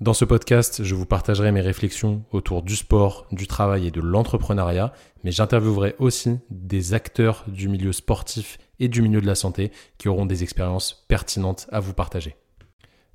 [0.00, 4.00] Dans ce podcast, je vous partagerai mes réflexions autour du sport, du travail et de
[4.00, 4.92] l'entrepreneuriat,
[5.22, 10.08] mais j'interviewerai aussi des acteurs du milieu sportif et du milieu de la santé qui
[10.08, 12.34] auront des expériences pertinentes à vous partager.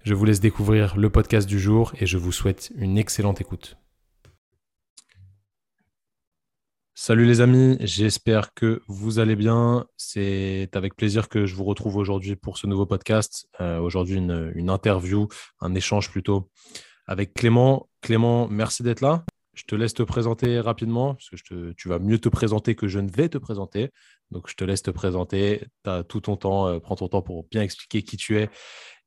[0.03, 3.75] Je vous laisse découvrir le podcast du jour et je vous souhaite une excellente écoute.
[7.01, 9.87] Salut les amis, j'espère que vous allez bien.
[9.95, 13.47] C'est avec plaisir que je vous retrouve aujourd'hui pour ce nouveau podcast.
[13.61, 15.29] Euh, aujourd'hui, une, interview,
[15.61, 16.51] un échange plutôt
[17.07, 17.87] avec Clément.
[18.01, 19.23] Clément, merci d'être là.
[19.53, 22.99] Je te laisse te présenter rapidement, parce que tu vas mieux te présenter que je
[22.99, 23.91] ne vais te présenter.
[24.31, 25.63] Donc, je te laisse te présenter.
[25.85, 28.49] Tu as tout ton temps, euh, prends ton temps pour bien expliquer qui tu es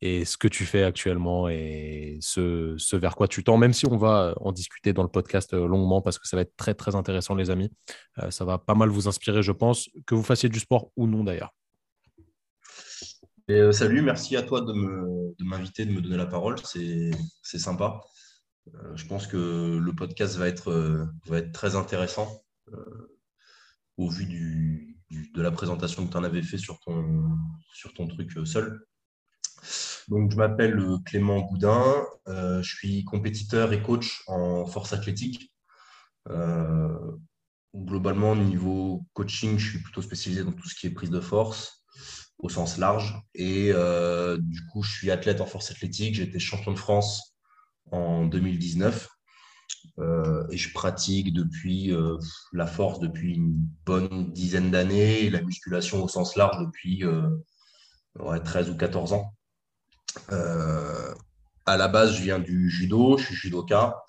[0.03, 3.97] et ce que tu fais actuellement et ce, vers quoi tu tends, même si on
[3.97, 6.97] va en discuter dans le podcast euh, longuement parce que ça va être très très
[6.97, 7.71] intéressant les amis.
[8.19, 11.07] Euh, ça va pas mal vous inspirer je pense, que vous fassiez du sport ou
[11.07, 11.55] non d'ailleurs.
[13.51, 14.73] Euh, salut, merci à toi de
[15.45, 17.13] m'inviter, de, me donner la parole, c'est
[17.45, 18.01] sympa.
[18.95, 21.07] je pense que le podcast va être,
[21.53, 22.43] très intéressant
[23.99, 27.37] au vu de la présentation que tu en avais fait sur ton,
[27.73, 28.81] sur ton truc seul.
[30.13, 35.51] Donc, je m'appelle euh, Clément Boudin, euh, je suis compétiteur et coach en force athlétique.
[36.29, 37.17] Euh,
[37.75, 41.83] globalement, niveau coaching, je suis plutôt spécialisé dans tout ce qui est prise de force
[42.37, 43.23] au sens large.
[43.35, 43.73] Et
[44.39, 46.17] du coup, je suis athlète en force athlétique.
[46.17, 47.35] J'ai été champion de France
[47.91, 49.09] en 2019.
[50.51, 51.91] et je pratique depuis
[52.53, 53.55] la force depuis une
[53.87, 57.03] bonne dizaine d'années et la musculation au sens large depuis
[58.45, 59.33] 13 ou 14 ans.
[60.31, 61.15] Euh,
[61.67, 64.03] à la base, je viens du judo, je suis judoka.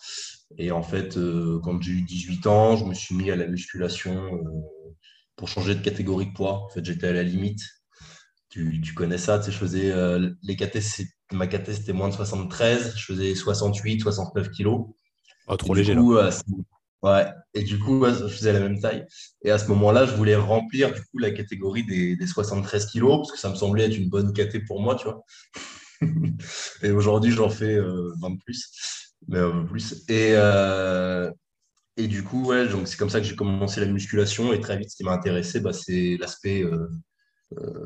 [0.57, 3.47] Et en fait, euh, quand j'ai eu 18 ans, je me suis mis à la
[3.47, 4.95] musculation euh,
[5.35, 6.63] pour changer de catégorie de poids.
[6.65, 7.61] En fait, j'étais à la limite.
[8.49, 9.91] Tu, connais ça, tu sais, je faisais
[10.43, 10.79] les catés,
[11.31, 14.89] ma caté c'était moins de 73, je faisais 68, 69 kilos.
[15.47, 15.95] Oh, trop léger
[17.01, 19.07] Ouais, et du coup, je faisais la même taille.
[19.43, 23.17] Et à ce moment-là, je voulais remplir du coup la catégorie des, des 73 kilos,
[23.17, 25.25] parce que ça me semblait être une bonne caté pour moi, tu vois
[26.83, 28.71] et aujourd'hui, j'en fais 20 euh, plus,
[29.27, 30.03] mais un peu plus.
[30.09, 31.31] Et, euh,
[31.97, 34.53] et du coup, ouais, donc c'est comme ça que j'ai commencé la musculation.
[34.53, 36.87] Et très vite, ce qui m'a intéressé, bah, c'est l'aspect euh,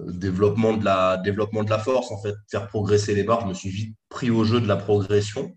[0.07, 3.41] développement, de la, développement de la force, en fait, faire progresser les barres.
[3.41, 5.55] Je me suis vite pris au jeu de la progression.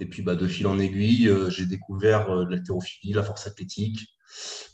[0.00, 4.08] Et puis, bah, de fil en aiguille, j'ai découvert l'haltérophilie, la force athlétique.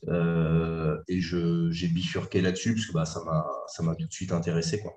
[0.08, 4.80] et j'ai bifurqué là-dessus parce que bah, ça m'a tout de suite intéressé.
[4.80, 4.92] Quoi.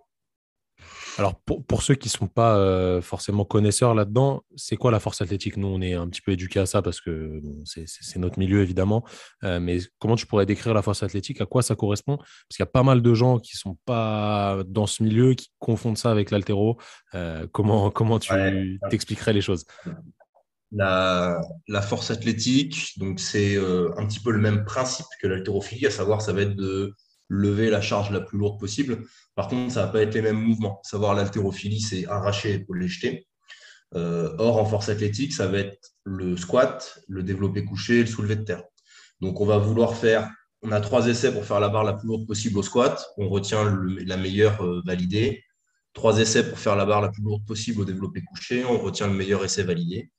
[1.20, 5.22] Alors, pour, ceux qui ne sont pas euh, forcément connaisseurs là-dedans, c'est quoi la force
[5.22, 5.58] athlétique?
[5.58, 9.04] Nous, on est un petit peu éduqués à ça parce que c'est notre milieu, évidemment.
[9.44, 11.40] Euh, mais comment tu pourrais décrire la force athlétique?
[11.42, 12.18] À quoi ça correspond?
[12.18, 15.36] Parce qu'il y a pas mal de gens qui ne sont pas dans ce milieu,
[15.36, 16.80] qui confondent ça avec l'altéro.
[17.14, 19.66] Euh, comment, comment tu t'expliquerais les choses?
[20.72, 21.42] La,
[21.84, 26.34] force athlétique, donc c'est un petit peu le même principe que l'haltérophilie, à savoir ça
[26.34, 26.96] va être de
[27.34, 29.06] lever la charge la plus lourde possible.
[29.36, 30.80] Par contre, ça ne va pas être les mêmes mouvements.
[30.84, 33.28] Savoir l'haltérophilie, c'est arracher les jeter.
[33.96, 38.36] Euh, or, en force athlétique, ça va être le squat, le développé couché le soulevé
[38.36, 38.64] de terre.
[39.20, 40.30] Donc, on va vouloir faire,
[40.62, 43.06] on a trois essais pour faire la barre la plus lourde possible au squat.
[43.18, 43.64] On retient
[44.06, 45.44] la meilleure euh, validée.
[45.94, 48.64] Trois essais pour faire la barre la plus lourde possible au développé couché.
[48.66, 50.12] On retient le meilleur essai validé.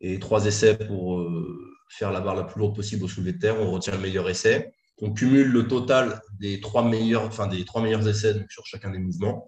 [0.00, 3.38] Et trois essais pour euh, faire la barre la plus lourde possible au soulevé de
[3.38, 3.60] terre.
[3.60, 7.82] On retient le meilleur essai on cumule le total des trois meilleurs, enfin des trois
[7.82, 9.46] meilleurs essais sur chacun des mouvements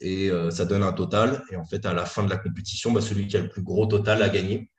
[0.00, 1.42] et euh, ça donne un total.
[1.50, 3.62] Et en fait, à la fin de la compétition, bah, celui qui a le plus
[3.62, 4.70] gros total a gagné.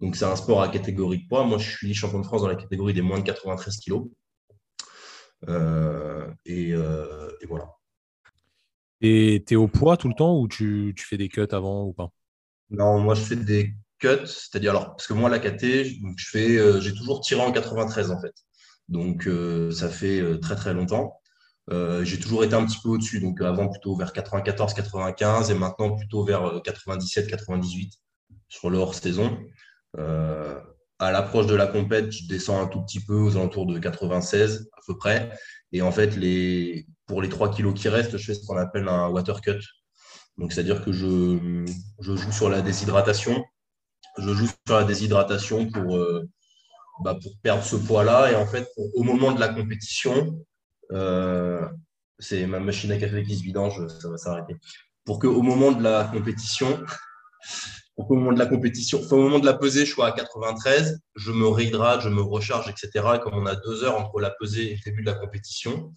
[0.00, 1.44] Donc c'est un sport à catégorie de poids.
[1.44, 4.08] Moi, je suis champion de France dans la catégorie des moins de 93 kilos.
[5.48, 7.68] Euh, euh, et, voilà.
[9.00, 11.92] Et tu es au poids tout le temps ou tu, fais des cuts avant ou
[11.92, 12.10] pas?
[12.70, 15.84] Non, moi je fais des cuts, c'est-à-dire alors parce que moi la KT,
[16.16, 18.34] j'ai toujours tiré en 93 en fait.
[18.90, 21.20] Donc, euh, ça fait euh, très, très longtemps.
[21.70, 25.54] Euh, j'ai toujours été un petit peu au-dessus, donc avant plutôt vers 94, 95 et
[25.54, 27.92] maintenant plutôt vers 97, 98
[28.48, 29.38] sur le hors-saison.
[30.98, 34.68] à l'approche de la compète, je descends un tout petit peu aux alentours de 96
[34.76, 35.30] à peu près.
[35.72, 36.18] Et en fait,
[37.06, 39.60] pour les 3 kilos qui restent, je fais ce qu'on appelle un water cut.
[40.38, 41.64] Donc, c'est-à-dire que je,
[42.00, 43.44] joue sur la déshydratation.
[44.18, 45.96] Je joue sur la déshydratation pour,
[47.02, 48.32] bah, pour perdre ce poids-là.
[48.32, 50.38] Et en fait, au moment de la compétition,
[50.92, 51.66] euh,
[52.18, 54.56] c'est ma machine à café qui se vidange, ça va s'arrêter.
[55.04, 56.84] Pour qu'au moment de la compétition,
[57.96, 61.32] au moment de la compétition, au moment de la pesée, je sois à 93, je
[61.32, 62.90] me réhydrate, je me recharge, etc.
[63.16, 65.92] Et comme on a deux heures entre la pesée et le début de la compétition,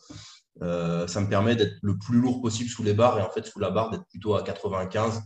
[0.61, 3.45] euh, ça me permet d'être le plus lourd possible sous les barres et en fait
[3.45, 5.21] sous la barre d'être plutôt à 95,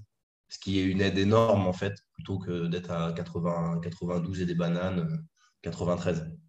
[0.49, 4.45] ce qui est une aide énorme en fait, plutôt que d'être à 80, 92 et
[4.45, 5.25] des bananes
[5.63, 6.19] 93.
[6.21, 6.47] Euh,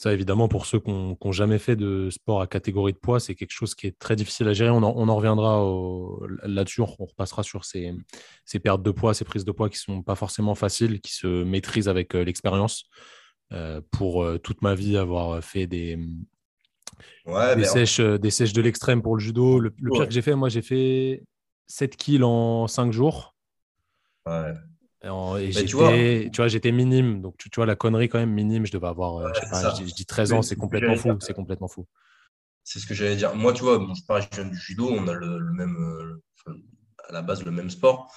[0.00, 3.34] ça, évidemment, pour ceux qui n'ont jamais fait de sport à catégorie de poids, c'est
[3.34, 4.70] quelque chose qui est très difficile à gérer.
[4.70, 5.62] On en, reviendra
[6.42, 7.92] là-dessus, on repassera sur ces,
[8.64, 11.44] pertes de poids, ces prises de poids qui ne sont pas forcément faciles, qui se
[11.44, 12.84] maîtrisent avec euh, l'expérience.
[13.52, 15.98] Euh, pour euh, toute ma vie, avoir fait des,
[17.26, 19.60] des, sèches, des sèches de l'extrême pour le judo.
[19.60, 21.24] Le, pire que j'ai fait, moi, j'ai fait
[21.66, 23.34] 7 kills en 5 jours.
[24.24, 24.54] Ouais.
[25.02, 27.22] Et tu, vois, j'étais minime.
[27.22, 29.32] Donc, tu, vois, la connerie, quand même, minime, je devais avoir, euh,
[29.78, 31.16] je, dis, 13 ans, c'est complètement fou.
[31.20, 31.86] C'est complètement fou.
[32.64, 33.34] C'est ce que j'allais dire.
[33.34, 36.52] Moi, tu vois, bon, je, pareil, je viens du judo, on a le, même, euh,
[37.08, 38.12] à la base, le même sport.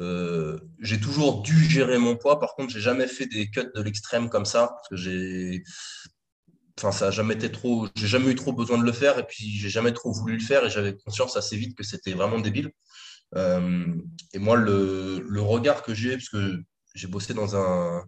[0.00, 2.38] Euh, j'ai toujours dû gérer mon poids.
[2.40, 5.62] Par contre, j'ai jamais fait des cuts de l'extrême comme ça, parce que j'ai,
[6.78, 9.26] enfin, ça a jamais été trop, j'ai jamais eu trop besoin de le faire, et
[9.26, 12.38] puis j'ai jamais trop voulu le faire, et j'avais conscience assez vite que c'était vraiment
[12.38, 12.72] débile.
[13.36, 13.94] Euh,
[14.32, 16.62] et moi, le, regard que j'ai, parce que
[16.94, 18.04] j'ai bossé dans un.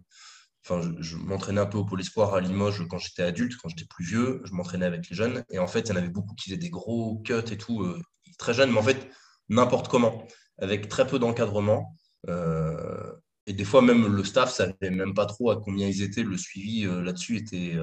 [0.63, 3.85] Enfin, je, m'entraînais un peu au Pôle Espoir à Limoges quand j'étais adulte, quand j'étais
[3.89, 4.41] plus vieux.
[4.45, 5.43] Je m'entraînais avec les jeunes.
[5.49, 7.83] Et en fait, il y en avait beaucoup qui faisaient des gros cuts et tout,
[7.83, 8.01] euh,
[8.37, 9.09] très jeunes, mais en fait,
[9.49, 10.27] n'importe comment,
[10.59, 11.95] avec très peu d'encadrement.
[12.29, 13.13] Euh,
[13.45, 16.23] et des fois, même le staff savait même pas trop à combien ils étaient.
[16.23, 17.77] Le suivi là-dessus était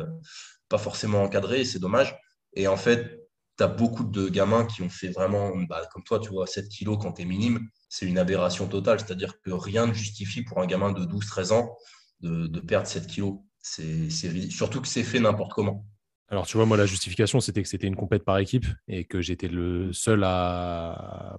[0.68, 2.14] pas forcément encadré, et c'est dommage.
[2.54, 3.23] Et en fait,
[3.56, 6.68] tu as beaucoup de gamins qui ont fait vraiment, bah, comme toi, tu vois, 7
[6.68, 9.00] kilos quand tu es minime, c'est une aberration totale.
[9.00, 11.76] C'est-à-dire que rien ne justifie pour un gamin de 12-13 ans
[12.20, 13.38] de, perdre 7 kilos.
[13.62, 15.86] Surtout que c'est fait n'importe comment.
[16.28, 19.20] Alors, tu vois, moi, la justification, c'était que c'était une compète par équipe et que
[19.20, 21.36] j'étais le seul à,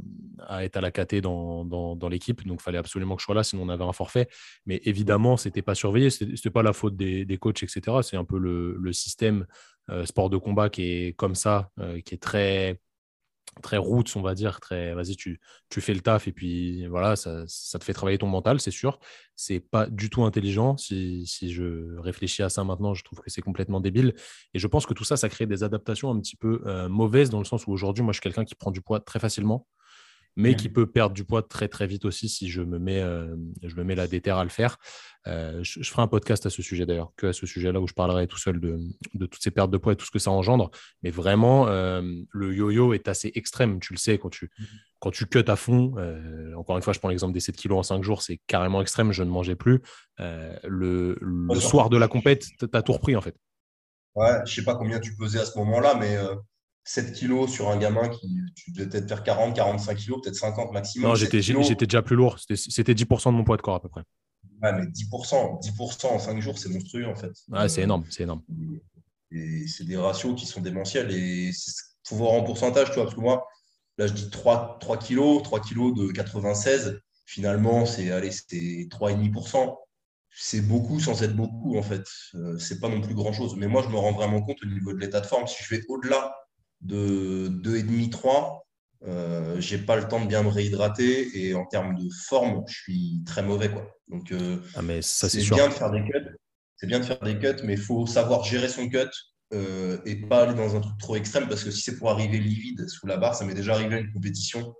[0.60, 2.46] être à la KT dans, l'équipe.
[2.46, 4.30] Donc, il fallait absolument que je sois là, sinon on avait un forfait.
[4.68, 6.12] Mais évidemment, ce n'était pas surveillé.
[6.12, 7.98] Ce n'était pas la faute des, coachs, etc.
[8.04, 9.48] C'est un peu le, système
[10.06, 12.80] sport de combat qui est comme ça, euh, qui est très
[13.62, 15.40] très roots, on va dire, très vas-y, tu,
[15.70, 18.72] tu fais le taf et puis voilà, ça, ça te fait travailler ton mental, c'est
[18.72, 19.00] sûr.
[19.36, 20.78] C'est pas du tout intelligent.
[20.78, 24.14] Si, si, je réfléchis à ça maintenant, je trouve que c'est complètement débile.
[24.54, 27.30] Et je pense que tout ça, ça crée des adaptations un petit peu euh, mauvaises
[27.30, 29.68] dans le sens où aujourd'hui, moi, je suis quelqu'un qui prend du poids très facilement
[30.36, 33.36] mais qui peut perdre du poids très très vite aussi si je me mets, euh,
[33.64, 34.78] je me mets la déterre à le faire.
[35.28, 37.94] Euh, je, ferai un podcast à ce sujet d'ailleurs, que à ce sujet-là où je
[37.94, 38.80] parlerai tout seul de,
[39.14, 40.70] de, toutes ces pertes de poids et tout ce que ça engendre.
[41.04, 42.02] Mais vraiment, euh,
[42.32, 44.64] le yo-yo est assez extrême, tu le sais, quand tu, mmh
[45.00, 45.94] quand tu cut à fond.
[46.58, 49.12] encore une fois, je prends l'exemple des 7 kilos en 5 jours, c'est carrément extrême,
[49.12, 49.84] je ne mangeais plus.
[50.18, 53.36] le, le soir de la compète, tu as tout repris en fait.
[54.16, 56.18] Ouais, je sais pas combien tu pesais à ce moment-là, mais
[56.86, 60.72] 7 kilos sur un gamin qui, tu devais peut-être faire 40, 45 kilos, peut-être 50
[60.72, 61.10] maximum.
[61.10, 62.38] Non, j'étais, déjà plus lourd.
[62.40, 64.04] C'était 10% de mon poids de corps à peu près.
[64.62, 67.32] Ouais, mais 10%, 10% en 5 jours, c'est monstrueux en fait.
[67.50, 68.42] Ouais, c'est énorme, c'est énorme.
[69.32, 71.12] Et c'est des ratios qui sont démentiels.
[71.12, 71.54] Et il
[72.08, 73.48] faut voir en pourcentage, tu vois, parce que moi,
[73.98, 77.02] là, je dis 3, 3 kilos, 3 kilos de 96.
[77.26, 79.76] Finalement, c'est, allez, c'est 3,5%.
[80.38, 82.04] C'est beaucoup sans être beaucoup, en fait.
[82.36, 83.56] Euh, c'est pas non plus grand-chose.
[83.58, 85.48] Mais moi, je me rends vraiment compte au niveau de l'état de forme.
[85.48, 86.32] Si je vais au-delà
[86.82, 88.66] de 2,5-3,
[89.08, 92.74] euh, j'ai pas le temps de bien me réhydrater et en termes de forme, je
[92.74, 93.70] suis très mauvais.
[93.70, 93.88] Quoi.
[94.08, 96.38] Donc, euh, ah, mais ça, c'est, bien de faire des cuts.
[96.78, 99.10] C'est bien de faire des cuts, mais il faut savoir gérer son cut
[99.54, 102.40] euh, et pas aller dans un truc trop extrême parce que si c'est pour arriver
[102.40, 104.74] livide sous la barre, ça m'est déjà arrivé à une compétition,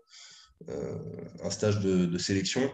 [0.70, 0.98] euh,
[1.44, 2.72] un stage de, sélection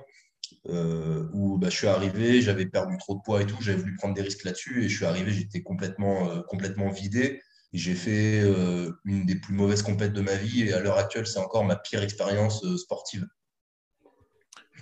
[0.66, 4.14] où bah, je suis arrivé, j'avais perdu trop de poids et tout, j'avais voulu prendre
[4.14, 7.42] des risques là-dessus et je suis arrivé, j'étais complètement, complètement vidé
[7.74, 11.26] j'ai fait euh, une des plus mauvaises compètes de ma vie et à l'heure actuelle,
[11.26, 13.26] c'est encore ma pire expérience euh, sportive.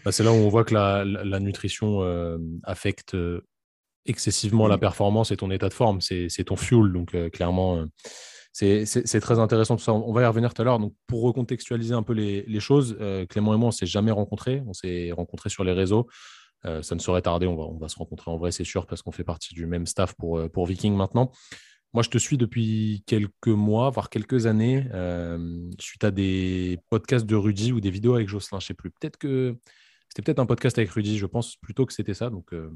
[0.03, 3.15] Bah, c'est là où on voit que la, nutrition euh, affecte
[4.05, 6.01] excessivement la performance et ton état de forme.
[6.01, 6.93] C'est ton fuel.
[6.93, 7.86] Donc, clairement,
[8.53, 9.91] c'est très intéressant tout ça.
[9.91, 10.79] On va y revenir tout à l'heure.
[10.79, 12.98] Donc, pour recontextualiser un peu les, choses,
[13.29, 14.63] Clément et moi, on ne s'est jamais rencontrés.
[14.65, 16.08] On s'est rencontrés sur les réseaux.
[16.63, 17.46] ça ne saurait tarder.
[17.46, 19.65] On va, on va se rencontrer en vrai, c'est sûr, parce qu'on fait partie du
[19.65, 21.34] même staff pour, pour Viking maintenant.
[21.93, 27.25] Moi, je te suis depuis quelques mois, voire quelques années, euh, suite à des podcasts
[27.25, 28.60] de Rudy ou des vidéos avec Jocelyn.
[28.60, 28.91] Je ne sais plus.
[28.91, 29.58] Peut-être que
[30.08, 31.17] c'était peut-être un podcast avec Rudy.
[31.17, 32.29] Je pense plutôt que c'était ça.
[32.29, 32.69] Donc, euh,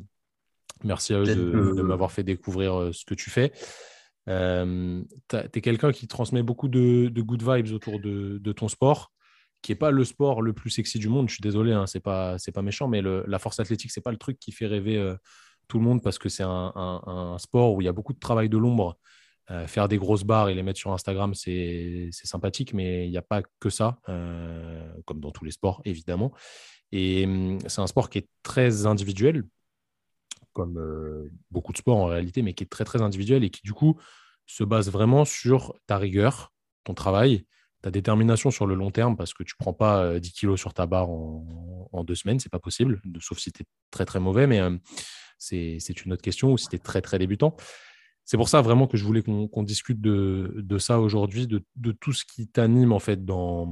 [0.83, 3.51] merci à eux de, m'avoir fait découvrir euh, ce que tu fais.
[4.25, 9.11] tu es quelqu'un qui transmet beaucoup de, good vibes autour de, ton sport,
[9.61, 11.29] qui n'est pas le sport le plus sexy du monde.
[11.29, 14.17] Je suis désolé, hein, c'est pas, pas méchant, mais la force athlétique, c'est pas le
[14.17, 15.15] truc qui fait rêver
[15.67, 18.49] tout le monde parce que c'est un, sport où il y a beaucoup de travail
[18.49, 18.97] de l'ombre
[19.51, 23.17] Euh, faire des grosses barres et les mettre sur Instagram, c'est sympathique, mais il n'y
[23.17, 26.31] a pas que ça, euh, comme dans tous les sports, évidemment.
[26.93, 29.43] Et hum, c'est un sport qui est très individuel,
[30.53, 33.61] comme euh, beaucoup de sports en réalité, mais qui est très, très individuel et qui,
[33.63, 33.99] du coup,
[34.45, 36.53] se base vraiment sur ta rigueur,
[36.85, 37.45] ton travail,
[37.81, 40.73] ta détermination sur le long terme, parce que tu ne prends pas 10 kilos sur
[40.73, 44.47] ta barre en, deux semaines, c'est pas possible, sauf si tu es très, très mauvais,
[44.47, 44.59] mais
[45.43, 47.55] c'est une autre question, ou si tu es très, très débutant
[48.25, 52.23] c'est pour ça vraiment que je voulais qu'on discute de, ça aujourd'hui, de, tout ce
[52.25, 53.67] qui t'anime en fait dans,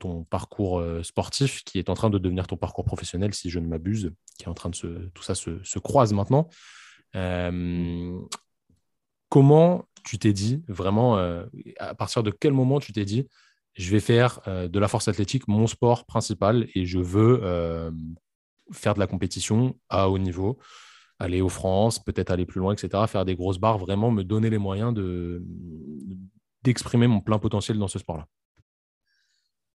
[0.00, 3.58] ton parcours euh, sportif, qui est en train de devenir ton parcours professionnel, si je
[3.58, 6.48] ne m'abuse, qui est en train de se, tout ça se, croise maintenant.
[7.16, 8.18] Euh,
[9.28, 11.44] comment tu t'es dit vraiment, euh,
[11.78, 13.28] à partir de quel moment tu t'es dit,
[13.74, 17.40] je vais faire de la force athlétique mon sport principal et je veux
[18.70, 20.58] faire de la compétition à haut niveau?
[21.22, 24.50] Aller aux France, peut-être aller plus loin, etc., faire des grosses barres, vraiment me donner
[24.50, 25.42] les moyens de,
[26.64, 28.26] d'exprimer mon plein potentiel dans ce sport-là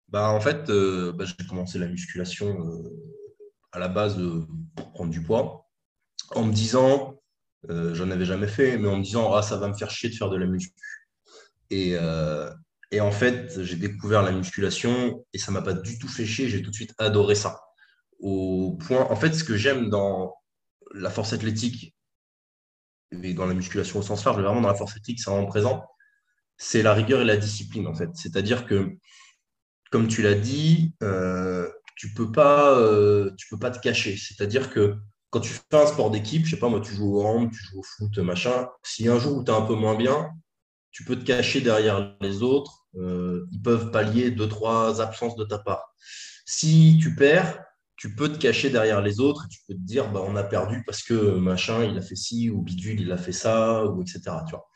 [0.08, 2.90] bah, En fait, euh, bah, j'ai commencé la musculation euh,
[3.74, 4.18] à la base
[4.76, 5.68] pour prendre du poids,
[6.34, 7.20] en me disant,
[7.70, 10.10] euh, j'en avais jamais fait, mais en me disant, ah, ça va me faire chier
[10.10, 10.74] de faire de la muscu.
[11.70, 11.96] Et,
[12.92, 16.48] et en fait, j'ai découvert la musculation et ça m'a pas du tout fait chier,
[16.50, 17.60] j'ai tout de suite adoré ça.
[18.20, 20.36] Au point, en fait, ce que j'aime dans,
[20.94, 21.96] la force athlétique,
[23.12, 25.86] et dans la musculation au sens large, vraiment dans la force athlétique, c'est vraiment présent,
[26.58, 28.10] c'est la rigueur et la discipline, en fait.
[28.16, 28.96] C'est-à-dire que,
[29.92, 34.18] comme tu l'as dit, euh, tu ne peux, pas, euh, peux pas te cacher.
[34.18, 34.96] C'est-à-dire que
[35.30, 37.64] quand tu fais un sport d'équipe, je sais pas, moi, tu joues au hand, tu
[37.64, 40.32] joues au foot, machin, si un jour où tu es un peu moins bien,
[40.92, 42.86] tu peux te cacher derrière les autres.
[42.96, 45.96] Euh, ils peuvent pallier deux, trois absences de ta part.
[46.46, 47.64] Si tu perds,
[48.04, 50.44] tu peux te cacher derrière les autres et tu peux te dire bah, on a
[50.44, 54.02] perdu parce que machin il a fait ci ou bidule il a fait ça ou
[54.02, 54.20] etc.
[54.46, 54.68] Tu vois.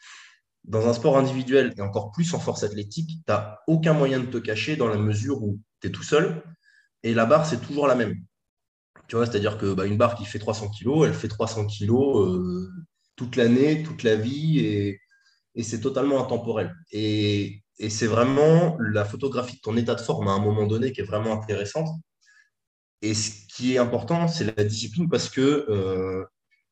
[0.64, 4.28] Dans un sport individuel et encore plus en force athlétique, tu n'as aucun moyen de
[4.28, 6.42] te cacher dans la mesure où tu es tout seul
[7.04, 8.16] et la barre c'est toujours la même.
[9.10, 11.92] Tu vois, c'est-à-dire que bah, une barre qui fait 300 kg, elle fait 300 kg
[11.92, 12.70] euh,
[13.18, 15.02] toute l'année, toute la vie et,
[15.64, 16.74] c'est totalement intemporel.
[16.94, 20.94] Et, et c'est vraiment la photographie de ton état de forme à un moment donné
[20.94, 21.90] qui est vraiment intéressante
[23.02, 26.26] et ce qui est important, c'est la discipline parce que euh,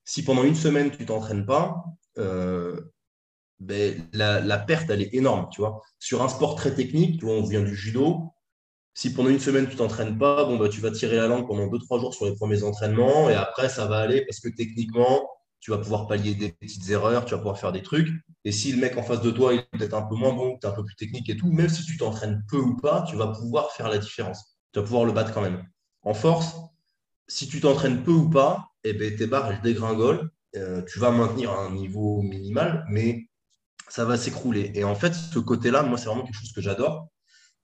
[0.05, 1.83] si pendant une semaine, tu ne t'entraînes pas,
[2.17, 2.79] euh,
[3.59, 5.49] ben, la, perte, elle est énorme.
[5.51, 5.81] Tu vois.
[5.99, 8.33] Sur un sport très technique, tu vois, on vient du judo.
[8.93, 11.47] Si pendant une semaine, tu ne t'entraînes pas, bon, ben, tu vas tirer la langue
[11.47, 15.29] pendant 2-3 jours sur les premiers entraînements et après, ça va aller parce que techniquement,
[15.59, 18.07] tu vas pouvoir pallier des petites erreurs, tu vas pouvoir faire des trucs.
[18.45, 20.67] Et si le mec en face de toi est peut-être un peu moins bon, tu
[20.67, 23.15] es un peu plus technique et tout, même si tu t'entraînes peu ou pas, tu
[23.15, 24.57] vas pouvoir faire la différence.
[24.71, 25.65] Tu vas pouvoir le battre quand même.
[26.05, 26.55] En force,
[27.27, 30.29] si tu t'entraînes peu ou pas, eh ben, tes barres dégringolent.
[30.55, 33.27] Euh, tu vas maintenir un niveau minimal, mais
[33.89, 34.71] ça va s'écrouler.
[34.75, 37.09] Et en fait, ce côté-là, moi, c'est vraiment quelque chose que j'adore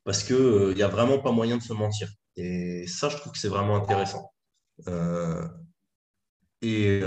[0.04, 2.10] parce qu'il n'y euh, a vraiment pas moyen de se mentir.
[2.36, 4.34] Et ça, je trouve que c'est vraiment intéressant.
[4.88, 5.48] Euh,
[6.62, 7.02] et,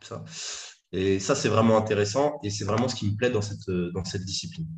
[0.00, 1.34] ça.
[1.34, 4.68] c'est vraiment intéressant et c'est vraiment ce qui me plaît dans cette discipline.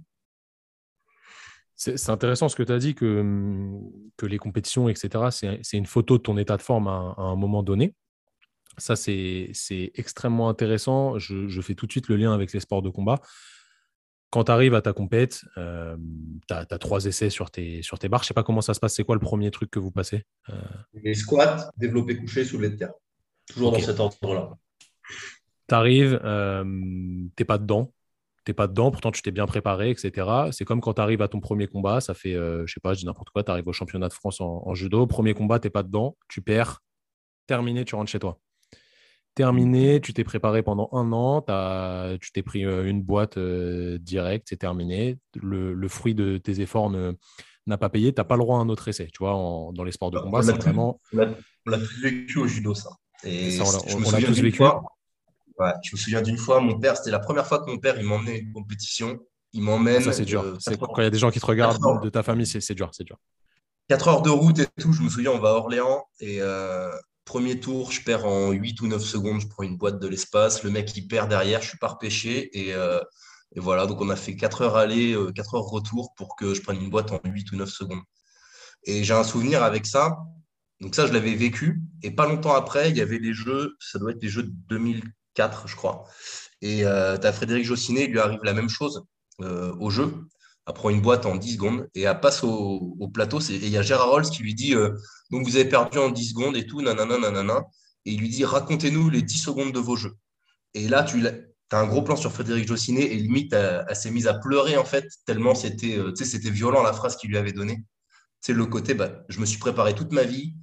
[1.97, 5.87] C'est intéressant ce que tu as dit, que, hum, que les compétitions, etc., c'est une
[5.87, 7.95] photo de ton état de forme à, un moment donné.
[8.79, 9.53] Ça, c'est
[9.95, 11.19] extrêmement intéressant.
[11.19, 13.21] Je, fais tout de suite le lien avec les sports de combat.
[14.31, 15.97] Quand tu arrives à ta compète, euh,
[16.49, 18.23] tu as, trois essais sur tes, sur tes barres.
[18.23, 18.95] Je ne sais pas comment ça se passe.
[18.95, 20.55] C'est quoi le premier truc que vous passez euh?
[20.95, 22.93] Les squats, développé couché, soulevé de terre.
[23.47, 24.57] Toujours dans cet ordre-là.
[25.69, 27.93] Tu arrives, euh, tu n'es pas dedans
[28.45, 30.29] t'es pas dedans, pourtant tu t'es bien préparé, etc.
[30.53, 32.95] C'est comme quand tu arrives à ton premier combat, ça fait, euh, je sais pas,
[32.95, 35.71] je dis n'importe quoi, tu arrives au championnat de France en, judo, premier combat, t'es
[35.71, 36.81] pas dedans, tu perds,
[37.47, 38.39] terminé, tu rentres chez toi.
[39.35, 41.41] Terminé, tu t'es préparé pendant un an,
[42.21, 45.19] tu t'es pris euh, une boîte euh, directe, c'est terminé.
[45.35, 46.91] Le, fruit de tes efforts
[47.67, 49.09] n'a pas payé, tu n'as pas le droit à un autre essai.
[49.13, 49.33] Tu vois,
[49.73, 51.01] dans les sports de combat, c'est vraiment.
[51.13, 52.91] On l'a tous vécu au judo, ça.
[53.25, 54.63] Et on l'a tous vécu
[55.59, 58.05] je me souviens d'une fois, mon père, c'était la première fois que mon père il
[58.05, 59.19] m'emmenait à une compétition.
[59.53, 60.03] Il m'emmène.
[60.03, 60.43] Ça, c'est dur.
[60.43, 62.91] Euh, quand il y a des gens qui te regardent de ta famille, c'est dur,
[62.93, 63.17] c'est dur.
[63.89, 64.93] 4 heures de route et tout.
[64.93, 66.91] Je me souviens, on va à Orléans et euh,
[67.25, 69.41] premier tour, je perds en 8 ou 9 secondes.
[69.41, 70.65] Je prends une boîte de l'espace.
[70.65, 71.63] Le mec, il perd derrière.
[71.63, 72.51] Je suis pas repêché.
[72.59, 73.01] Et, euh,
[73.55, 76.61] et voilà, donc on a fait 4 heures aller, 4 heures retour pour que je
[76.61, 78.03] prenne une boîte en 8 ou 9 secondes.
[78.83, 80.19] Et j'ai un souvenir avec ça.
[80.81, 81.81] Donc ça, je l'avais vécu.
[82.03, 84.53] Et pas longtemps après, il y avait les jeux, ça doit être les jeux de
[84.69, 86.05] 2000 4, je crois.
[86.63, 89.05] Et euh, tu as Frédéric Jossinet, il lui arrive la même chose
[89.43, 90.13] euh, au jeu.
[90.67, 93.39] Après une boîte en 10 secondes et elle passe au, plateau.
[93.41, 94.97] Et il y a Gérard Rolls qui lui dit euh,
[95.31, 97.65] Donc vous avez perdu en 10 secondes et tout, nanana, nanana.
[98.07, 100.15] Et il lui dit Racontez-nous les 10 secondes de vos jeux.
[100.73, 104.27] Et là, tu as un gros plan sur Frédéric Jossinet et limite, elle, s'est mise
[104.27, 107.85] à pleurer en fait, tellement c'était c'était violent la phrase qu'il lui avait donnée.
[108.41, 110.55] C'est le côté, bah, je me suis préparé toute ma vie,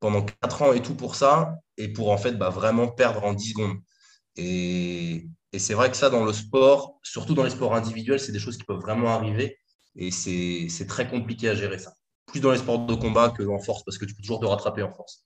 [0.00, 3.34] pendant 4 ans et tout pour ça, et pour en fait bah, vraiment perdre en
[3.34, 3.76] 10 secondes.
[4.36, 8.32] Et, et c'est vrai que ça, dans le sport, surtout dans les sports individuels, c'est
[8.32, 9.58] des choses qui peuvent vraiment arriver.
[9.96, 11.94] Et c'est très compliqué à gérer ça.
[12.26, 14.46] Plus dans les sports de combat que en force, parce que tu peux toujours te
[14.46, 15.24] rattraper en force.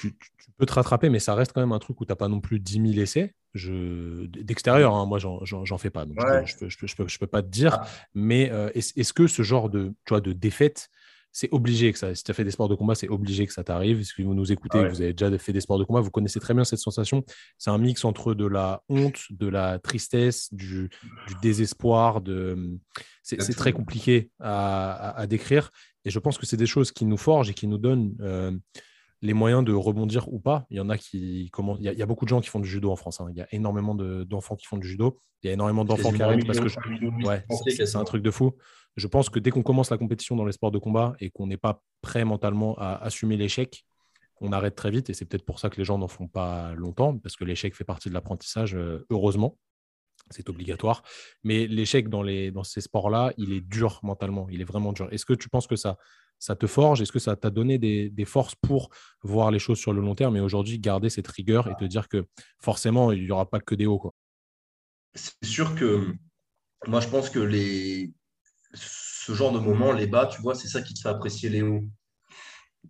[0.00, 0.16] Tu,
[0.56, 2.40] peux te rattraper, mais ça reste quand même un truc où tu n'as pas non
[2.40, 3.34] plus 10 000 essais.
[3.54, 6.04] D'extérieur, hein, moi, j'en fais pas.
[6.04, 7.78] Donc je ne peux, pas te dire.
[7.80, 7.86] Ah.
[8.14, 10.90] Mais euh, est-ce que ce genre de, tu vois, de défaite,
[11.32, 12.14] c'est obligé que ça.
[12.14, 14.02] Si tu as fait des sports de combat, c'est obligé que ça t'arrive.
[14.02, 16.54] Si vous nous écoutez, vous avez déjà fait des sports de combat, vous connaissez très
[16.54, 17.24] bien cette sensation.
[17.58, 20.90] C'est un mix entre de la honte, de la tristesse, du,
[21.42, 22.20] désespoir.
[22.20, 22.78] De...
[23.22, 25.70] C'est très compliqué à, décrire.
[26.04, 28.52] Et je pense que c'est des choses qui nous forgent et qui nous donnent euh,
[29.22, 30.66] les moyens de rebondir ou pas.
[30.70, 31.78] Il y en a qui commencent.
[31.80, 33.20] Il y, a, beaucoup de gens qui font du judo en France.
[33.20, 33.28] Hein.
[33.30, 35.18] Il y a énormément d'enfants qui font du judo.
[35.42, 38.52] Il y a énormément d'enfants qui arrêtent parce que ouais, c'est un truc de fou.
[38.96, 41.46] Je pense que dès qu'on commence la compétition dans les sports de combat et qu'on
[41.46, 43.84] n'est pas prêt mentalement à assumer l'échec,
[44.40, 45.10] on arrête très vite.
[45.10, 47.74] Et c'est peut-être pour ça que les gens n'en font pas longtemps, parce que l'échec
[47.74, 49.58] fait partie de l'apprentissage, euh, heureusement.
[50.30, 51.02] C'est obligatoire.
[51.42, 52.22] Mais l'échec dans,
[52.52, 54.48] dans ces sports-là, il est dur mentalement.
[54.50, 55.08] Il est vraiment dur.
[55.12, 55.96] Est-ce que tu penses que ça,
[56.40, 57.00] ça te forge?
[57.00, 58.90] Est-ce que ça t'a donné des, forces pour
[59.22, 62.08] voir les choses sur le long terme et aujourd'hui garder cette rigueur et te dire
[62.08, 62.26] que
[62.58, 64.12] forcément, il n'y aura pas que des hauts
[65.14, 66.12] C'est sûr que
[66.88, 68.12] moi, je pense que les,
[68.74, 71.62] ce genre de moment, les bas, tu vois, c'est ça qui te fait apprécier les
[71.62, 71.84] hauts.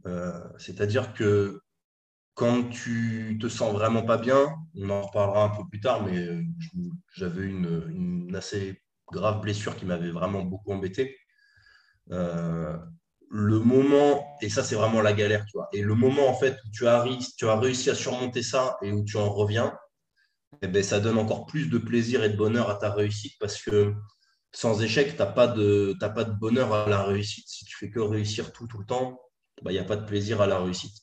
[0.07, 1.61] Euh, c'est-à-dire que
[2.35, 6.17] quand tu te sens vraiment pas bien, on en reparlera un peu plus tard, mais
[6.17, 6.43] euh,
[7.15, 8.81] j'avais une, assez
[9.13, 11.17] grave blessure qui m'avait vraiment beaucoup embêté.
[12.13, 12.79] Euh,
[13.31, 16.59] le moment, et ça c'est vraiment la galère, tu vois, et le moment en fait
[16.67, 19.73] où tu as, réussi à surmonter ça et où tu en reviens,
[20.63, 23.63] eh ben, ça donne encore plus de plaisir et de bonheur à ta réussite parce
[23.63, 23.95] que
[24.53, 27.45] sans échec, tu n'as pas, de, pas de bonheur à la réussite.
[27.47, 29.21] Si tu fais que réussir tout, tout le temps,
[29.63, 30.97] bah, il n'y a pas de plaisir à la réussite.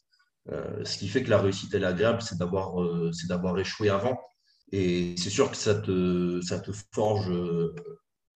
[0.52, 4.20] Euh, ce qui fait que la réussite est agréable, c'est d'avoir euh, d'avoir échoué avant.
[4.74, 7.32] Et c'est sûr que ça te, ça, te forge,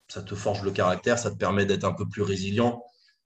[0.08, 2.82] ça te forge le caractère, ça te permet d'être un peu plus résilient.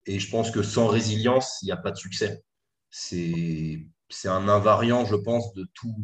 [0.06, 2.44] Et je pense que sans résilience, il n'y a pas de succès.
[2.90, 3.88] C'est
[4.24, 5.94] un invariant, je pense, de tous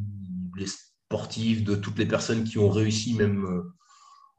[0.56, 3.62] les sportifs, de toutes les personnes qui ont réussi, même euh,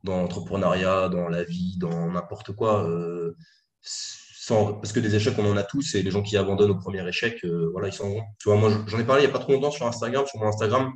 [0.03, 2.87] dans l'entrepreneuriat, dans la vie, dans n'importe quoi.
[2.87, 3.35] Euh,
[3.81, 6.77] sans, parce que des échecs, on en a tous, et les gens qui abandonnent au
[6.77, 9.33] premier échec, euh, voilà, ils sont Tu vois, moi, j'en ai parlé il n'y a
[9.33, 10.91] pas trop longtemps sur Instagram, sur mon Instagram.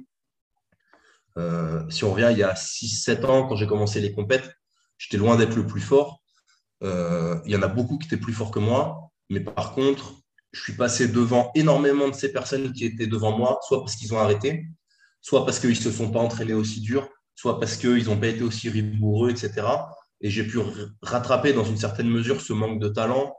[1.90, 4.50] Si on revient il y a 6-7 ans, quand j'ai commencé les compètes,
[4.98, 6.24] j'étais loin d'être le plus fort.
[6.82, 10.16] Il y en a beaucoup qui étaient plus forts que moi, mais par contre,
[10.52, 14.14] je suis passé devant énormément de ces personnes qui étaient devant moi, soit parce qu'ils
[14.14, 14.66] ont arrêté,
[15.22, 18.28] soit parce qu'ils ne se sont pas entraînés aussi dur, soit parce qu'ils n'ont pas
[18.28, 19.68] été aussi rigoureux, etc.
[20.22, 20.60] Et j'ai pu
[21.02, 23.36] rattraper dans une certaine mesure ce manque de talent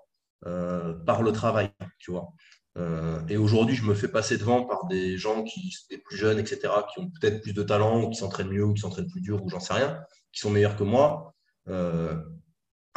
[0.46, 2.29] euh, par le travail, tu vois.
[2.77, 6.38] Euh, et aujourd'hui, je me fais passer devant par des gens qui sont plus jeunes,
[6.38, 6.61] etc.,
[6.92, 9.42] qui ont peut-être plus de talent, ou qui s'entraînent mieux, ou qui s'entraînent plus dur,
[9.42, 10.01] ou j'en sais rien,
[10.33, 11.35] qui sont meilleurs que moi.
[11.68, 12.16] Euh,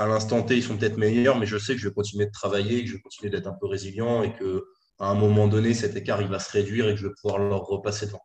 [0.02, 2.32] à l'instant T, ils sont peut-être meilleurs, mais je sais que je vais continuer de
[2.32, 4.66] travailler, que je vais continuer d'être un peu résilient et que
[5.00, 7.40] à un moment donné, cet écart il va se réduire et que je vais pouvoir
[7.40, 8.22] leur repasser devant.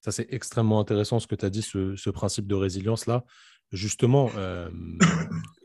[0.00, 3.24] Ça, c'est extrêmement intéressant ce que tu as dit, ce, principe de résilience-là.
[3.70, 4.70] Justement, euh,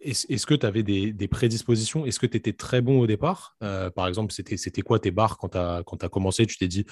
[0.02, 2.06] est-ce que tu avais des, prédispositions?
[2.06, 3.56] Est-ce que tu étais très bon au départ?
[3.63, 6.45] Euh, Par exemple, c'était quoi tes barres quand tu as, as, commencé?
[6.45, 6.86] Tu t'es dit,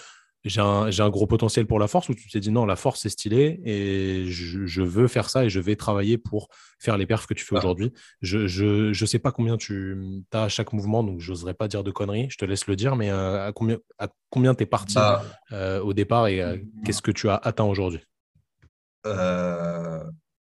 [0.46, 3.10] j'ai un, gros potentiel pour la force ou tu t'es dit non, la force c'est
[3.10, 7.34] stylé et je, veux faire ça et je vais travailler pour faire les perfs que
[7.34, 7.60] tu fais ah.
[7.60, 7.94] aujourd'hui.
[8.22, 11.84] Je ne sais pas combien tu as à chaque mouvement, donc je n'oserais pas dire
[11.84, 14.66] de conneries, je te laisse le dire, mais euh, à combien à combien tu es
[14.66, 15.24] parti bah.
[15.54, 18.02] euh, au départ et euh, qu'est-ce que tu as atteint aujourd'hui?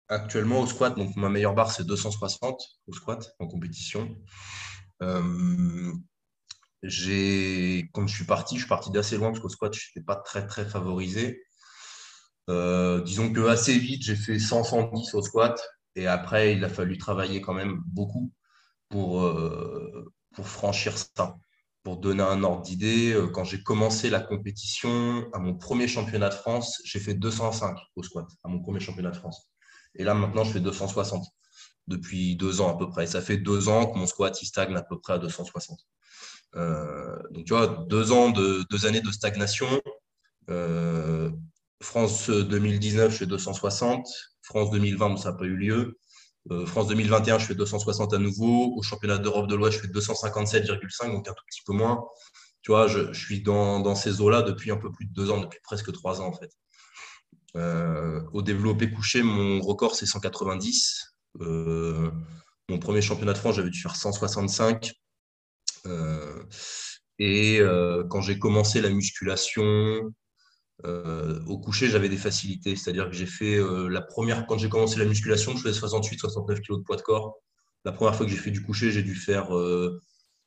[0.09, 4.15] Actuellement au squat, donc ma meilleure barre c'est 260 au squat en compétition
[6.83, 10.16] quand je suis parti, je suis parti d'assez loin parce qu'au squat, je n'étais pas
[10.16, 11.42] très, très favorisé.
[12.51, 15.61] Euh, disons que assez vite, j'ai fait 100-110 au squat.
[15.95, 18.33] Et après, il a fallu travailler quand même beaucoup
[18.88, 21.37] pour, euh, pour franchir ça.
[21.85, 26.29] Pour donner un ordre d'idée, euh, quand j'ai commencé la compétition, à mon premier championnat
[26.29, 29.51] de France, j'ai fait 205 au squat, à mon premier championnat de France.
[29.97, 31.25] Et là, maintenant, je fais 260
[31.88, 33.07] depuis deux ans à peu près.
[33.07, 35.79] Ça fait deux ans que mon squat il stagne à peu près à 260.
[36.57, 39.81] Euh, donc, tu vois, deux ans, de, deux années de stagnation.
[40.51, 41.31] Euh,
[41.81, 44.07] France 2019, je fais 260.
[44.43, 45.99] France 2020, ça n'a pas eu lieu.
[46.51, 48.75] Euh, France 2021, je fais 260 à nouveau.
[48.77, 52.05] Au championnat d'Europe de l'Ouest, je fais 257,5, donc un tout petit peu moins.
[52.62, 55.59] Tu vois, je, suis dans, ces eaux-là depuis un peu plus de deux ans, depuis
[55.65, 56.51] presque trois ans en fait.
[58.33, 61.17] au développé couché, mon record, c'est 190.
[61.41, 64.93] mon premier championnat de France, j'avais dû faire 165.
[67.18, 67.61] Et
[68.11, 70.12] quand j'ai commencé la musculation,
[70.85, 72.75] au coucher, j'avais des facilités.
[72.77, 76.79] C'est-à-dire que j'ai fait la première, quand j'ai commencé la musculation, je faisais 68-69 kg
[76.79, 77.38] de poids de corps.
[77.85, 79.49] La première fois que j'ai fait du coucher, j'ai dû faire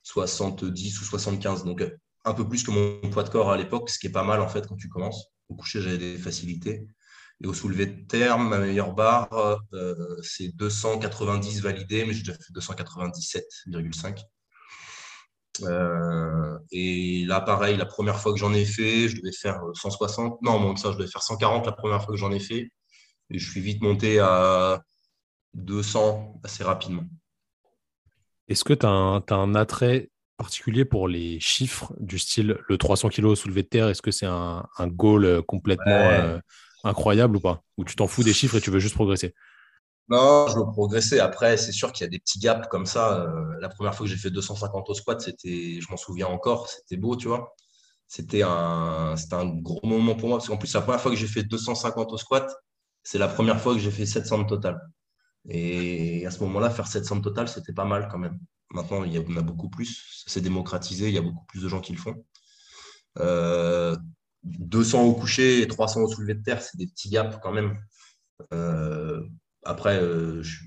[0.03, 1.63] 70 ou 75.
[1.63, 1.83] Donc
[2.23, 4.41] un peu plus que mon poids de corps à l'époque, ce qui est pas mal
[4.41, 5.25] en fait quand tu commences.
[5.49, 6.87] Au coucher, j'avais des facilités.
[7.43, 9.59] Et au soulevé de terme, ma meilleure barre,
[10.21, 14.23] c'est 290 validé, mais j'ai déjà fait 297,5.
[15.63, 20.41] Euh, et là, pareil, la première fois que j'en ai fait, je devais faire 160.
[20.41, 22.69] Non, moins que ça, je devais faire 140 la première fois que j'en ai fait.
[23.29, 24.81] Et je suis vite monté à
[25.53, 27.03] 200 assez rapidement.
[28.47, 33.35] Est-ce que tu as, un attrait particulier pour les chiffres du style le 300 kg
[33.35, 36.37] soulevé de terre Est-ce que c'est un, goal complètement euh,
[36.83, 37.63] incroyable ou pas?
[37.77, 39.33] Ou tu t'en fous des chiffres et tu veux juste progresser?
[40.09, 41.19] Non, je veux progresser.
[41.19, 43.21] Après, c'est sûr qu'il y a des petits gaps comme ça.
[43.21, 46.69] Euh, la première fois que j'ai fait 250 au squat, c'était, je m'en souviens encore,
[46.69, 47.55] c'était beau, tu vois.
[48.07, 50.37] C'était un, un gros moment pour moi.
[50.37, 52.47] Parce qu'en plus, la première fois que j'ai fait 250 au squat,
[53.03, 54.79] c'est la première fois que j'ai fait 700 de total.
[55.49, 58.39] Et à ce moment-là, faire 700 de total, c'était pas mal quand même.
[58.71, 60.23] Maintenant, il y en a beaucoup plus.
[60.25, 61.07] Ça s'est démocratisé.
[61.07, 62.25] Il y a beaucoup plus de gens qui le font.
[64.43, 67.51] 200 euh, au coucher et 300 au soulevé de terre, c'est des petits gaps quand
[67.51, 67.77] même.
[68.53, 69.23] Euh,
[69.65, 70.59] après, euh, je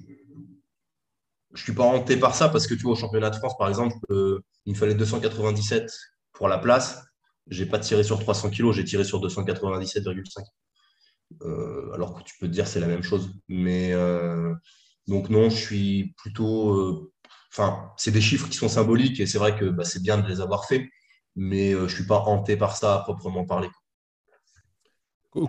[1.52, 3.68] ne suis pas hanté par ça parce que tu vois, au championnat de France, par
[3.68, 5.90] exemple, euh, il me fallait 297
[6.32, 7.04] pour la place.
[7.46, 10.44] Je n'ai pas tiré sur 300 kg, j'ai tiré sur 297,5.
[11.42, 13.32] Euh, alors que tu peux te dire c'est la même chose.
[13.48, 13.92] Mais
[15.06, 17.11] donc non, je suis plutôt.
[17.50, 20.28] Enfin, c'est des chiffres qui sont symboliques et c'est vrai que bah, c'est bien de
[20.28, 20.82] les avoir faits,
[21.37, 23.68] mais je ne suis pas hanté par ça à proprement parler.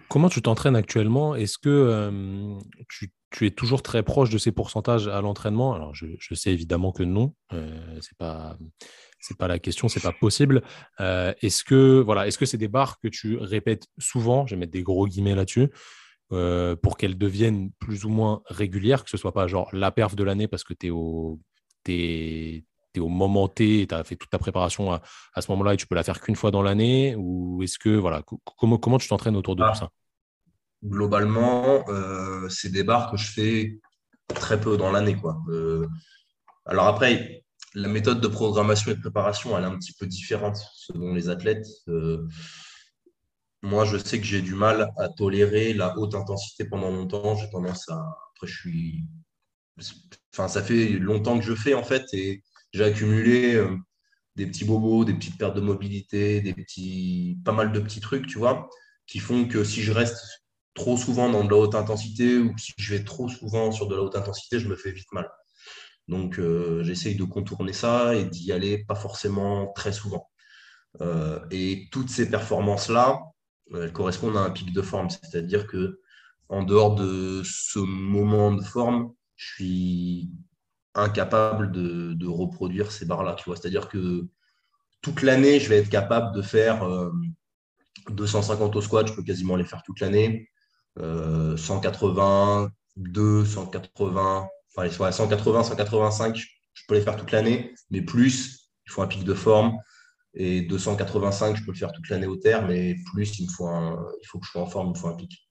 [0.08, 1.36] Comment tu t'entraînes actuellement?
[1.36, 2.58] Est-ce que
[2.88, 6.92] tu tu es toujours très proche de ces pourcentages à l'entraînement Alors, je, sais évidemment
[6.92, 8.58] que non, euh, c'est pas
[9.20, 10.64] c'est pas la question, c'est pas possible.
[11.00, 14.60] Euh, est-ce que voilà, est-ce que c'est des barres que tu répètes souvent Je vais
[14.60, 15.70] mettre des gros guillemets là-dessus.
[16.32, 20.16] Euh, pour qu'elles deviennent plus ou moins régulières, que ce soit pas genre la perf
[20.16, 21.40] de l'année parce que tu es au,
[21.88, 22.64] es,
[23.00, 25.02] au moment T, tu as fait toute ta préparation à,
[25.34, 27.90] à ce moment-là et tu peux la faire qu'une fois dans l'année Ou est-ce que,
[27.90, 28.22] voilà,
[28.58, 29.76] comment, comment tu t'entraînes autour de tout ah.
[29.76, 29.90] ça?
[30.84, 33.80] Globalement, euh, c'est des barres que je fais
[34.28, 35.18] très peu dans l'année.
[35.50, 35.88] Euh,
[36.66, 37.44] alors après,
[37.76, 41.30] la méthode de programmation et de préparation, elle est un petit peu différente selon les
[41.30, 41.68] athlètes.
[41.88, 42.28] Euh,
[43.62, 47.36] moi, je sais que j'ai du mal à tolérer la haute intensité pendant longtemps.
[47.36, 48.00] J'ai tendance à.
[48.32, 49.04] Après, je suis.
[50.34, 53.62] Enfin, ça fait longtemps que je fais, en fait, et j'ai accumulé
[54.36, 57.38] des petits bobos, des petites pertes de mobilité, des petits.
[57.44, 58.70] pas mal de petits trucs, tu vois,
[59.08, 60.18] qui font que si je reste
[60.80, 63.96] trop souvent dans de la haute intensité ou si je vais trop souvent sur de
[63.96, 65.30] la haute intensité, je me fais vite mal.
[66.08, 70.28] Donc, euh, j'essaye de contourner ça et d'y aller pas forcément très souvent.
[71.02, 73.20] Euh, et toutes ces performances-là,
[73.76, 75.10] elles correspondent à un pic de forme.
[75.10, 76.00] C'est-à-dire que
[76.48, 80.32] en dehors de ce moment de forme, je suis
[80.96, 83.36] incapable de, reproduire ces barres-là.
[83.46, 84.28] C'est-à-dire que
[85.02, 86.88] toute l'année, je vais être capable de faire
[88.10, 90.50] 250 euh, au squat, je peux quasiment les faire toute l'année.
[91.00, 98.92] 180, 2, 180, enfin 180, 185, je peux les faire toute l'année, mais plus, il
[98.92, 99.78] faut un pic de forme.
[100.36, 103.68] Et 285, je peux le faire toute l'année au terme, mais plus, il, faut
[104.22, 105.50] il faut que je sois en forme, il faut un pic.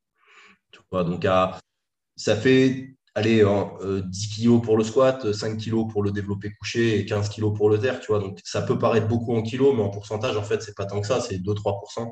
[0.92, 1.26] donc,
[2.16, 6.98] ça fait allez, 10 euh, kg pour le squat, 5 kg pour le développé couché
[6.98, 8.00] et 15 kg pour le terre.
[8.00, 10.76] Tu vois, donc, ça peut paraître beaucoup en kilos, mais en pourcentage, en fait, c'est
[10.76, 12.08] pas tant que ça, c'est 2-3%.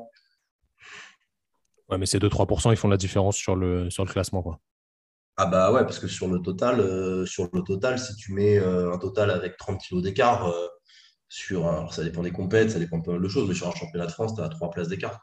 [1.89, 4.41] Ouais, mais ces 2-3%, ils font la différence sur le, sur le classement.
[4.41, 4.59] Quoi.
[5.37, 8.57] Ah bah ouais, parce que sur le total, euh, sur le total si tu mets
[8.57, 10.67] euh, un total avec 30 kg d'écart, euh,
[11.29, 13.67] sur alors ça dépend des compètes, ça dépend de pas mal de choses, mais sur
[13.67, 15.21] un championnat de France, tu as 3 places d'écart.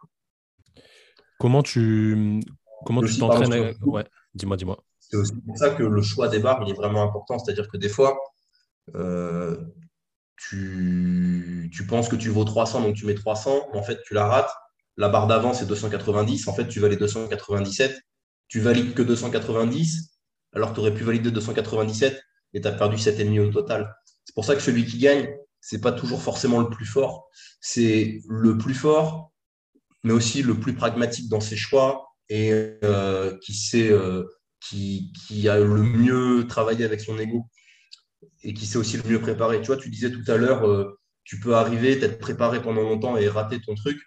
[1.40, 2.40] Comment tu
[2.87, 4.79] comment tu t'entraînes Ouais, dis-moi, dis-moi.
[5.00, 7.38] C'est aussi pour ça que le choix des barres, il est vraiment important.
[7.40, 8.16] C'est-à-dire que des fois,
[10.37, 14.14] tu, tu penses que tu vaux 300, donc tu mets 300, mais en fait, tu
[14.14, 14.55] la rates
[14.96, 16.48] la barre d'avant, c'est 290.
[16.48, 18.00] En fait, tu valides 297.
[18.48, 20.18] Tu valides que 290,
[20.52, 23.94] alors tu aurais pu valider 297 et tu as perdu 7,5 au total.
[24.24, 25.28] C'est pour ça que celui qui gagne,
[25.61, 27.28] ce n'est pas toujours forcément le plus fort.
[27.61, 29.33] C'est le plus fort,
[30.02, 32.52] mais aussi le plus pragmatique dans ses choix et
[32.85, 34.24] euh, qui, sait, euh,
[34.61, 35.11] qui,
[35.48, 37.46] a le mieux travaillé avec son ego
[38.42, 39.61] et qui sait aussi le mieux préparer.
[39.61, 43.16] Tu vois, tu disais tout à l'heure, euh, tu peux arriver, t'être préparé pendant longtemps
[43.16, 43.98] et rater ton truc.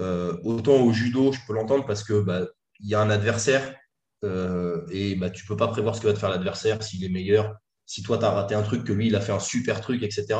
[0.00, 2.46] Euh, autant au judo, je peux l'entendre parce que bah,
[2.80, 3.74] il y a un adversaire
[4.22, 7.08] et bah, tu ne peux pas prévoir ce que va te faire l'adversaire, s'il est
[7.08, 7.56] meilleur,
[7.90, 10.04] si toi, tu as raté un truc, que lui, il a fait un super truc,
[10.04, 10.38] etc.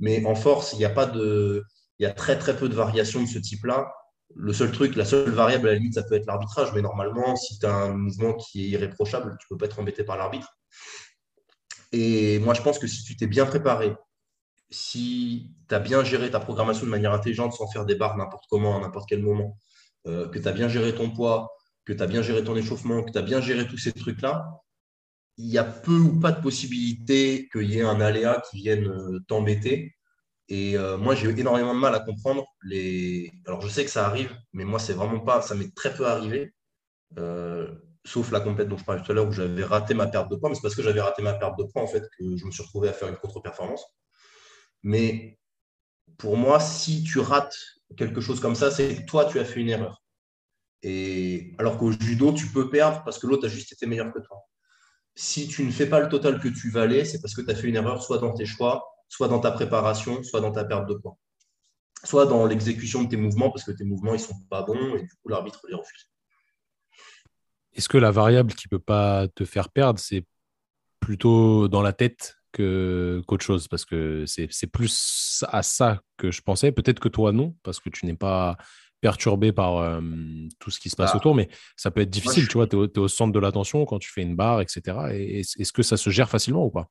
[0.00, 1.64] Mais en force, il y a pas de.
[1.98, 3.90] Il y a très très peu de variations de ce type-là.
[4.36, 7.36] Le seul truc, la seule variable à la limite, ça peut être l'arbitrage, mais normalement,
[7.36, 10.18] si tu as un mouvement qui est irréprochable, tu ne peux pas être embêté par
[10.18, 10.58] l'arbitre.
[11.92, 13.96] Et moi, je pense que si tu t'es bien préparé,
[14.70, 18.44] si tu as bien géré ta programmation de manière intelligente sans faire des barres n'importe
[18.48, 19.58] comment, à n'importe quel moment,
[20.06, 21.50] euh, que tu as bien géré ton poids,
[21.84, 24.46] que tu as bien géré ton échauffement, que tu as bien géré tous ces trucs-là,
[25.38, 28.86] il y a peu ou pas de possibilité qu'il y ait un aléa qui vienne
[28.88, 29.94] euh, t'embêter.
[30.48, 33.30] Et euh, moi, j'ai eu énormément de mal à comprendre les.
[33.46, 35.42] Alors, je sais que ça arrive, mais moi, c'est vraiment pas.
[35.42, 36.54] Ça m'est très peu arrivé.
[38.04, 40.36] Sauf la complète dont je parlais tout à l'heure où j'avais raté ma perte de
[40.36, 40.48] poids.
[40.48, 42.50] Mais c'est parce que j'avais raté ma perte de poids, en fait, que je me
[42.50, 43.84] suis retrouvé à faire une contre-performance.
[44.82, 45.38] Mais
[46.18, 47.56] pour moi, si tu rates
[47.96, 50.02] quelque chose comme ça, c'est que toi, tu as fait une erreur.
[50.82, 54.20] Et alors qu'au judo, tu peux perdre parce que l'autre a juste été meilleur que
[54.20, 54.38] toi.
[55.14, 57.54] Si tu ne fais pas le total que tu valais, c'est parce que tu as
[57.54, 60.88] fait une erreur soit dans tes choix, soit dans ta préparation, soit dans ta perte
[60.88, 61.18] de poids,
[62.04, 65.02] soit dans l'exécution de tes mouvements, parce que tes mouvements, ils sont pas bons et
[65.02, 66.10] du coup, l'arbitre les refuse.
[67.74, 70.24] Est-ce que la variable qui ne peut pas te faire perdre, c'est
[71.00, 76.72] plutôt dans la tête qu'autre chose Parce que c'est plus à ça que je pensais.
[76.72, 78.56] Peut-être que toi, non, parce que tu n'es pas
[79.00, 80.00] perturbé par euh,
[80.58, 82.76] tout ce qui se passe bah, autour, mais ça peut être difficile, tu vois, tu
[82.76, 84.82] es, au centre de l'attention quand tu fais une barre, etc.
[85.12, 86.90] Est-ce que ça se gère facilement ou pas?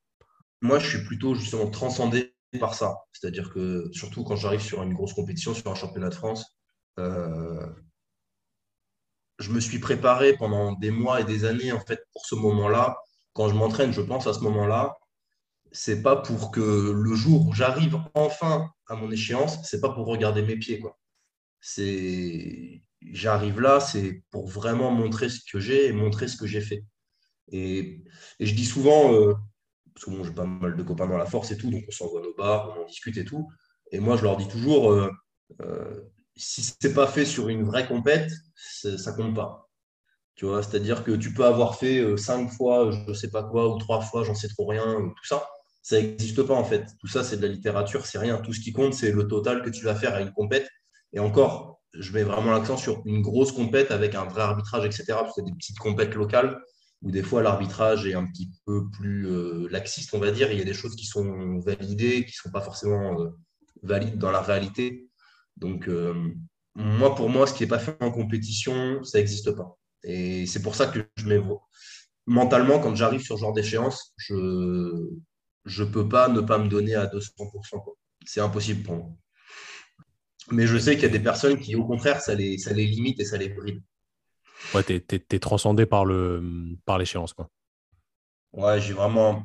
[0.62, 2.98] Moi, je suis plutôt justement transcendé par ça.
[3.13, 6.58] C'est-à-dire que surtout quand j'arrive sur une grosse compétition, sur un championnat de France,
[7.00, 7.65] euh,
[9.39, 12.98] je me suis préparé pendant des mois et des années en fait pour ce moment-là.
[13.34, 14.98] Quand je m'entraîne, je pense à ce moment-là.
[15.71, 20.08] C'est pas pour que le jour où j'arrive enfin à mon échéance, c'est pas pour
[20.08, 20.97] regarder mes pieds quoi.
[21.62, 26.62] C'est j'arrive là, c'est pour vraiment montrer ce que j'ai et montrer ce que j'ai
[26.62, 26.84] fait.
[27.51, 28.03] Et,
[28.39, 29.34] je dis souvent, euh,
[29.93, 31.91] parce que bon, j'ai pas mal de copains dans la force et tout, donc on
[31.91, 33.49] s'envoie nos bars, on en discute et tout.
[33.91, 35.12] Et moi, je leur dis toujours, euh,
[35.62, 36.01] euh,
[36.36, 39.69] si ce n'est pas fait sur une vraie compète, ça compte pas.
[40.36, 43.43] Tu vois, c'est-à-dire que tu peux avoir fait euh, cinq fois, je ne sais pas
[43.43, 45.45] quoi, ou trois fois, j'en sais trop rien, tout ça.
[45.82, 46.86] Ça n'existe pas en fait.
[47.00, 48.38] Tout ça, c'est de la littérature, c'est rien.
[48.38, 50.70] Tout ce qui compte, c'est le total que tu vas faire à une compète.
[51.13, 55.06] Et encore, je mets vraiment l'accent sur une grosse compète avec un vrai arbitrage, etc.
[55.10, 56.60] Parce que des petites compètes locales,
[57.02, 60.52] où des fois l'arbitrage est un petit peu plus euh, laxiste, on va dire.
[60.52, 63.30] Il y a des choses qui sont validées, qui ne sont pas forcément euh,
[63.84, 65.10] valides dans la réalité.
[65.58, 66.13] Donc, euh,
[66.76, 69.78] moi, pour moi, ce qui n'est pas fait en compétition, ça n'existe pas.
[70.04, 71.42] Et c'est pour ça que je mets
[72.26, 75.10] mentalement, quand j'arrive sur ce genre d'échéance, je
[75.77, 77.95] ne peux pas ne pas me donner à 200%.
[78.25, 79.10] C'est impossible pour moi.
[80.51, 82.86] Mais je sais qu'il y a des personnes qui, au contraire, ça les, ça les
[82.86, 83.82] limite et ça les bride.
[84.73, 87.34] Ouais, t'es, es, transcendé par, l'échéance.
[87.34, 87.49] Quoi.
[88.53, 89.43] Ouais, j'ai vraiment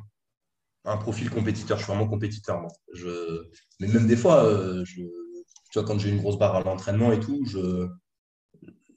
[0.83, 1.77] un profil compétiteur.
[1.77, 2.59] Je suis vraiment compétiteur.
[2.59, 2.71] Moi.
[2.93, 3.43] Je...
[3.79, 5.01] Mais même des fois, euh, je...
[5.01, 7.87] tu vois, quand j'ai une grosse barre à l'entraînement et tout, je.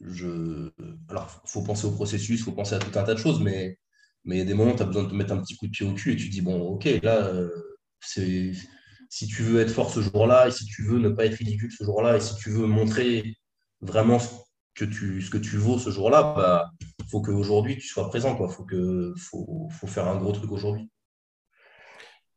[0.00, 0.70] je...
[1.08, 3.40] Alors, il faut penser au processus, il faut penser à tout un tas de choses,
[3.40, 3.78] mais
[4.28, 5.56] mais il y a des moments où tu as besoin de te mettre un petit
[5.56, 7.48] coup de pied au cul et tu dis, bon, ok, là, euh,
[7.98, 8.52] c'est
[9.08, 11.72] si tu veux être fort ce jour-là, et si tu veux ne pas être ridicule
[11.72, 13.38] ce jour-là, et si tu veux montrer
[13.80, 14.18] vraiment
[14.74, 16.70] que tu, ce que tu vaux ce jour-là, il bah,
[17.10, 18.36] faut qu'aujourd'hui tu sois présent.
[18.38, 20.90] Il faut, que, faut, faut faire un gros truc aujourd'hui.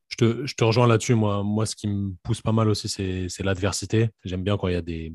[0.07, 1.15] Je te, je te, rejoins là-dessus.
[1.15, 4.11] Moi, moi, ce qui me pousse pas mal aussi, c'est l'adversité.
[4.23, 5.13] J'aime bien quand il y a des,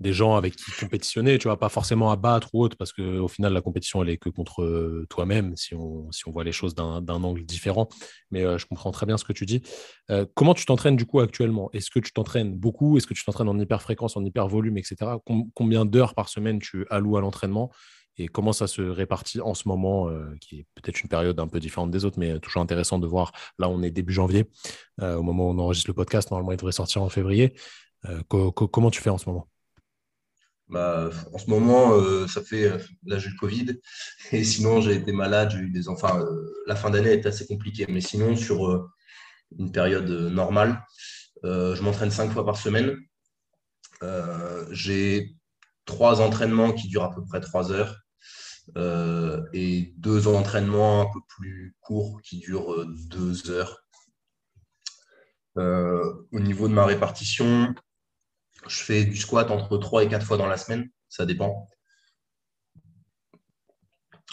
[0.00, 3.26] des gens avec qui compétitionner, tu vois, pas forcément à battre ou autre, parce qu'au
[3.26, 6.52] final, la compétition, elle est que contre euh, toi-même, si on, si on voit les
[6.52, 7.88] choses d'un angle différent.
[8.30, 9.62] Mais euh, je comprends très bien ce que tu dis.
[10.10, 11.68] Euh, comment tu t'entraînes du coup actuellement?
[11.72, 12.96] Est-ce que tu t'entraînes beaucoup?
[12.96, 14.96] Est-ce que tu t'entraînes en hyper fréquence, en hyper volume, etc.
[15.54, 17.70] combien d'heures par semaine tu alloues à l'entraînement?
[18.20, 21.60] Et comment ça se répartit en ce moment, qui est peut-être une période un peu
[21.60, 23.30] différente des autres, mais toujours intéressant de voir.
[23.60, 24.50] Là, on est début janvier,
[25.00, 26.28] au moment où on enregistre le podcast.
[26.32, 27.54] Normalement, il devrait sortir en février.
[28.28, 29.48] comment tu fais en ce moment?
[30.68, 32.64] Bah, en ce moment, euh, ça fait.
[32.64, 33.80] Euh, là, j'ai le Covid.
[34.32, 35.50] Et sinon, j'ai été malade.
[35.50, 36.18] J'ai eu des enfants.
[36.20, 37.86] Euh, la fin d'année est assez compliquée.
[37.88, 38.90] Mais sinon, sur
[39.58, 40.84] une période normale,
[41.42, 42.96] je m'entraîne cinq fois par semaine.
[44.70, 45.34] j'ai
[45.86, 47.96] trois entraînements qui durent à peu près trois heures.
[49.54, 53.84] et deux entraînements un peu plus courts qui durent deux heures.
[55.56, 57.74] au niveau de ma répartition,
[58.68, 61.66] je fais du squat entre 3 et 4 fois dans la semaine, ça dépend.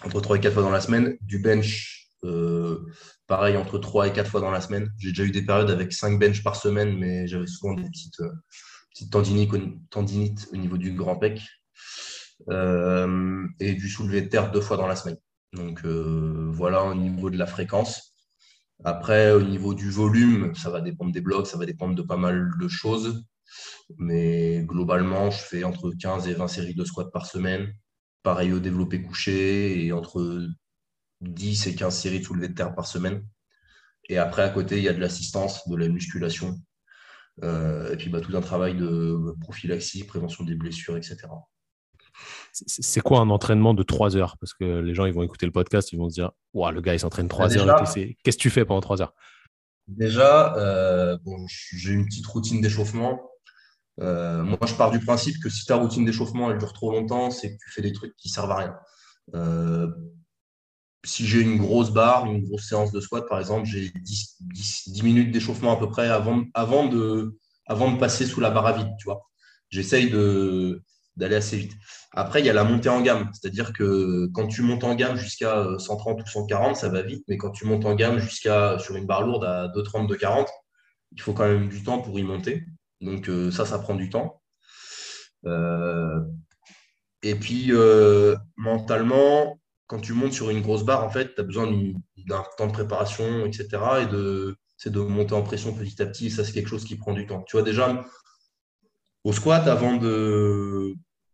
[0.04, 1.18] Entre 3 et 4 fois dans la semaine.
[1.22, 2.86] Du bench, euh,
[3.28, 4.92] pareil, entre 3 et 4 fois dans la semaine.
[4.98, 8.20] J'ai déjà eu des périodes avec 5 bench par semaine, mais j'avais souvent des petites,
[8.22, 8.32] euh,
[8.92, 11.42] petites tendinites, au niveau du grand pec.
[13.60, 15.18] et du soulevé de terre deux fois dans la semaine.
[15.54, 18.16] Donc voilà au niveau de la fréquence.
[18.84, 22.18] Après, au niveau du volume, ça va dépendre des blocs, ça va dépendre de pas
[22.18, 23.26] mal de choses.
[23.98, 27.74] Mais globalement, je fais entre 15 et 20 séries de squats par semaine.
[28.24, 30.48] Pareil au développé couché et entre
[31.22, 33.26] 10 et 15 séries de soulevé de terre par semaine.
[34.10, 36.60] Et après, à côté, il y a de l'assistance, de la musculation.
[37.44, 41.28] Euh, et puis bah, tout un travail de prophylaxie, prévention des blessures, etc.
[42.54, 44.38] C'est quoi un entraînement de 3 heures?
[44.38, 46.82] Parce que les gens, ils vont écouter le podcast, ils vont se dire Waouh, le
[46.82, 47.84] gars, il s'entraîne 3 bah, heures.
[48.24, 49.14] Qu'est-ce que tu fais pendant 3 heures
[49.88, 51.18] Déjà, euh,
[51.74, 53.20] j'ai une petite routine d'échauffement.
[54.02, 57.32] Euh, moi, je pars du principe que si ta routine d'échauffement elle dure trop longtemps,
[57.32, 58.76] c'est que tu fais des trucs qui servent à rien.
[59.36, 59.88] Euh,
[61.06, 64.38] si j'ai une grosse barre, une grosse séance de squat, par exemple, j'ai 10,
[64.88, 67.38] 10, minutes d'échauffement à peu près avant, de,
[68.00, 68.92] passer sous la barre à vide.
[69.00, 69.22] Tu vois,
[69.70, 70.10] j'essaye
[71.16, 71.74] d'aller assez vite.
[72.12, 75.16] Après, il y a la montée en gamme, c'est-à-dire que quand tu montes en gamme
[75.16, 78.96] jusqu'à 130 ou 140, ça va vite, mais quand tu montes en gamme jusqu'à sur
[78.96, 80.48] une barre lourde à 230, 240,
[81.12, 82.64] il faut quand même du temps pour y monter.
[83.06, 84.42] Donc euh, ça, ça prend du temps.
[85.46, 86.20] Euh,
[87.22, 91.44] et puis, euh, mentalement, quand tu montes sur une grosse barre, en fait, tu as
[91.44, 91.72] besoin
[92.28, 93.68] d'un temps de préparation, etc.
[94.02, 96.28] Et c'est de monter en pression petit à petit.
[96.28, 97.44] Et ça, c'est quelque chose qui prend du temps.
[97.44, 98.04] Tu vois, déjà,
[99.24, 100.94] au squat, avant de,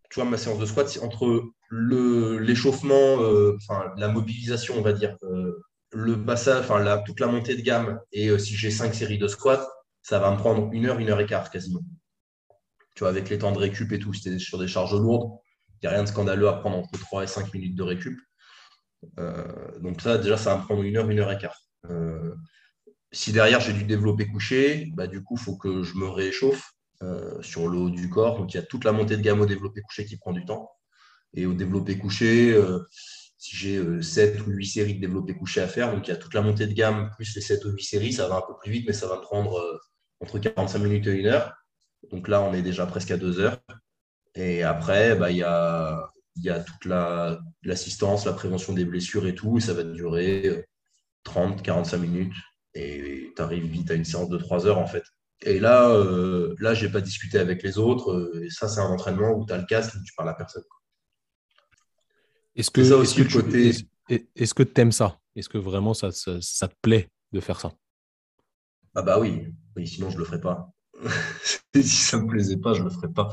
[0.10, 3.16] tu vois, ma séance de squat, entre l'échauffement,
[3.56, 5.16] enfin, la mobilisation, on va dire,
[5.94, 9.66] le passage, enfin, toute la montée de gamme, et si j'ai cinq séries de squat,
[10.02, 11.82] ça va me prendre une heure, une heure et quart quasiment.
[12.96, 15.40] Tu vois, avec les temps de récup et tout, c'était sur des charges lourdes,
[15.82, 18.20] il n'y a rien de scandaleux à prendre entre 3 et 5 minutes de récup.
[19.80, 21.58] donc ça, déjà, ça va me prendre une heure, une heure et quart.
[23.12, 26.72] si derrière j'ai du développé couché, bah, du coup, il faut que je me réchauffe.
[27.04, 28.38] Euh, sur le haut du corps.
[28.38, 30.46] Donc il y a toute la montée de gamme au développé couché qui prend du
[30.46, 30.70] temps.
[31.34, 32.80] Et au développé couché, euh,
[33.38, 36.14] si j'ai 7 euh, ou 8 séries de développé couché à faire, donc il y
[36.14, 38.42] a toute la montée de gamme plus les 7 ou 8 séries, ça va un
[38.42, 39.60] peu plus vite, mais ça va me prendre
[40.22, 41.54] entre 45 minutes et 1 heure.
[42.12, 43.60] Donc là, on est déjà presque à 2 heures.
[44.36, 46.86] Et après, bah, il, y a, y a toute
[47.64, 50.66] l'assistance, la, prévention des blessures et tout, et ça va durer
[51.24, 52.34] 30, 45 minutes.
[52.74, 55.04] Et tu arrives vite à une séance de 3 heures en fait.
[55.44, 58.12] Et là, euh, là je n'ai pas discuté avec les autres.
[58.12, 60.34] Euh, et ça, c'est un entraînement où tu as le casque et tu parles à
[60.34, 60.64] personne.
[62.56, 64.74] Est-ce que, est-ce que, côté...
[64.74, 65.20] tu aimes ça?
[65.36, 67.72] Est-ce que vraiment ça, ça, te plaît de faire ça?
[68.96, 69.48] Ah bah oui,
[69.86, 70.72] sinon je le ferais pas.
[71.76, 73.30] si ça ne me plaisait pas, je ne le ferais pas.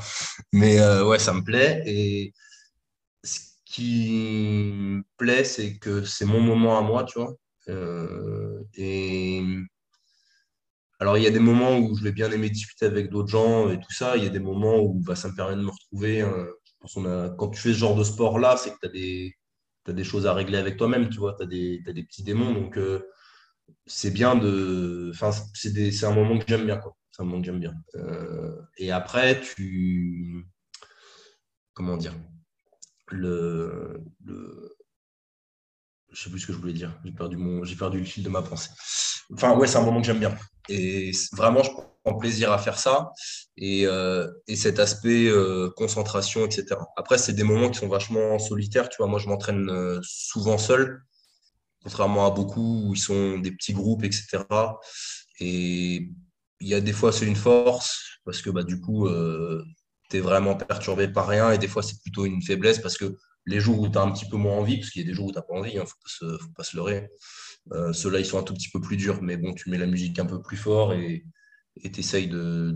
[0.53, 1.83] Mais euh, ouais, ça me plaît.
[1.85, 2.33] Et
[3.23, 7.35] ce qui me plaît, c'est que c'est mon moment à moi, tu vois.
[8.75, 9.43] et
[10.99, 13.69] alors, il y a des moments où je vais bien aimer discuter avec d'autres gens
[13.69, 14.17] et tout ça.
[14.17, 16.21] Il y a des moments où bah, ça me permet de me retrouver.
[16.21, 16.47] Hein.
[17.37, 19.35] quand tu fais ce genre de sport-là, c'est que tu as des,
[19.87, 21.35] des choses à régler avec toi-même, tu vois.
[21.37, 21.47] Tu as,
[21.93, 22.53] des petits démons.
[22.53, 23.01] Donc, euh,
[23.85, 25.11] c'est bien de.
[25.13, 26.65] Enfin, c'est un moment que j'aime
[27.59, 27.73] bien.
[27.95, 30.45] Euh, et après, tu.
[31.73, 32.15] Comment dire
[33.11, 34.75] le, le...
[36.11, 36.99] Je sais plus ce que je voulais dire.
[37.03, 37.61] J'ai perdu, mon...
[37.77, 38.69] perdu le fil de ma pensée.
[39.33, 40.35] Enfin, ouais, c'est un moment que j'aime bien.
[40.67, 41.71] Et vraiment, je
[42.03, 43.11] prends plaisir à faire ça.
[43.57, 46.75] Et, euh, cet aspect euh, concentration, etc.
[46.97, 48.89] Après, c'est des moments qui sont vachement solitaires.
[48.89, 51.01] Tu vois, moi, je m'entraîne souvent seul,
[51.83, 54.43] contrairement à beaucoup où ils sont des petits groupes, etc.
[55.39, 56.09] Et
[56.59, 59.07] il y a des fois, c'est une force parce que bah, du coup,
[60.09, 61.51] tu es vraiment perturbé par rien.
[61.51, 64.11] Et des fois, c'est plutôt une faiblesse parce que les jours où tu as un
[64.11, 65.71] petit peu moins envie, parce qu'il y a des jours où tu n'as pas envie,
[65.73, 65.85] il hein,
[66.21, 67.09] ne faut, pas se leurrer.
[67.73, 69.85] Euh, Ceux-là, ils sont un tout petit peu plus durs, mais bon, tu mets la
[69.85, 71.23] musique un peu plus fort et
[71.81, 72.75] tu essayes de,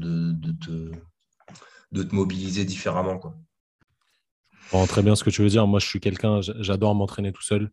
[0.62, 3.20] te, mobiliser différemment.
[3.20, 3.38] Quoi.
[4.88, 5.68] Très bien ce que tu veux dire.
[5.68, 7.70] Moi, je suis quelqu'un, j'adore m'entraîner tout seul.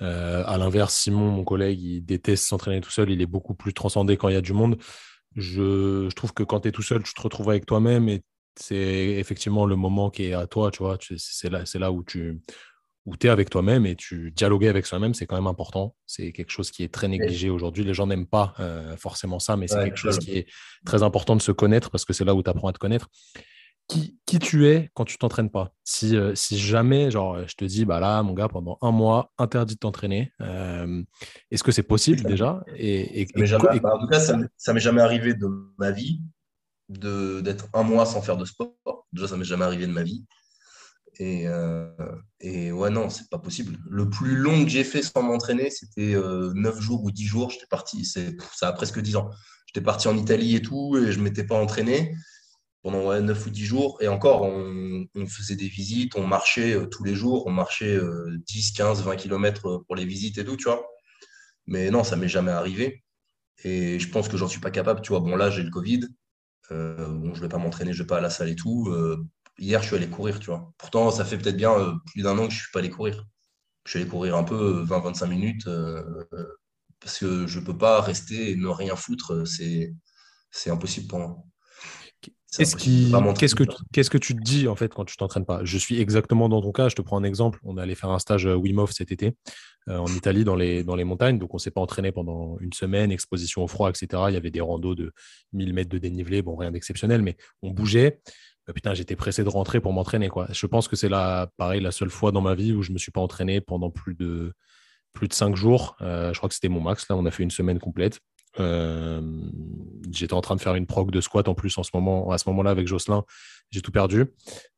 [0.00, 3.10] Euh, à l'inverse, Simon, mon collègue, il déteste s'entraîner tout seul.
[3.10, 4.76] Il est beaucoup plus transcendé quand il y a du monde.
[5.36, 8.22] Je, je trouve que quand tu es tout seul, tu te retrouves avec toi-même et
[8.56, 10.70] c'est effectivement le moment qui est à toi.
[10.70, 12.40] Tu vois, c'est là, là où tu,
[13.06, 15.94] où tu es avec toi-même et tu dialoguer avec soi-même, c'est quand même important.
[16.06, 17.84] C'est quelque chose qui est très négligé aujourd'hui.
[17.84, 20.46] Les gens n'aiment pas euh, forcément ça, mais c'est quelque chose qui est
[20.84, 23.08] très important de se connaître parce que c'est là où tu apprends à te connaître.
[23.88, 27.64] Qui, qui tu es quand tu t'entraînes pas si, euh, si jamais, genre, je te
[27.64, 31.02] dis, bah là, mon gars, pendant un mois, interdit de t'entraîner, euh,
[31.50, 32.62] est-ce que c'est possible déjà?
[32.76, 36.20] Et, bah, En tout cas, ça m'est jamais arrivé de ma vie
[36.88, 39.06] d'être un mois sans faire de sport.
[39.12, 40.24] Déjà, ça m'est jamais arrivé de ma vie.
[41.18, 41.90] Et, euh,
[42.40, 43.78] et ouais, non, c'est pas possible.
[43.90, 47.50] Le plus long que j'ai fait sans m'entraîner, c'était euh, 9 jours ou 10 jours.
[47.50, 49.30] J'étais parti, ça a presque 10 ans.
[49.66, 52.14] J'étais parti en Italie et tout, et je ne m'étais pas entraîné.
[52.90, 53.98] Pendant 9 ou 10 jours.
[54.00, 57.98] Et encore, on, faisait des visites, on marchait euh, tous les jours, on marchait
[58.46, 60.82] 10, 15, 20 km pour les visites et tout, tu vois.
[61.66, 63.04] Mais non, ça m'est jamais arrivé.
[63.64, 65.02] Et je pense que j'en suis pas capable.
[65.02, 66.00] Tu vois, bon, là, j'ai le Covid.
[66.70, 68.88] Euh, bon, je vais pas m'entraîner, je vais pas à la salle et tout.
[68.90, 69.22] Euh,
[69.58, 70.72] hier, je suis allé courir, tu vois.
[70.78, 73.26] Pourtant, ça fait peut-être bien plus d'un an que je suis pas allé courir.
[73.84, 75.68] Je suis allé courir un peu 20-25 minutes
[77.00, 79.44] parce que je peux pas rester et ne rien foutre.
[79.46, 81.36] C'est impossible pour moi.
[82.56, 85.60] Qu'est-ce, que, tu te dis en fait quand tu t'entraînes pas?
[85.64, 86.88] Je suis exactement dans ton cas.
[86.88, 87.58] Je te prends un exemple.
[87.62, 89.34] On est allé faire un stage euh, Wim Hof cet été
[89.88, 91.38] euh, en Italie dans les, dans les montagnes.
[91.38, 94.22] Donc on s'est pas entraîné pendant une semaine, exposition au froid, etc.
[94.28, 95.12] Il y avait des randos de
[95.52, 96.40] 1000 mètres de dénivelé.
[96.40, 98.20] Bon, rien d'exceptionnel, mais on bougeait.
[98.70, 100.28] Euh, putain, j'étais pressé de rentrer pour m'entraîner.
[100.28, 100.48] Quoi.
[100.50, 102.98] Je pense que c'est la, pareil, la seule fois dans ma vie où je me
[102.98, 104.54] suis pas entraîné pendant plus de,
[105.12, 105.96] plus de cinq jours.
[106.00, 107.06] je crois que c'était mon max.
[107.10, 108.20] Là, on a fait une semaine complète.
[108.60, 109.20] Euh,
[110.10, 112.38] j'étais en train de faire une prog de squat en plus en ce moment, à
[112.38, 113.24] ce moment-là avec Jocelyn.
[113.70, 114.26] J'ai tout perdu.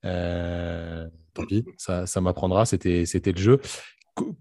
[0.04, 2.66] Euh, tant pis, ça, ça m'apprendra.
[2.66, 3.60] C'était, c'était le jeu.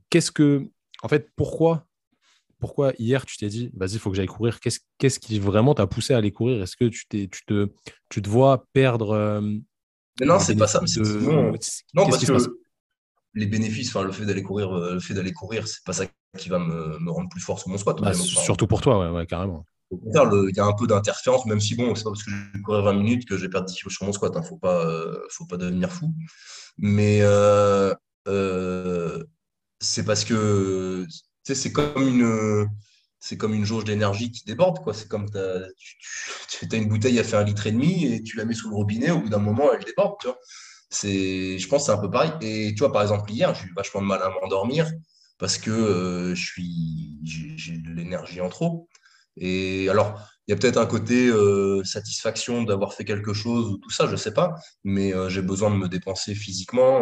[0.10, 0.70] Qu'est-ce que,
[1.04, 1.86] en fait, pourquoi,
[2.60, 4.60] pourquoi hier tu t'es dit, vas-y, il faut que j'aille courir.
[4.60, 6.62] Qu'est-ce, qu'est-ce qui vraiment t'a poussé à aller courir?
[6.64, 7.70] Est-ce que tu, t'es, tu te,
[8.10, 9.42] tu te vois perdre euh,
[10.20, 10.82] mais non, c'est pas ça.
[10.82, 11.54] Non,
[12.10, 12.34] parce que
[13.34, 16.06] les bénéfices, enfin, le fait d'aller courir, le fait d'aller courir, c'est pas ça
[16.38, 18.00] qui va me, me, rendre plus fort sur mon squat.
[18.02, 19.66] Bah, surtout pour toi, ouais, carrément.
[19.92, 22.62] il y a un peu d'interférence, même si bon, c'est pas parce que je vais
[22.62, 24.32] courir 20 minutes que je vais perdre 10 kilos sur mon squat.
[24.34, 26.14] Il hein, ne faut pas, euh, faut pas devenir fou.
[26.78, 27.94] Mais euh,
[28.28, 29.24] euh,
[29.80, 31.06] c'est parce que
[31.44, 32.68] c'est comme une
[33.20, 34.80] c'est comme une jauge d'énergie qui déborde.
[34.80, 34.94] Quoi.
[34.94, 35.68] C'est comme as,
[36.48, 38.70] tu, as une bouteille à faire un litre et demi et tu la mets sous
[38.70, 40.16] le robinet, au bout d'un moment, elle déborde.
[40.22, 40.38] Tu vois.
[40.92, 42.32] Je pense c'est un peu pareil.
[42.42, 44.90] Et tu vois, par exemple, hier, j'ai eu vachement de mal à m'endormir
[45.40, 48.90] parce que euh, je suis, j'ai de l'énergie en trop.
[49.38, 53.78] Et alors, il y a peut-être un côté euh, satisfaction d'avoir fait quelque chose ou
[53.78, 57.02] tout ça, je ne sais pas, mais euh, j'ai besoin de me dépenser physiquement.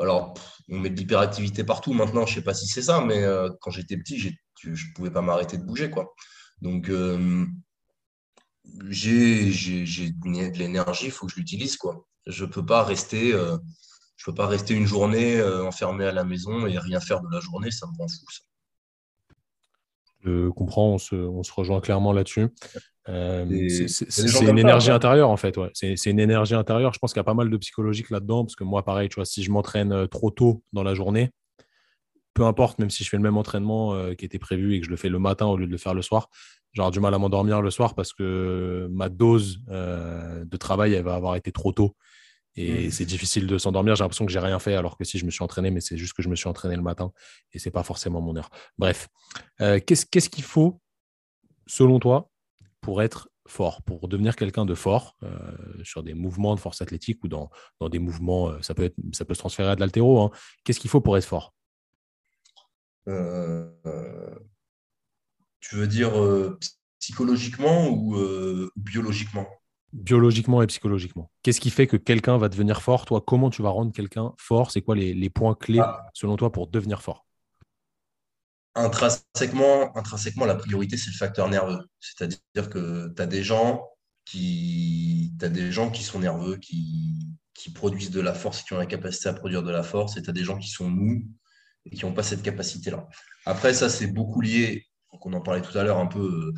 [0.00, 0.34] alors,
[0.70, 3.22] on met de l'hyperactivité partout maintenant, je ne sais pas si c'est ça, mais
[3.60, 4.30] quand j'étais petit, je
[4.68, 5.90] ne pouvais pas m'arrêter de bouger.
[5.90, 6.14] Quoi.
[6.62, 6.90] Donc,
[8.88, 11.76] j'ai de l'énergie, il faut que je l'utilise.
[12.26, 13.34] Je ne peux pas rester
[14.18, 17.28] je peux pas rester une journée euh, enfermé à la maison et rien faire de
[17.32, 18.26] la journée, ça me rend fou.
[18.30, 18.42] Ça.
[20.24, 22.48] Je comprends, on se, on se rejoint clairement là-dessus.
[23.08, 23.46] Euh,
[23.88, 25.56] c'est une énergie intérieure en fait.
[25.56, 25.70] Ouais.
[25.72, 26.92] C'est une énergie intérieure.
[26.92, 29.14] Je pense qu'il y a pas mal de psychologique là-dedans parce que moi, pareil, tu
[29.14, 31.30] vois, si je m'entraîne euh, trop tôt dans la journée,
[32.34, 34.90] peu importe, même si je fais le même entraînement qui était prévu et que je
[34.90, 36.28] le fais le matin au lieu de le faire le soir,
[36.72, 41.16] j'aurai du mal à m'endormir le soir parce que ma dose de travail elle va
[41.16, 41.96] avoir été trop tôt
[42.58, 42.90] et mm.
[42.90, 43.94] c'est difficile de s'endormir.
[43.94, 45.96] J'ai l'impression que j'ai rien fait, alors que si je me suis entraîné, mais c'est
[45.96, 47.12] juste que je me suis entraîné le matin
[47.52, 48.50] et c'est pas forcément mon heure.
[48.78, 49.08] Bref,
[49.60, 50.80] euh, qu'est-ce qu'il faut,
[51.66, 52.30] selon toi,
[52.80, 55.28] pour être fort, pour devenir quelqu'un de fort euh,
[55.84, 57.48] sur des mouvements de force athlétique ou dans,
[57.80, 60.20] dans des mouvements, euh, ça, peut être, ça peut se transférer à de l'altéro.
[60.20, 60.30] Hein.
[60.64, 61.54] Qu'est-ce qu'il faut pour être fort?
[65.60, 66.12] Tu veux dire
[66.98, 68.18] psychologiquement ou
[68.76, 69.46] biologiquement?
[69.92, 73.04] Biologiquement et psychologiquement Qu'est-ce qui fait que quelqu'un va devenir fort?
[73.04, 74.70] Toi, comment tu vas rendre quelqu'un fort?
[74.70, 76.06] C'est quoi les, points clés, ah.
[76.14, 77.26] selon toi, pour devenir fort?
[78.74, 81.80] Intrinsèquement, intrinsèquement, la priorité, c'est le facteur nerveux.
[82.00, 83.88] C'est-à-dire que tu as des gens
[84.24, 87.14] qui as des gens qui sont nerveux, qui,
[87.54, 90.22] qui produisent de la force, qui ont la capacité à produire de la force, et
[90.22, 91.24] tu as des gens qui sont mous
[91.86, 93.08] et qui n'ont pas cette capacité-là.
[93.46, 96.52] Après, ça, c'est beaucoup lié, on en parlait tout à l'heure un peu,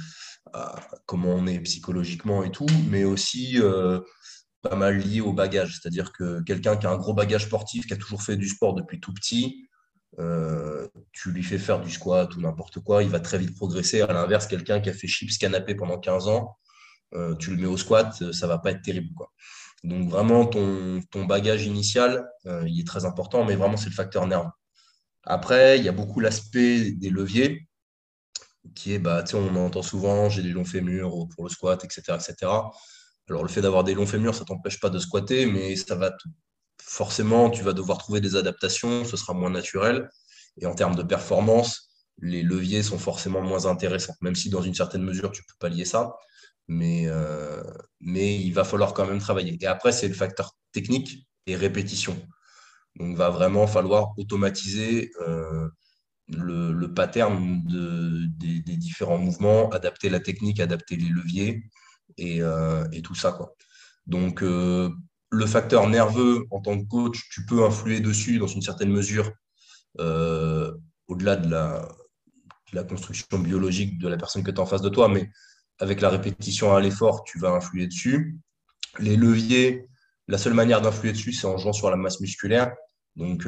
[1.07, 4.01] comment on est psychologiquement et tout, mais aussi euh,
[4.63, 5.79] pas mal lié au bagage.
[5.81, 8.75] C'est-à-dire que quelqu'un qui a un gros bagage sportif, qui a toujours fait du sport
[8.75, 9.69] depuis tout petit,
[10.19, 14.03] euh, tu lui fais faire du squat ou n'importe quoi, il va très vite progresser.
[14.03, 16.57] À l'inverse, quelqu'un qui a fait chips canapé pendant 15 ans,
[17.15, 19.11] euh, tu le mets au squat, ça va pas être terrible.
[19.83, 24.27] Donc vraiment, ton, ton bagage initial, il est très important, mais vraiment, c'est le facteur
[24.27, 24.51] nerveux.
[25.25, 27.70] Après, il y a beaucoup l'aspect des leviers
[28.75, 32.17] qui est, bah, on entend souvent, j'ai des longs fémurs pour le squat, etc.
[32.17, 32.35] etc.
[33.29, 35.95] Alors, le fait d'avoir des longs fémurs, ça ne t'empêche pas de squatter, mais ça
[35.95, 36.13] va
[36.83, 40.09] forcément, tu vas devoir trouver des adaptations, ce sera moins naturel.
[40.61, 41.91] Et en termes de performance,
[42.21, 45.85] les leviers sont forcément moins intéressants, même si dans une certaine mesure, tu peux pallier
[45.85, 46.17] ça.
[46.69, 47.63] Mais, euh,
[48.01, 49.57] mais il va falloir quand même travailler.
[49.61, 52.15] Et après, c'est le facteur technique et répétition.
[52.97, 55.69] Donc, il va vraiment falloir automatiser euh,
[56.37, 61.65] le, pattern des, différents mouvements, adapter la technique, adapter les leviers
[62.19, 63.33] et, euh, tout ça.
[63.33, 63.55] Quoi.
[64.07, 64.91] Donc, euh,
[65.31, 69.31] le facteur nerveux en tant que coach, tu peux influer dessus dans une certaine mesure,
[70.01, 70.73] euh,
[71.09, 71.89] au-delà de la,
[72.73, 75.31] la, construction biologique de la personne que tu as en face de toi, mais
[75.79, 78.39] avec la répétition à l'effort, tu vas influer dessus.
[78.99, 79.87] Les leviers,
[80.29, 82.73] la seule manière d'influer dessus, c'est en jouant sur la masse musculaire.
[83.17, 83.47] Donc,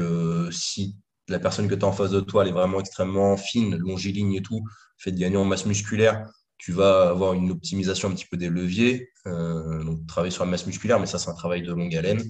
[0.51, 0.97] si
[1.29, 4.35] la personne que tu as en face de toi, elle est vraiment extrêmement fine, longiligne
[4.35, 4.63] et tout,
[4.99, 6.27] fait de gagner en masse musculaire,
[6.59, 9.11] tu vas avoir une optimisation un petit peu des leviers.
[9.27, 12.23] Euh, donc, travailler sur la masse musculaire, mais ça, c'est un travail de longue haleine.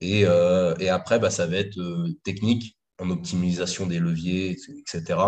[0.00, 1.78] Et, euh, après, bah, ça va être
[2.22, 5.18] technique en optimisation des leviers, etc.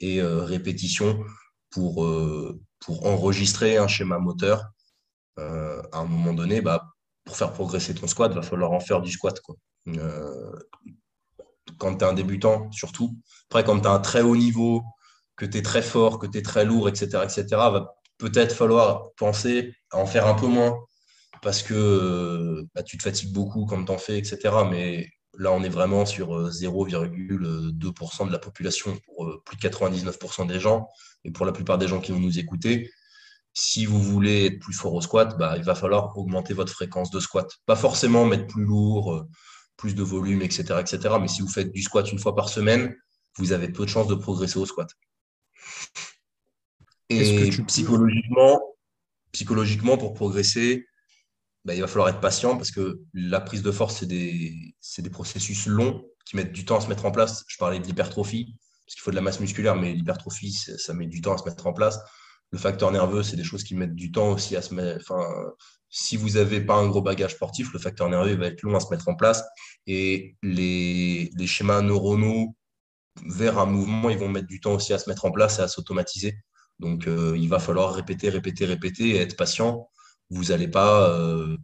[0.00, 1.24] Et répétition
[1.70, 2.06] pour,
[3.02, 4.64] enregistrer un schéma moteur.
[5.38, 6.84] à un moment donné, bah,
[7.24, 9.40] pour faire progresser ton squat, il va falloir en faire du squat.
[11.78, 13.16] Quand tu es un débutant, surtout.
[13.50, 14.82] Après, quand tu as un très haut niveau,
[15.36, 19.10] que tu es très fort, que tu es très lourd, etc., etc., va peut-être falloir
[19.16, 20.78] penser à en faire un peu moins
[21.42, 24.38] parce que bah, tu te fatigues beaucoup quand tu en fais, etc.
[24.70, 25.08] Mais
[25.38, 30.46] là, on est vraiment sur 0,2% euh, de la population pour euh, plus de 99%
[30.46, 30.88] des gens.
[31.24, 32.90] Et pour la plupart des gens qui vont nous écouter,
[33.52, 37.10] si vous voulez être plus fort au squat, bah, il va falloir augmenter votre fréquence
[37.10, 37.50] de squat.
[37.66, 39.28] Pas forcément mettre plus lourd, euh,
[39.76, 41.14] plus de volume, etc., etc.
[41.20, 42.94] Mais si vous faites du squat une fois par semaine,
[43.38, 44.88] vous avez peu de chances de progresser au squat.
[47.08, 48.60] Et psychologiquement,
[49.32, 50.86] psychologiquement, pour progresser,
[51.64, 55.10] bah, il va falloir être patient parce que la prise de force, c'est des, des,
[55.10, 57.44] processus longs qui mettent du temps à se mettre en place.
[57.48, 61.06] Je parlais de l'hypertrophie, parce qu'il faut de la masse musculaire, mais l'hypertrophie, ça met
[61.06, 61.98] du temps à se mettre en place
[62.50, 65.00] le facteur nerveux, c'est des choses qui mettent du temps aussi à se mettre.
[65.00, 65.26] Enfin,
[65.98, 68.80] si vous n'avez pas un gros bagage sportif, le facteur nerveux va être long à
[68.80, 69.42] se mettre en place.
[69.86, 72.54] Et les, schémas neuronaux
[73.24, 75.62] vers un mouvement, ils vont mettre du temps aussi à se mettre en place et
[75.62, 76.36] à s'automatiser.
[76.80, 79.88] Donc, euh, il va falloir répéter, répéter, répéter et être patient.
[80.28, 81.56] Vous allez pas, euh,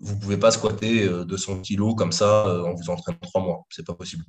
[0.00, 3.66] vous pouvez pas squatter 200 euh, kilos comme ça en vous entraînant trois mois.
[3.70, 4.24] C'est pas possible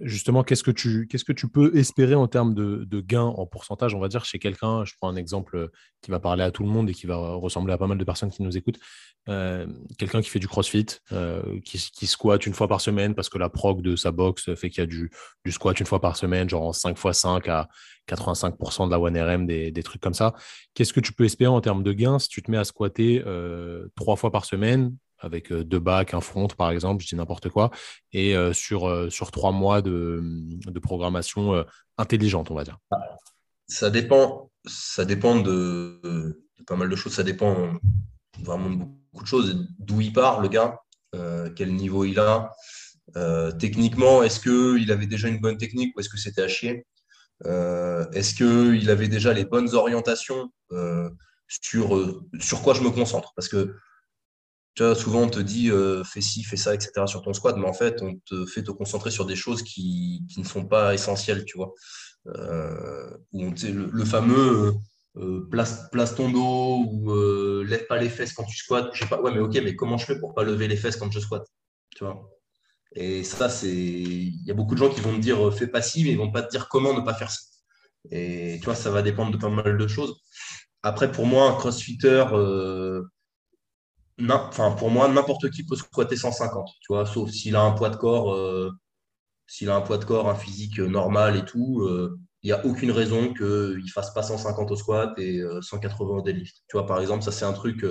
[0.00, 3.46] justement, qu'est-ce que tu, qu'est-ce que tu peux espérer en termes de, de gains en
[3.46, 5.68] pourcentage, on va dire, chez quelqu'un Je prends un exemple euh,
[6.02, 8.04] qui va parler à tout le monde et qui va ressembler à pas mal de
[8.04, 8.78] personnes qui nous écoutent.
[9.28, 9.66] Euh,
[9.98, 13.38] quelqu'un qui fait du crossfit, euh, qui, qui squatte une fois par semaine parce que
[13.38, 15.10] la prog de sa box fait qu'il y a du,
[15.44, 17.68] du squat une fois par semaine, genre 5 x 5 à
[18.08, 20.34] 85% de la 1RM, des, des, trucs comme ça.
[20.74, 23.22] Qu'est-ce que tu peux espérer en termes de gains si tu te mets à squatter
[23.96, 27.48] trois fois par semaine avec euh, deux bacs, un front par exemple, je dis n'importe
[27.48, 27.70] quoi,
[28.12, 31.64] et euh, sur, euh, sur trois mois de, de programmation
[31.96, 32.78] intelligente, on va dire.
[33.66, 37.74] Ça dépend, ça dépend de, pas mal de choses, ça dépend
[38.40, 40.80] vraiment de beaucoup de choses, d'où il part le gars,
[41.56, 42.52] quel niveau il a.
[43.58, 46.86] techniquement, est-ce qu'il avait déjà une bonne technique ou est-ce que c'était à chier?
[47.44, 50.50] Est-ce qu'il avait déjà les bonnes orientations
[51.48, 53.32] sur, sur quoi je me concentre?
[53.34, 53.74] Parce que
[54.94, 57.06] souvent, on te dit euh, fais ci, fais ça, etc.
[57.06, 60.24] sur ton squat, mais en fait, on te fait te concentrer sur des choses qui,
[60.36, 61.72] ne sont pas essentielles, tu vois.
[62.28, 64.74] Euh, le, fameux
[65.16, 67.14] euh, place, place, ton dos ou
[67.64, 68.90] lève pas les fesses quand tu squattes.
[68.92, 70.96] Je sais pas, ouais, mais ok, mais comment je fais pour pas lever les fesses
[70.96, 71.46] quand je squatte
[71.96, 72.30] tu vois?
[72.94, 73.68] Et ça, c'est.
[73.72, 76.18] Il y a beaucoup de gens qui vont me dire fais pas ci, mais ils
[76.18, 77.40] vont pas te dire comment ne pas faire ça.
[78.10, 80.20] Et tu vois, ça va dépendre de pas mal de choses.
[80.82, 82.24] Après, pour moi, un crossfitter,
[84.26, 87.90] enfin, pour moi, n'importe qui peut squatter 150, tu vois, sauf s'il a un poids
[87.90, 88.70] de corps, euh,
[89.46, 92.64] s'il a un poids de corps, un physique normal et tout, euh, il n'y a
[92.64, 96.56] aucune raison qu'il ne fasse pas 150 au squat et 180 euh, au deadlift.
[96.68, 97.84] Tu vois, par exemple, ça c'est un truc.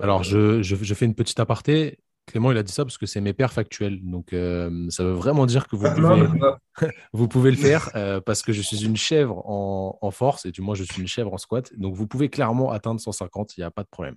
[0.00, 1.98] Alors, je, je, fais une petite aparté.
[2.26, 4.00] Clément, il a dit ça parce que c'est mes perfs actuels.
[4.02, 6.26] Donc, ça veut vraiment dire que vous pouvez,
[7.12, 7.90] vous pouvez le faire
[8.24, 11.06] parce que je suis une chèvre en, en, force et du moins, je suis une
[11.06, 11.70] chèvre en squat.
[11.76, 14.16] Donc, vous pouvez clairement atteindre 150, il n'y a pas de problème.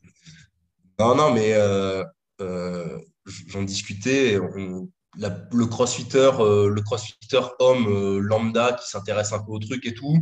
[0.99, 2.03] Non, non, mais euh,
[2.41, 4.39] euh, j'en discutais.
[5.15, 10.17] le crossfitter, euh, le crossfitter homme lambda qui s'intéresse un peu au truc et tout,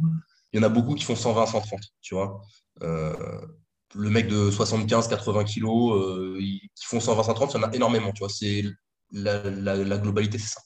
[0.52, 2.42] il y en a beaucoup qui font 120, 130, tu vois.
[2.82, 6.38] le mec de 75, 80 kilos
[6.76, 8.30] qui font 120, 130, il y en a énormément, tu vois.
[8.30, 8.64] C'est
[9.12, 10.62] la, globalité, c'est ça.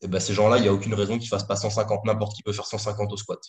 [0.00, 2.04] Et ben, ces gens-là, il n'y a aucune raison qu'ils ne fassent pas 150.
[2.04, 3.40] N'importe qui peut faire 150 au squat.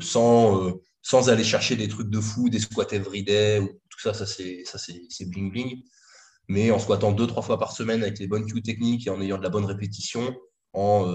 [0.00, 4.78] sans, sans aller chercher des trucs de fou, des squats everyday ou tout ça, ça
[4.78, 5.82] c'est bling bling.
[6.48, 9.20] Mais en squattant deux, trois fois par semaine avec les bonnes cues techniques et en
[9.20, 10.34] ayant de la bonne répétition,
[10.72, 11.06] en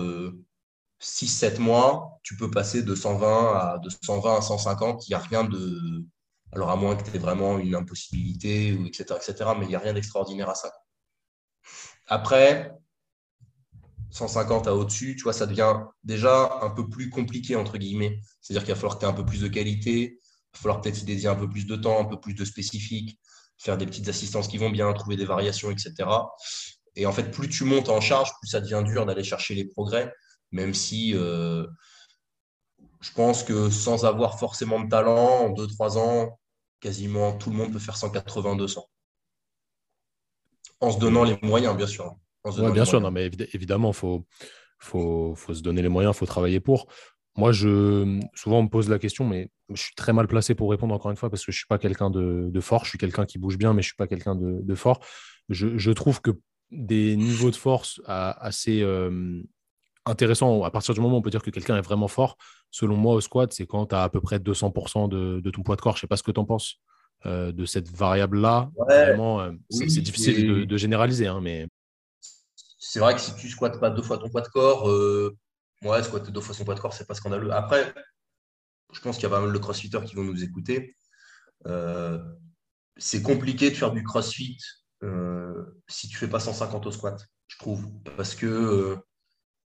[1.02, 5.08] 6-7 euh, mois, tu peux passer de 120 à, de 120 à 150.
[5.08, 6.06] Il n'y a rien de.
[6.54, 9.76] Alors, à moins que tu aies vraiment une impossibilité, ou etc., etc., mais il n'y
[9.76, 10.72] a rien d'extraordinaire à ça.
[12.08, 12.72] Après,
[14.12, 18.22] 150 à au-dessus, tu vois, ça devient déjà un peu plus compliqué, entre guillemets.
[18.42, 20.20] C'est-à-dire qu'il va falloir que tu aies un peu plus de qualité,
[20.54, 23.20] va falloir peut-être y dédier un peu plus de temps, un peu plus de spécifique,
[23.58, 25.94] faire des petites assistances qui vont bien, trouver des variations, etc.
[26.96, 29.66] Et en fait, plus tu montes en charge, plus ça devient dur d'aller chercher les
[29.66, 30.12] progrès,
[30.52, 31.66] même si euh,
[33.02, 36.40] je pense que sans avoir forcément de talent, en 2-3 ans,
[36.80, 38.84] quasiment tout le monde peut faire 180-200.
[40.80, 42.16] En se donnant les moyens, bien sûr.
[42.72, 44.26] bien sûr, non, mais évidemment, il faut,
[44.80, 46.88] faut, faut, se donner les moyens, il faut travailler pour.
[47.38, 50.72] Moi, je, souvent, on me pose la question, mais je suis très mal placé pour
[50.72, 52.84] répondre encore une fois parce que je ne suis pas quelqu'un de, fort.
[52.84, 55.00] Je suis quelqu'un qui bouge bien, mais je ne suis pas quelqu'un de, fort.
[55.50, 56.32] Je, trouve que
[56.72, 59.44] des niveaux de force assez euh,
[60.06, 62.38] intéressants, à partir du moment où on peut dire que quelqu'un est vraiment fort,
[62.72, 65.76] selon moi, au squat, c'est quand tu as à peu près 200% de, ton poids
[65.76, 65.96] de corps.
[65.96, 66.78] Je ne sais pas ce que tu en penses
[67.28, 68.72] euh, de cette variable-là.
[68.78, 71.68] Vraiment, euh, c'est difficile de, généraliser, hein, mais.
[72.80, 74.90] C'est vrai que si tu squattes pas deux fois ton poids de corps,
[75.84, 77.52] Ouais, squatter deux fois son poids de corps, c'est pas scandaleux.
[77.52, 77.94] Après,
[78.94, 80.96] je pense qu'il y a pas mal de crossfitters qui vont nous écouter.
[81.66, 82.20] Euh,
[82.98, 84.58] c'est compliqué de faire du crossfit
[85.04, 87.88] euh, si tu fais pas 150 au squat, je trouve.
[88.16, 88.96] Parce que euh,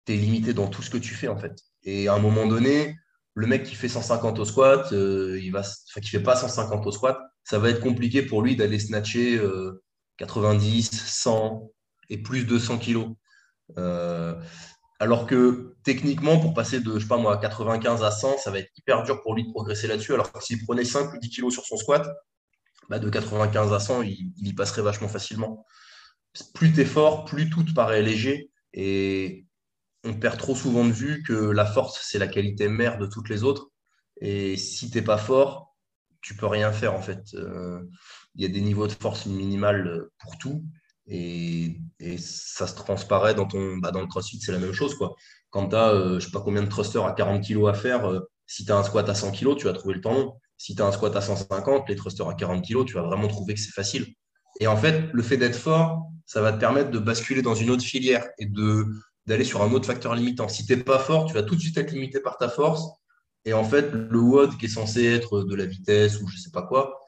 [0.05, 1.60] tu es limité dans tout ce que tu fais, en fait.
[1.84, 2.95] Et à un moment donné,
[3.34, 6.91] le mec qui fait 150 au squat, il va, enfin, qui fait pas 150 au
[6.91, 9.41] squat, ça va être compliqué pour lui d'aller snatcher
[10.18, 11.72] 90, 100
[12.10, 13.10] et plus de 100 kilos.
[15.00, 18.60] Alors que techniquement, pour passer de, je sais pas moi, 95 à 100, ça va
[18.60, 20.14] être hyper dur pour lui de progresser là-dessus.
[20.14, 22.08] Alors que s'il prenait 5 ou 10 kilos sur son squat,
[22.89, 25.66] bah, de 95 à 100, il, y passerait vachement facilement.
[26.54, 28.50] Plus tu es fort, plus tout te paraît léger.
[28.74, 29.45] Et
[30.04, 33.30] on perd trop souvent de vue que la force, c'est la qualité mère de toutes
[33.30, 33.70] les autres.
[34.20, 35.76] Et si tu n'es pas fort,
[36.22, 37.34] tu peux rien faire en fait.
[37.36, 37.84] Euh,
[38.36, 40.64] il y a des niveaux de force minimales pour tout.
[41.08, 41.76] Et,
[42.20, 44.95] ça se transparaît dans, ton, bah, le crossfit, c'est la même chose.
[44.95, 45.16] Quoi.
[45.49, 48.10] Quand tu as, euh, je sais pas combien de thrusters à 40 kg à faire,
[48.10, 50.34] euh, si tu as un squat à 100 kg, tu vas trouver le temps long.
[50.58, 53.28] Si tu as un squat à 150, les thrusters à 40 kg, tu vas vraiment
[53.28, 54.08] trouver que c'est facile.
[54.60, 57.70] Et en fait, le fait d'être fort, ça va te permettre de basculer dans une
[57.70, 58.47] autre filière et
[59.26, 60.47] d'aller sur un autre facteur limitant.
[60.49, 62.84] Si tu n'es pas fort, tu vas tout de suite être limité par ta force.
[63.45, 66.39] Et en fait, le WOD qui est censé être de la vitesse ou je ne
[66.39, 66.99] sais pas quoi,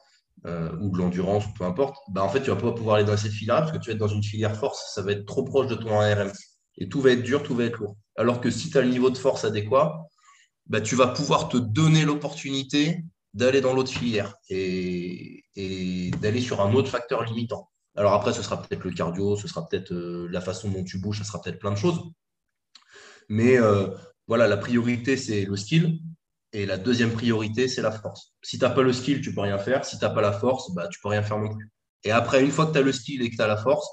[0.46, 3.16] euh, ou de l'endurance, peu importe, bah, en fait, tu vas pas pouvoir aller dans
[3.16, 5.44] cette filière parce que tu vas être dans une filière force, ça va être trop
[5.44, 6.32] proche de ton ARM.
[6.78, 7.96] Et tout va être dur, tout va être lourd.
[8.16, 10.08] Alors que si tu as le niveau de force adéquat,
[10.66, 15.44] bah, tu vas pouvoir te donner l'opportunité d'aller dans l'autre filière et,
[16.20, 17.68] d'aller sur un autre facteur limitant.
[17.96, 20.98] Alors après, ce sera peut-être le cardio, ce sera peut-être euh, la façon dont tu
[20.98, 22.00] bouges, ça sera peut-être plein de choses.
[23.28, 23.88] Mais euh,
[24.26, 26.00] voilà, la priorité, c'est le skill.
[26.52, 28.34] Et la deuxième priorité, c'est la force.
[28.42, 29.84] Si tu n'as pas le skill, tu ne peux rien faire.
[29.84, 31.70] Si tu n'as pas la force, bah, tu ne peux rien faire non plus.
[32.02, 33.86] Et après, une fois que tu as le skill et que tu as la force,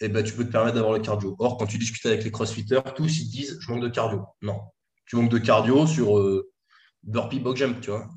[0.00, 1.36] eh ben, tu peux te permettre d'avoir le cardio.
[1.38, 4.24] Or, quand tu discutes avec les crossfitters, tous ils disent je manque de cardio.
[4.40, 4.60] Non.
[5.06, 6.50] Tu manques de cardio sur euh,
[7.02, 8.08] burpee box jump, tu vois.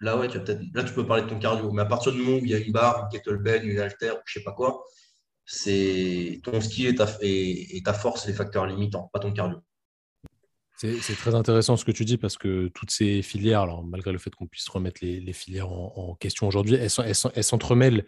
[0.00, 0.38] Là, ouais, tu
[0.74, 1.70] là, tu peux parler de ton cardio.
[1.72, 4.14] Mais à partir du moment où il y a une barre, une kettlebell, une halter,
[4.24, 4.82] je sais pas quoi,
[5.44, 9.58] c'est ton skill et ta, et ta force, les facteurs limitants, pas ton cardio.
[11.00, 14.34] C'est très intéressant ce que tu dis parce que toutes ces filières, malgré le fait
[14.34, 18.04] qu'on puisse remettre les, filières en, question aujourd'hui, elles s'entremêlent.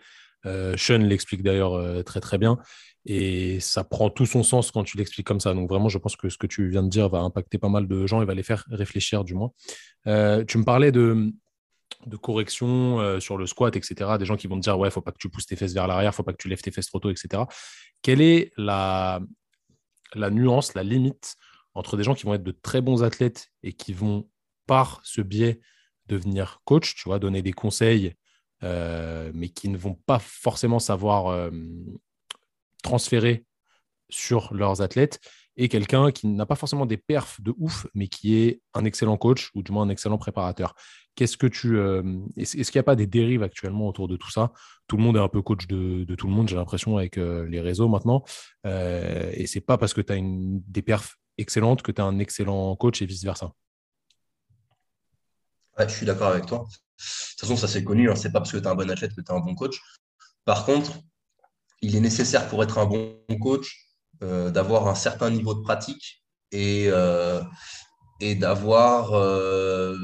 [0.46, 2.58] Euh, Sean l'explique d'ailleurs euh, très très bien
[3.06, 5.54] et ça prend tout son sens quand tu l'expliques comme ça.
[5.54, 7.86] Donc vraiment, je pense que ce que tu viens de dire va impacter pas mal
[7.86, 9.52] de gens et va les faire réfléchir du moins.
[10.06, 11.32] Euh, tu me parlais de,
[12.06, 14.18] de correction euh, sur le squat, etc.
[14.18, 15.86] Des gens qui vont te dire ouais, faut pas que tu pousses tes fesses vers
[15.86, 17.44] l'arrière, faut pas que tu lèves tes fesses trop tôt, etc.
[18.02, 19.20] Quelle est la
[20.30, 21.36] nuance, la limite
[21.74, 24.28] entre des gens qui vont être de très bons athlètes et qui vont,
[24.66, 25.60] par ce biais,
[26.06, 28.14] devenir coach, tu vois, donner des conseils,
[28.62, 31.50] euh, mais qui ne vont pas forcément savoir euh,
[32.82, 33.44] transférer
[34.10, 35.20] sur leurs athlètes,
[35.56, 39.16] et quelqu'un qui n'a pas forcément des perfs de ouf, mais qui est un excellent
[39.16, 40.74] coach ou du moins un excellent préparateur.
[41.14, 42.02] Qu'est-ce que tu euh,
[42.36, 44.52] est-ce, qu'il n'y a pas des dérives actuellement autour de tout ça?
[44.88, 47.60] Tout le monde est un peu coach de, tout le monde, j'ai l'impression avec les
[47.60, 48.24] réseaux maintenant,
[48.64, 52.76] et c'est pas parce que tu as des perfs excellente que tu as un excellent
[52.76, 53.52] coach et vice-versa.
[55.78, 56.58] je suis d'accord avec toi.
[56.58, 58.16] De toute façon, ça c'est connu, hein.
[58.16, 59.80] c'est pas parce que tu es un bon athlète que tu es un bon coach.
[60.44, 61.00] Par contre,
[61.82, 63.84] il est nécessaire pour être un bon coach
[64.22, 67.42] euh, d'avoir un certain niveau de pratique et, euh,
[68.20, 69.96] et d'avoir, euh,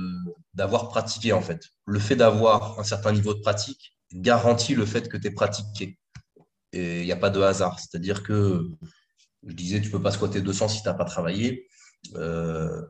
[0.55, 1.63] d'avoir pratiqué en fait.
[1.87, 5.99] Le fait d'avoir un certain niveau de pratique garantit le fait que tu es pratiqué.
[6.73, 7.79] Et il n'y a pas de hasard.
[7.79, 8.69] C'est-à-dire que
[9.47, 11.67] je disais, tu ne peux pas squatter 200 si tu n'as pas travaillé.
[12.17, 12.83] Euh,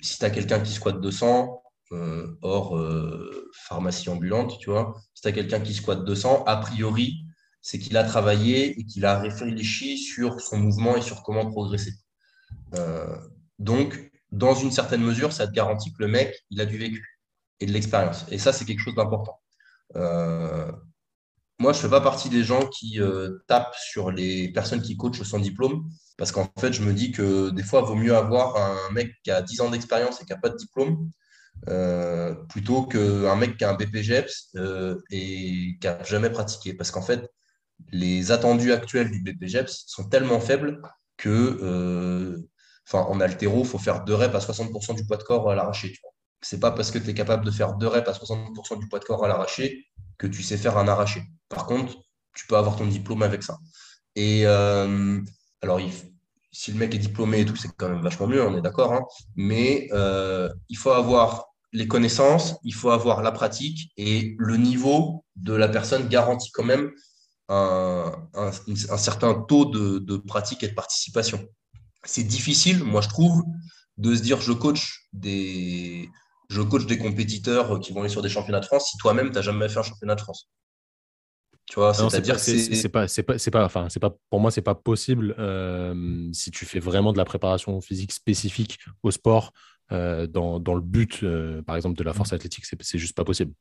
[0.00, 5.22] si tu as quelqu'un qui squatte 200, euh, hors euh, pharmacie ambulante, tu vois, si
[5.22, 7.24] tu as quelqu'un qui squatte 200, a priori,
[7.62, 11.92] c'est qu'il a travaillé et qu'il a réfléchi sur son mouvement et sur comment progresser.
[13.58, 17.20] donc, dans une certaine mesure, ça te garantit que le mec, il a du vécu
[17.58, 18.24] et de l'expérience.
[18.30, 19.40] Et ça, c'est quelque chose d'important.
[21.60, 24.96] Moi, je ne fais pas partie des gens qui euh, tapent sur les personnes qui
[24.96, 28.16] coachent sans diplôme, parce qu'en fait, je me dis que des fois, il vaut mieux
[28.16, 31.10] avoir un mec qui a 10 ans d'expérience et qui n'a pas de diplôme,
[31.68, 36.72] euh, plutôt qu'un mec qui a un BPGEPS euh, et qui n'a jamais pratiqué.
[36.72, 37.30] Parce qu'en fait,
[37.92, 40.80] les attendus actuels du BPGEPS sont tellement faibles
[41.18, 42.40] que,
[42.92, 45.94] en altéro, il faut faire deux reps à 60% du poids de corps à l'arraché.
[46.42, 48.88] Ce n'est pas parce que tu es capable de faire deux reps à 60% du
[48.88, 49.86] poids de corps à l'arraché
[50.18, 51.22] que tu sais faire un arraché.
[51.48, 51.96] Par contre,
[52.34, 53.58] tu peux avoir ton diplôme avec ça.
[54.16, 55.80] Et alors,
[56.52, 58.92] si le mec est diplômé et tout, c'est quand même vachement mieux, on est d'accord.
[58.92, 59.02] Hein.
[59.36, 59.88] mais
[60.68, 65.68] il faut avoir les connaissances, il faut avoir la pratique et le niveau de la
[65.68, 66.90] personne garantit quand même
[67.48, 68.52] un,
[68.96, 71.44] certain taux de, pratique et de participation.
[72.04, 73.42] C'est difficile, moi je trouve,
[73.98, 76.08] de se dire je coach des,
[76.50, 79.36] je coach des compétiteurs qui vont aller sur des championnats de France si toi-même tu
[79.36, 80.50] n'as jamais fait un championnat de France.
[81.70, 84.50] Tu vois, c'est-à-dire que c'est pas, c'est pas, c'est pas, enfin, c'est pas, pour moi,
[84.50, 89.52] c'est pas possible euh, si tu fais vraiment de la préparation physique spécifique au sport
[89.92, 93.22] euh, dans, dans, le but, euh, par exemple, de la force athlétique, c'est juste pas
[93.22, 93.52] possible.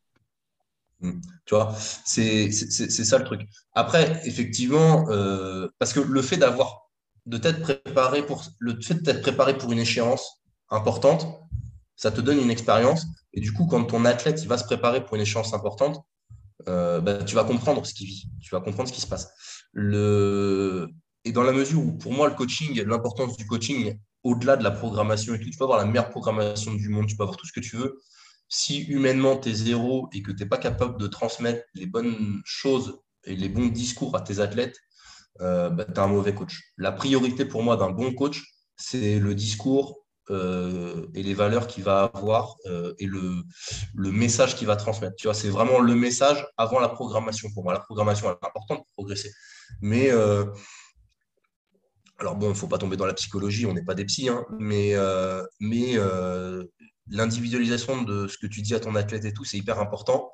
[1.01, 1.21] Mmh.
[1.45, 3.41] Tu vois, c'est ça le truc.
[3.73, 5.05] Après, effectivement,
[5.77, 6.89] parce que le fait d'avoir,
[7.27, 11.27] de t'être préparé pour, le fait d'être préparé pour une échéance importante,
[11.99, 13.07] ça te donne une expérience.
[13.33, 16.01] Et du coup, quand ton athlète il va se préparer pour une échéance importante,
[16.69, 19.33] euh, bah, tu vas comprendre ce qu'il vit, tu vas comprendre ce qui se passe.
[19.73, 20.87] Le...
[21.25, 24.71] Et dans la mesure où, pour moi, le coaching, l'importance du coaching, au-delà de la
[24.71, 27.45] programmation et tout, tu peux avoir la meilleure programmation du monde, tu peux avoir tout
[27.45, 27.99] ce que tu veux.
[28.47, 32.41] Si humainement, tu es zéro et que tu n'es pas capable de transmettre les bonnes
[32.45, 34.77] choses et les bons discours à tes athlètes,
[35.41, 36.61] euh, bah, tu es un mauvais coach.
[36.77, 38.41] La priorité pour moi d'un bon coach,
[38.77, 43.43] c'est le discours euh, et les valeurs qu'il va avoir euh, et le,
[43.95, 45.15] message qu'il va transmettre.
[45.15, 47.73] Tu vois, c'est vraiment le message avant la programmation pour moi.
[47.73, 49.31] La programmation est importante pour progresser.
[49.81, 50.45] Mais, euh,
[52.19, 54.29] alors bon, il ne faut pas tomber dans la psychologie, on n'est pas des psys,
[54.29, 54.95] hein, mais,
[55.59, 55.95] mais
[57.07, 60.31] l'individualisation de ce que tu dis à ton athlète et tout, c'est hyper important.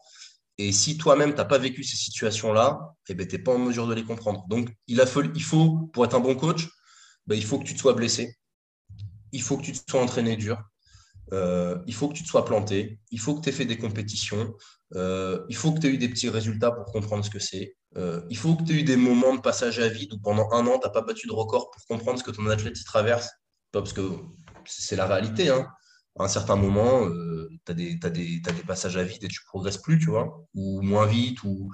[0.57, 3.59] Et si toi-même, tu n'as pas vécu ces situations-là, eh ben, tu n'es pas en
[3.59, 4.45] mesure de les comprendre.
[4.47, 6.67] Donc, il, a il faut, pour être un bon coach,
[7.27, 8.37] ben, il faut que tu te sois blessé
[9.35, 10.57] il faut que tu te sois entraîné dur.
[11.33, 13.77] Euh, il faut que tu te sois planté, il faut que tu aies fait des
[13.77, 14.53] compétitions,
[14.93, 17.75] euh, il faut que tu aies eu des petits résultats pour comprendre ce que c'est,
[17.97, 20.51] euh, il faut que tu aies eu des moments de passage à vide où pendant
[20.51, 22.83] un an, tu n'as pas battu de record pour comprendre ce que ton athlète y
[22.83, 23.29] traverse.
[23.71, 24.01] Parce que
[24.65, 25.49] c'est la réalité.
[25.49, 25.67] Hein.
[26.17, 27.09] À un certain moment,
[27.65, 31.43] tu as, des, passages à vide et tu progresses plus, tu vois, ou moins vite.
[31.43, 31.71] Ou...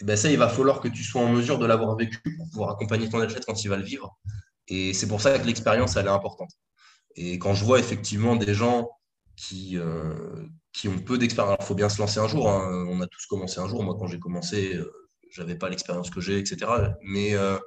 [0.00, 2.48] Et ben ça, il va falloir que tu sois en mesure de l'avoir vécu pour
[2.50, 4.16] pouvoir accompagner ton athlète quand il va le vivre.
[4.68, 6.50] Et c'est pour ça que l'expérience, elle est importante.
[7.20, 8.88] Et quand je vois effectivement des gens
[9.34, 12.48] qui, euh, qui ont peu d'expérience, il faut bien se lancer un jour.
[12.48, 12.86] Hein.
[12.88, 13.82] On a tous commencé un jour.
[13.82, 14.88] Moi, quand j'ai commencé, euh,
[15.32, 16.70] je n'avais pas l'expérience que j'ai, etc.
[17.02, 17.58] Mais euh,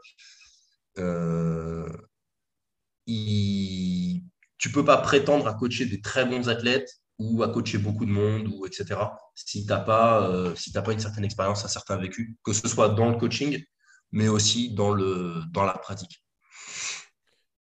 [4.57, 6.89] tu ne peux pas prétendre à coacher des très bons athlètes
[7.19, 8.99] ou à coacher beaucoup de monde, ou etc.,
[9.35, 12.89] si tu n'as pas, si pas une certaine expérience, un certain vécu, que ce soit
[12.89, 13.61] dans le coaching,
[14.11, 16.20] mais aussi dans, le, dans la pratique.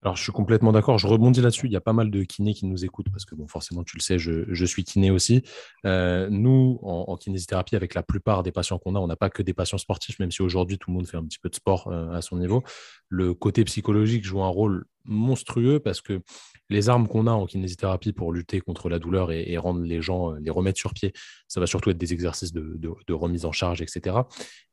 [0.04, 0.98] Alors, je suis complètement d'accord.
[0.98, 1.68] Je rebondis là-dessus.
[1.68, 3.98] Il y a pas mal de kinés qui nous écoutent parce que, bon, forcément, tu
[3.98, 5.44] le sais, je, suis kiné aussi.
[5.86, 9.44] Euh, nous, en, kinésithérapie, avec la plupart des patients qu'on a, on n'a pas que
[9.44, 11.88] des patients sportifs, même si aujourd'hui, tout le monde fait un petit peu de sport
[11.88, 12.64] euh, à son niveau.
[13.10, 16.22] Le côté psychologique joue un rôle monstrueux parce que
[16.70, 20.34] les armes qu'on a en kinésithérapie pour lutter contre la douleur et, rendre les gens,
[20.34, 21.14] euh, les remettre sur pied,
[21.48, 24.16] ça va surtout être des exercices de, remise en charge, etc.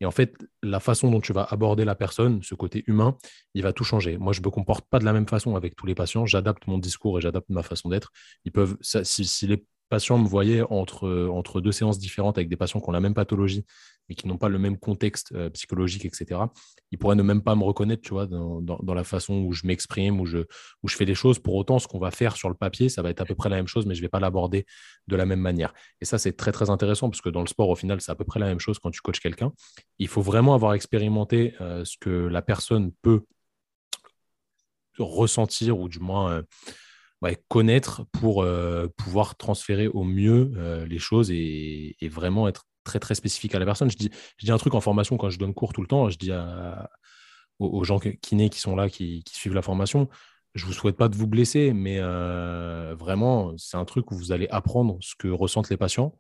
[0.01, 3.17] Et en fait, la façon dont tu vas aborder la personne, ce côté humain,
[3.55, 4.17] il va tout changer.
[4.17, 6.25] Moi, je ne me comporte pas de la même façon avec tous les patients.
[6.25, 8.13] J'adapte mon discours et j'adapte ma façon d'être.
[8.45, 9.25] Ils peuvent, si,
[9.89, 13.15] patients me voyaient entre, entre deux séances différentes avec des patients qui ont la même
[13.15, 13.65] pathologie
[14.09, 16.41] et qui n'ont pas le même contexte euh, psychologique, etc.,
[16.91, 19.67] ils pourraient ne même pas me reconnaître, tu vois, dans, dans, la façon où je
[19.67, 20.39] m'exprime, où je,
[20.83, 21.39] où je fais les choses.
[21.39, 23.51] Pour autant, ce qu'on va faire sur le papier, ça va être à peu près
[23.51, 24.65] la même chose, mais je ne vais pas l'aborder
[25.07, 25.75] de la même manière.
[26.01, 28.15] Et ça, c'est très, très intéressant parce que dans le sport, au final, c'est à
[28.15, 29.53] peu près la même chose quand tu coaches quelqu'un.
[29.99, 33.21] Il faut vraiment avoir expérimenté euh, ce que la personne peut
[34.99, 36.33] ressentir ou du moins...
[36.33, 36.43] Euh,
[37.49, 38.47] connaître pour
[38.97, 43.91] pouvoir transférer au mieux les choses et, vraiment être très très spécifique à la personne.
[43.91, 46.09] Je dis, je dis un truc en formation quand je donne cours tout le temps,
[46.09, 46.31] je dis
[47.59, 50.09] aux, gens kinés qui sont là, qui, suivent la formation,
[50.55, 52.01] je ne vous souhaite pas de vous blesser, mais
[52.95, 56.17] vraiment, c'est un truc où vous allez apprendre ce que ressentent les patients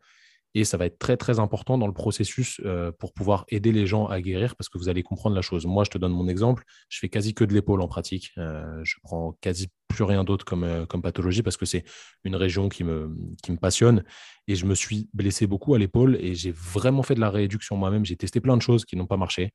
[0.54, 3.86] et ça va être très, très important dans le processus euh, pour pouvoir aider les
[3.86, 5.66] gens à guérir parce que vous allez comprendre la chose.
[5.66, 6.64] Moi, je te donne mon exemple.
[6.88, 8.32] Je fais quasi que de l'épaule en pratique.
[8.38, 11.84] Euh, je prends quasi plus rien d'autre comme, euh, comme pathologie parce que c'est
[12.24, 14.04] une région qui me, qui me passionne.
[14.46, 17.76] Et je me suis blessé beaucoup à l'épaule et j'ai vraiment fait de la rééduction
[17.76, 18.04] moi-même.
[18.04, 19.52] J'ai testé plein de choses qui n'ont pas marché,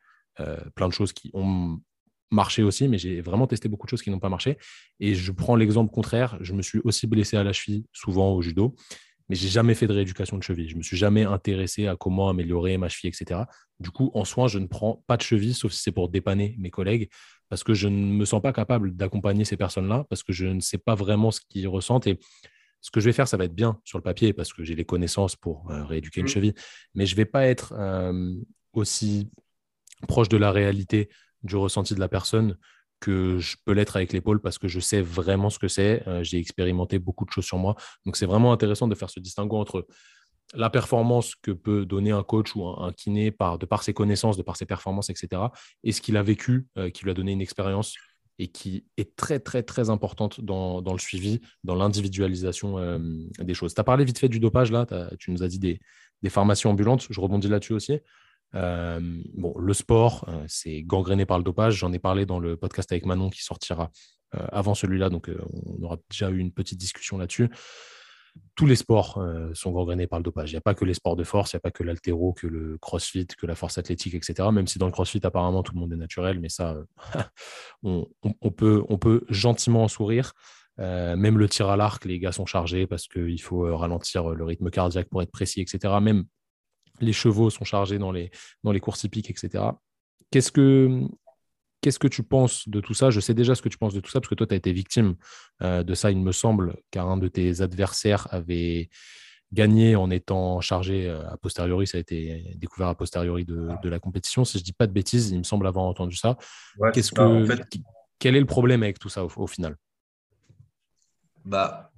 [0.76, 1.80] plein de choses qui ont
[2.30, 4.58] marché aussi, mais j'ai vraiment testé beaucoup de choses qui n'ont pas marché.
[5.00, 6.38] Et je prends l'exemple contraire.
[6.42, 8.76] Je me suis aussi blessé à la cheville, souvent au judo.
[9.30, 10.70] Mais j'ai jamais fait de rééducation de cheville.
[10.70, 13.42] Je me suis jamais intéressé à comment améliorer ma cheville, etc.
[13.80, 16.56] Du coup, en soins, je ne prends pas de cheville, sauf si c'est pour dépanner
[16.60, 17.10] mes collègues,
[17.50, 20.60] parce que je ne me sens pas capable d'accompagner ces personnes-là, parce que je ne
[20.60, 22.08] sais pas vraiment ce qu'ils ressentent.
[22.08, 22.20] Et
[22.82, 24.76] ce que je vais faire, ça va être bien sur le papier, parce que j'ai
[24.76, 26.30] les connaissances pour euh, rééduquer une mmh.
[26.30, 26.54] cheville,
[26.94, 28.34] mais je ne vais pas être euh,
[28.74, 29.30] aussi
[30.08, 31.10] proche de la réalité
[31.44, 32.58] du ressenti de la personne
[33.04, 36.08] que je peux l'être avec l'épaule parce que je sais vraiment ce que c'est.
[36.08, 37.76] Euh, j'ai expérimenté beaucoup de choses sur moi.
[38.06, 39.86] Donc, c'est vraiment intéressant de faire ce distinguo entre
[40.54, 44.38] la performance que peut donner un coach ou un, kiné par, de par ses connaissances,
[44.38, 45.42] de par ses performances, etc.
[45.84, 47.96] et ce qu'il a vécu, euh, qui lui a donné une expérience
[48.40, 53.00] et qui est très, très, très importante dans, le suivi, dans l'individualisation euh,
[53.40, 53.74] des choses.
[53.74, 54.88] Tu as parlé vite fait du dopage, là,
[55.20, 55.80] tu nous as dit des,
[56.22, 58.00] des pharmacies ambulantes, je rebondis là-dessus aussi.
[58.56, 59.00] Euh,
[59.34, 61.76] bon, le sport, euh, c'est gangréné par le dopage.
[61.76, 63.92] J'en ai parlé dans le podcast avec Manon qui sortira
[64.36, 67.50] euh, avant celui-là, donc on aura déjà eu une petite discussion là-dessus.
[68.56, 69.24] Tous les sports
[69.54, 70.50] sont gangrénés par le dopage.
[70.50, 72.34] Il n'y a pas que les sports de force, il n'y a pas que l'altéro,
[72.34, 74.50] que le crossfit, que la force athlétique, etc.
[74.52, 76.76] Même si dans le crossfit, apparemment, tout le monde est naturel, mais ça,
[77.84, 78.08] on,
[78.58, 80.34] peut, on peut gentiment en sourire.
[80.80, 84.72] même le tir à l'arc, les gars sont chargés parce qu'il faut ralentir le rythme
[84.72, 85.94] cardiaque pour être précis, etc.
[86.02, 86.26] Même
[87.00, 88.32] les chevaux sont chargés dans les,
[88.64, 89.64] dans les courses hippiques, etc.
[90.32, 91.02] Qu'est-ce que,
[91.82, 93.10] qu'est-ce que tu penses de tout ça?
[93.10, 94.58] Je sais déjà ce que tu penses de tout ça, parce que toi, tu as
[94.58, 95.16] été victime
[95.62, 98.90] euh, de ça, il me semble, car un de tes adversaires avait
[99.52, 104.00] gagné en étant chargé euh, a posteriori, ça a été découvert a posteriori de, la
[104.00, 104.46] compétition.
[104.46, 106.38] Si je ne dis pas de bêtises, il me semble avoir entendu ça.
[106.94, 107.46] Qu'est-ce que,
[108.20, 109.76] quel est le problème avec tout ça au, final?
[111.46, 111.92] Bah,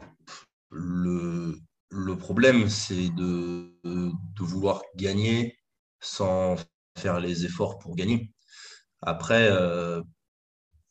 [0.71, 1.59] le,
[1.95, 3.71] le problème, c'est de,
[4.39, 5.57] vouloir gagner
[6.01, 6.57] sans
[6.97, 8.31] faire les efforts pour gagner.
[9.01, 10.01] Après, euh,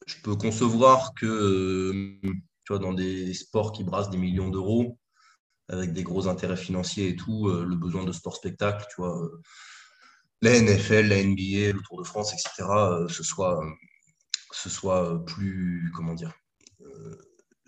[0.07, 2.19] je peux concevoir que euh,
[2.65, 4.99] tu vois, dans des sports qui brassent des millions d'euros,
[5.69, 9.31] avec des gros intérêts financiers et tout, euh, le besoin de sport spectacle, tu vois,
[10.43, 12.69] la NFL, la NBA, le Tour de France, etc.,
[13.09, 13.63] ce soit,
[14.53, 16.33] ce soit plus, comment dire,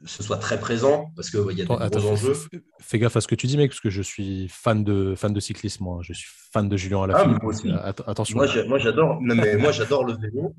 [0.04, 2.34] ce soit très présent parce qu'il y a des gros enjeux.
[2.80, 5.32] Fais gaffe à ce que tu dis, mec, parce que je suis fan de, fan
[5.32, 5.84] de cyclisme.
[5.84, 6.00] Moi.
[6.02, 7.40] Je suis fan de Julien Alaphilippe.
[7.72, 8.36] Ah, attention.
[8.36, 10.54] Moi, j'adore, mais moi, j'adore le vélo.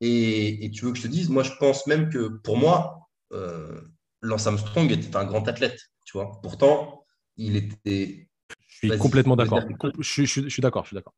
[0.00, 3.80] Et, tu veux que je te dise, moi, je pense même que pour moi, euh,
[4.20, 5.78] Lance Armstrong était un grand athlète.
[6.04, 6.40] Tu vois.
[6.42, 7.04] Pourtant,
[7.36, 8.28] il était.
[8.68, 9.62] Je suis complètement d'accord.
[9.98, 10.84] Je, suis d'accord.
[10.84, 11.14] Je suis d'accord.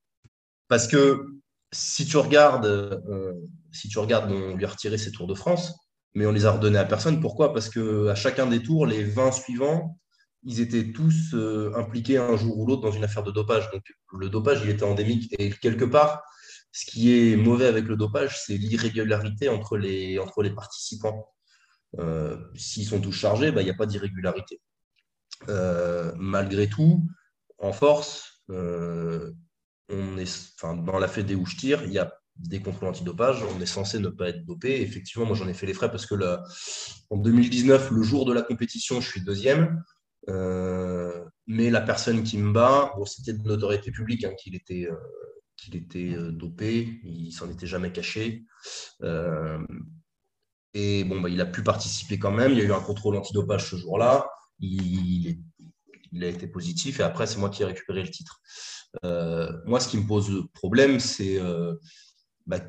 [0.69, 1.27] Parce que
[1.73, 3.33] si tu regardes, euh,
[3.73, 5.75] si tu regardes, on lui a retiré ses Tours de France
[6.15, 7.21] mais on les a redonnés à personne.
[7.21, 7.53] Pourquoi?
[7.53, 9.99] Parce qu'à chacun des tours, les 20 suivants,
[10.45, 13.71] ils étaient tous euh, impliqués un jour ou l'autre dans une affaire de dopage.
[13.71, 15.35] Donc le dopage, il était endémique.
[15.39, 16.23] Et quelque part,
[16.73, 21.33] ce qui est mauvais avec le dopage, c'est l'irrégularité entre les, entre les participants.
[21.99, 24.61] Euh, s'ils sont tous chargés, bah, il n'y a pas d'irrégularité.
[25.49, 27.03] Euh, malgré tout,
[27.59, 32.89] en force, on est, dans la fédé où je tire, il y a des contrôles
[32.89, 34.81] antidopage, on est censé ne pas être dopé.
[34.81, 36.15] Effectivement, moi j'en ai fait les frais parce que
[37.11, 39.83] en 2019, le jour de la compétition, je suis deuxième.
[40.29, 44.97] Euh, mais la personne qui me bat, c'était de notoriété publique hein, qu'il était, euh,
[45.97, 48.45] euh, dopé, il s'en était jamais caché.
[50.75, 52.53] et bon, bah, il a pu participer quand même.
[52.53, 54.29] Il y a eu un contrôle antidopage ce jour-là.
[54.61, 55.43] Il,
[56.13, 58.41] il, a été positif et après, c'est moi qui ai récupéré le titre.
[59.03, 61.39] moi, ce qui me pose problème, c'est
[62.47, 62.61] bah,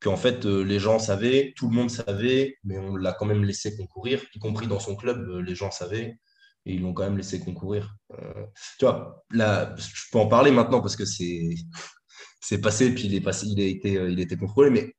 [0.00, 3.44] qu'en fait, euh, les gens savaient, tout le monde savait, mais on l'a quand même
[3.44, 6.18] laissé concourir, y compris dans son club, euh, les gens savaient,
[6.66, 7.96] et ils l'ont quand même laissé concourir.
[8.12, 8.44] Euh,
[8.78, 11.54] tu vois, là, je peux en parler maintenant parce que c'est,
[12.40, 14.94] c'est passé, puis il, est passé, il, a été, il a été contrôlé, mais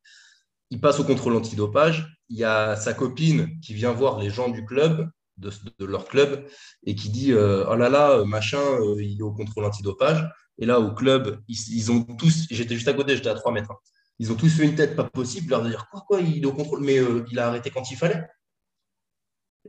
[0.72, 2.08] il passe au contrôle antidopage.
[2.30, 5.52] Il y a sa copine qui vient voir les gens du club, de,
[5.86, 6.46] leur club,
[6.86, 8.60] et qui dit Oh là là, machin,
[9.00, 10.28] il est au contrôle antidopage.
[10.58, 13.72] Et là, au club, ils, ont tous, j'étais juste à côté, j'étais à 3 mètres.
[13.72, 13.78] Hein.
[14.20, 16.54] Ils ont tous fait une tête pas possible, leur dire quoi, quoi, il est au
[16.54, 18.24] contrôle, mais euh, il a arrêté quand il fallait.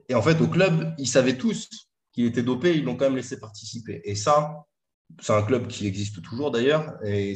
[0.09, 1.69] Et en fait, au club, ils savaient tous
[2.13, 4.01] qu'il était dopé, ils l'ont quand même laissé participer.
[4.05, 4.65] Et ça,
[5.21, 6.95] c'est un club qui existe toujours d'ailleurs.
[7.05, 7.35] Et,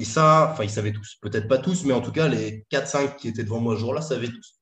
[0.00, 1.16] ça, enfin, ils savaient tous.
[1.20, 4.00] Peut-être pas tous, mais en tout cas, les 4-5 qui étaient devant moi ce jour-là
[4.02, 4.60] savaient tous.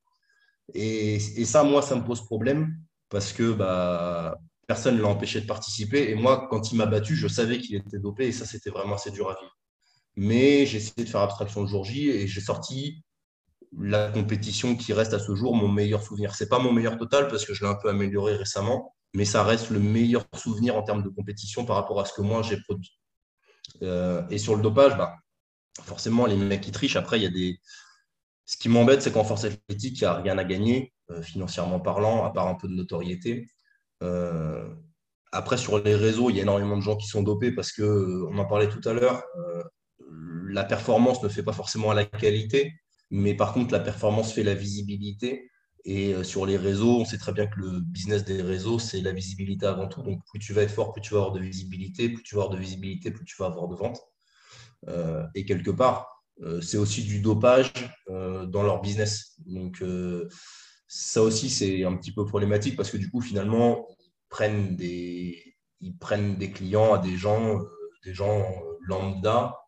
[0.75, 2.77] Et, ça, moi, ça me pose problème
[3.09, 6.11] parce que bah, personne ne l'a empêché de participer.
[6.11, 8.95] Et moi, quand il m'a battu, je savais qu'il était dopé et ça, c'était vraiment
[8.95, 9.60] assez dur à vivre.
[10.21, 13.03] Mais j'ai essayé de faire abstraction le jour J et j'ai sorti
[13.79, 16.35] la compétition qui reste à ce jour mon meilleur souvenir.
[16.35, 19.25] Ce n'est pas mon meilleur total parce que je l'ai un peu amélioré récemment, mais
[19.25, 22.43] ça reste le meilleur souvenir en termes de compétition par rapport à ce que moi
[22.43, 23.01] j'ai produit.
[23.83, 25.15] Euh, et sur le dopage, bah,
[25.85, 27.59] forcément, les mecs qui trichent, après, il y a des.
[28.45, 31.81] Ce qui m'embête, c'est qu'en force athlétique, il n'y a rien à gagner, euh, financièrement
[31.81, 33.47] parlant, à part un peu de notoriété.
[34.03, 34.69] Euh,
[35.33, 38.27] après, sur les réseaux, il y a énormément de gens qui sont dopés parce que,
[38.29, 39.23] on en parlait tout à l'heure,
[40.51, 42.75] la performance ne fait pas forcément à la qualité,
[43.11, 45.51] mais par contre, la performance fait la visibilité.
[45.85, 49.01] Et euh, sur les réseaux, on sait très bien que le business des réseaux, c'est
[49.01, 50.03] la visibilité avant tout.
[50.03, 52.09] Donc, plus tu vas être fort, plus tu vas avoir de visibilité.
[52.11, 54.01] Plus tu vas avoir de visibilité, plus tu vas avoir de vente.
[54.89, 57.73] Euh, et quelque part, euh, c'est aussi du dopage
[58.09, 59.37] dans leur business.
[59.47, 59.83] Donc,
[60.87, 65.57] ça aussi, c'est un petit peu problématique parce que du coup, finalement, ils prennent des,
[65.81, 67.61] ils prennent des clients à des gens,
[68.05, 68.45] des gens
[68.87, 69.60] lambda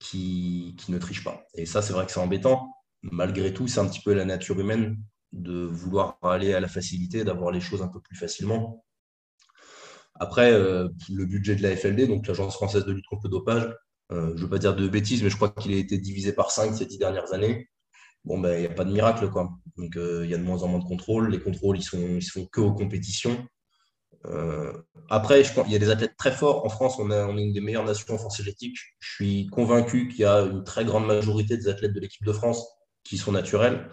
[0.00, 1.44] qui, qui ne trichent pas.
[1.54, 2.74] Et ça, c'est vrai que c'est embêtant.
[3.02, 4.96] Malgré tout, c'est un petit peu la nature humaine
[5.32, 8.84] de vouloir aller à la facilité, d'avoir les choses un peu plus facilement.
[10.18, 13.72] Après, euh, le budget de la FLD, donc l'Agence française de lutte contre le dopage,
[14.12, 16.32] euh, je ne veux pas dire de bêtises, mais je crois qu'il a été divisé
[16.32, 17.70] par 5 ces dix dernières années.
[18.24, 19.50] Bon, ben, il n'y a pas de miracle, quoi.
[19.76, 21.30] Donc, euh, il y a de moins en moins de contrôles.
[21.30, 23.46] Les contrôles, ils ne ils se font que aux compétitions.
[25.08, 26.64] Après, je il y a des athlètes très forts.
[26.64, 28.76] En France, on, est une des meilleures nations en force électrique.
[28.98, 32.32] Je suis convaincu qu'il y a une très grande majorité des athlètes de l'équipe de
[32.32, 32.64] France
[33.04, 33.88] qui sont naturels.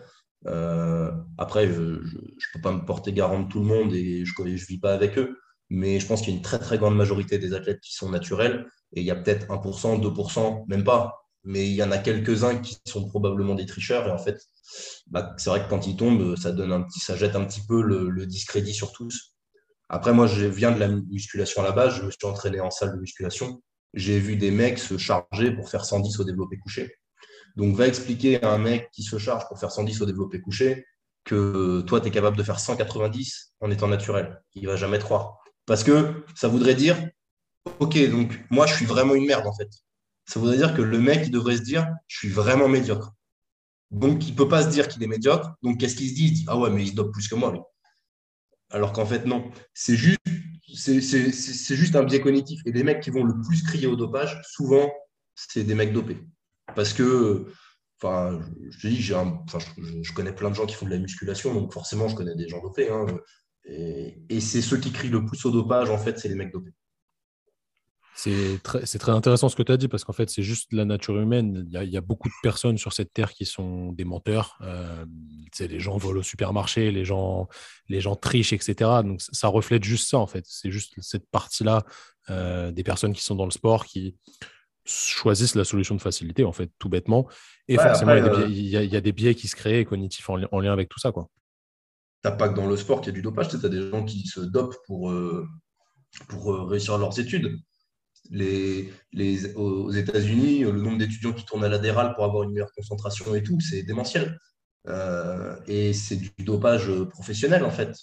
[0.46, 4.34] Euh, après, je ne peux pas me porter garant de tout le monde et je
[4.42, 5.38] ne vis pas avec eux,
[5.70, 8.10] mais je pense qu'il y a une très très grande majorité des athlètes qui sont
[8.10, 11.98] naturels et il y a peut-être 1%, 2%, même pas, mais il y en a
[11.98, 14.40] quelques-uns qui sont probablement des tricheurs et en fait,
[15.08, 18.26] bah, c'est vrai que quand ils tombent, ça, donne ça jette un petit peu le,
[18.26, 19.34] discrédit sur tous.
[19.90, 22.70] Après, moi, je viens de la musculation à la base, je me suis entraîné en
[22.70, 23.62] salle de musculation.
[23.94, 26.94] J'ai vu des mecs se charger pour faire 110 au développé couché.
[27.56, 30.86] Donc, va expliquer à un mec qui se charge pour faire 110 au développé couché
[31.24, 34.42] que toi, tu es capable de faire 190 en étant naturel.
[34.54, 35.38] Il va jamais te croire.
[35.66, 36.98] Parce que ça voudrait dire,
[37.80, 39.70] OK, donc moi, je suis vraiment une merde, en fait.
[40.26, 43.14] Ça voudrait dire que le mec, il devrait se dire, je suis vraiment médiocre.
[43.92, 45.54] Donc, il ne peut pas se dire qu'il est médiocre.
[45.64, 46.26] Donc, qu'est-ce qu'il se dit?
[46.26, 47.60] Il se dit, ah ouais, mais il se dope plus que moi, lui.
[48.70, 49.50] Alors qu'en fait, non.
[49.74, 50.20] C'est juste,
[51.96, 52.62] un biais cognitif.
[52.66, 54.92] Et les mecs qui vont le plus crier au dopage, souvent,
[55.36, 56.20] c'est des mecs dopés.
[56.76, 57.46] Parce que,
[58.02, 62.08] enfin, je dis, je, connais plein de gens qui font de la musculation, donc forcément,
[62.08, 62.90] je connais des gens dopés.
[62.90, 63.06] Hein.
[63.66, 66.74] et, c'est ceux qui crient le plus au dopage, en fait, c'est les mecs dopés.
[68.18, 70.86] C'est très, très, intéressant ce que tu as dit parce qu'en fait, c'est juste la
[70.86, 71.68] nature humaine.
[71.72, 74.58] Il y, a, beaucoup de personnes sur cette terre qui sont des menteurs.
[74.62, 75.06] Euh,
[75.60, 77.48] les gens volent au supermarché, les gens,
[77.90, 78.74] les gens trichent, etc.
[79.04, 80.44] Donc, ça reflète juste ça, en fait.
[80.48, 81.84] C'est juste cette partie-là
[82.32, 84.16] euh, des personnes qui sont dans le sport qui,
[84.90, 87.28] choisissent la solution de facilité, en fait, tout bêtement.
[87.68, 88.16] Et forcément,
[88.48, 91.12] il, y a des biais qui se créent cognitifs en, lien avec tout ça.
[91.12, 91.30] quoi.
[92.22, 94.06] T'as pas que dans le sport qu'il y a du dopage, tu as des gens
[94.06, 95.46] qui se dopent pour, euh,
[96.30, 97.60] pour réussir leurs études.
[98.30, 102.74] Les, les, aux États-Unis, le nombre d'étudiants qui tournent à l'adéral pour avoir une meilleure
[102.76, 104.38] concentration et tout, c'est démentiel.
[104.88, 107.96] Euh, et c'est du dopage professionnel, en fait.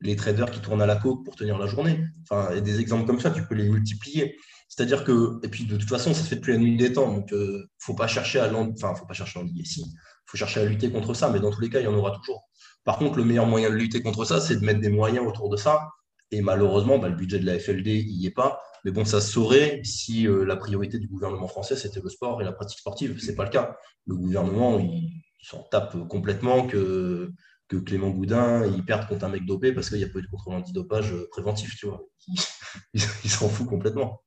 [0.00, 2.04] les traders qui tournent à la coke pour tenir la journée.
[2.22, 4.36] Enfin, et des exemples comme ça, tu peux les multiplier.
[4.68, 7.12] C'est-à-dire que, et puis de toute façon, ça se fait depuis la nuit des temps,
[7.12, 9.84] donc euh, faut pas chercher à enfin, faut pas chercher à endiguer, si,
[10.26, 12.10] faut chercher à lutter contre ça, mais dans tous les cas, il y en aura
[12.10, 12.42] toujours.
[12.84, 15.48] Par contre, le meilleur moyen de lutter contre ça, c'est de mettre des moyens autour
[15.48, 15.88] de ça.
[16.30, 18.60] Et malheureusement, bah, le budget de la FLD n'y est pas.
[18.84, 22.40] Mais bon, ça se saurait si euh, la priorité du gouvernement français, c'était le sport
[22.40, 23.20] et la pratique sportive.
[23.20, 23.76] Ce n'est pas le cas.
[24.06, 27.30] Le gouvernement, il, s'en tape complètement que,
[27.68, 30.22] que Clément Goudin il perde contre un mec dopé parce qu'il n'y a pas eu
[30.22, 32.02] de contrôle antidopage préventif, tu vois.
[32.94, 34.22] il s'en fout complètement.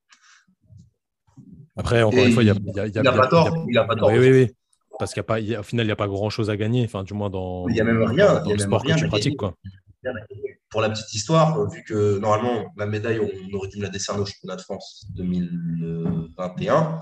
[1.75, 3.65] Après, encore une fois, il y a, il n'a pas tort.
[3.69, 4.09] Il a pas tort.
[4.09, 4.51] Oui, oui, oui.
[4.99, 5.23] Parce qu'au
[5.63, 7.85] final, il n'y a pas grand-chose à gagner, enfin, du moins dans, il y a
[7.85, 9.37] même rien, dans le sport que tu pratiques.
[9.37, 9.55] Quoi.
[10.69, 14.21] Pour la petite histoire, vu que normalement, la médaille, on aurait dû me la décerner
[14.21, 17.01] au championnat de France 2021.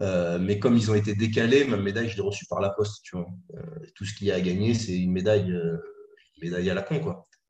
[0.00, 3.02] Euh, mais comme ils ont été décalés, ma médaille, je l'ai reçue par la poste.
[3.04, 3.28] Tu vois.
[3.56, 3.60] Euh,
[3.94, 5.78] tout ce qu'il y a à gagner, c'est une médaille, euh,
[6.42, 7.00] médaille à la con.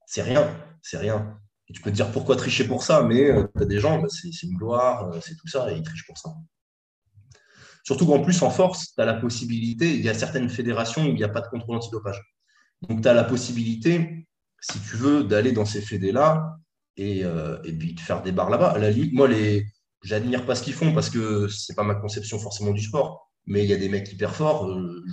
[0.06, 1.38] C'est rien, c'est rien.
[1.68, 4.08] Et tu peux te dire pourquoi tricher pour ça, mais tu as des gens, bah,
[4.10, 6.30] c'est une gloire, c'est tout ça, et ils trichent pour ça.
[7.84, 11.08] Surtout qu'en plus, en force, tu as la possibilité, il y a certaines fédérations où
[11.08, 12.20] il n'y a pas de contrôle antidopage.
[12.82, 14.26] Donc, tu as la possibilité,
[14.70, 16.56] si tu veux, d'aller dans ces fédés-là
[16.96, 18.70] et, euh, et, puis de faire des barres là-bas.
[18.70, 19.66] À la limite, moi, les...
[20.02, 23.30] j'admire pas ce qu'ils font parce que ce n'est pas ma conception forcément du sport.
[23.46, 25.04] Mais il y a des mecs hyper forts euh,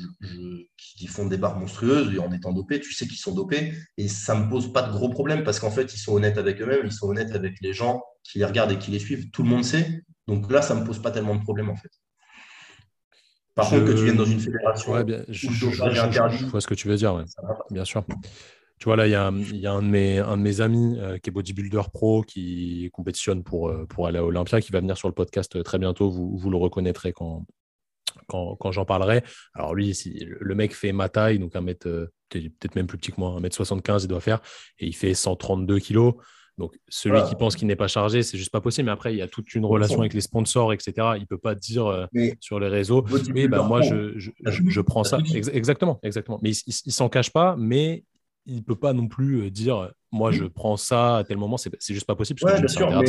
[0.77, 3.73] qui font des barres monstrueuses et en étant dopés, tu sais qu'ils sont dopés.
[3.97, 6.37] Et ça ne me pose pas de gros problèmes parce qu'en fait, ils sont honnêtes
[6.37, 9.31] avec eux-mêmes, ils sont honnêtes avec les gens qui les regardent et qui les suivent.
[9.31, 10.01] Tout le monde sait.
[10.27, 11.89] Donc là, ça ne me pose pas tellement de problèmes en fait.
[13.53, 14.93] Par contre, que tu viennes dans une fédération.
[15.27, 17.25] je, vois ce que tu veux dire,
[17.69, 18.05] bien sûr.
[18.81, 21.29] Tu vois, là, il y a, un, de mes, un de mes amis euh, qui
[21.29, 25.07] est bodybuilder pro, qui compétitionne pour, euh, pour aller à Olympia, qui va venir sur
[25.07, 26.09] le podcast euh, très bientôt.
[26.09, 27.45] Vous, vous le reconnaîtrez quand,
[28.25, 29.23] quand, quand j'en parlerai.
[29.53, 33.11] Alors, lui, si, le mec fait ma taille, donc un mètre, peut-être même plus petit
[33.11, 34.41] que moi, 1m75, il doit faire,
[34.79, 36.15] et il fait 132 kilos.
[36.57, 38.87] Donc, celui qui pense qu'il n'est pas chargé, c'est juste pas possible.
[38.87, 41.09] Mais après, il y a toute une relation avec les sponsors, etc.
[41.17, 42.05] Il peut pas dire euh,
[42.39, 45.19] sur les réseaux, oui, bah, moi, je, je, prends ça.
[45.53, 46.39] exactement, exactement.
[46.41, 48.03] Mais il, ne s'en cache pas, mais
[48.45, 51.57] il peut pas non plus euh, dire, moi, je prends ça à tel moment.
[51.57, 52.39] C'est juste pas possible.
[52.43, 53.03] bien sûr,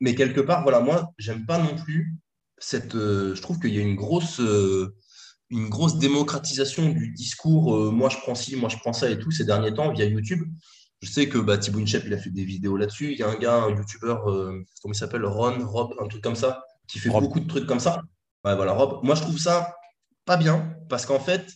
[0.00, 2.14] mais, quelque part, voilà, moi, j'aime pas non plus
[2.56, 2.94] cette.
[2.94, 4.40] Euh, je trouve qu'il y a une grosse
[5.50, 9.30] une grosse démocratisation du discours moi je prends ci, moi je prends ça et tout
[9.30, 10.42] ces derniers temps via YouTube.
[11.00, 13.12] Je sais que bah, Thibaut Inchep, il a fait des vidéos là-dessus.
[13.12, 16.22] Il y a un gars, un youtubeur, euh, comment il s'appelle Ron, Rob, un truc
[16.22, 18.02] comme ça, qui fait beaucoup de trucs comme ça.
[18.44, 19.00] Ouais, voilà, Rob.
[19.04, 19.74] Moi, je trouve ça
[20.24, 21.46] pas bien parce qu'en fait,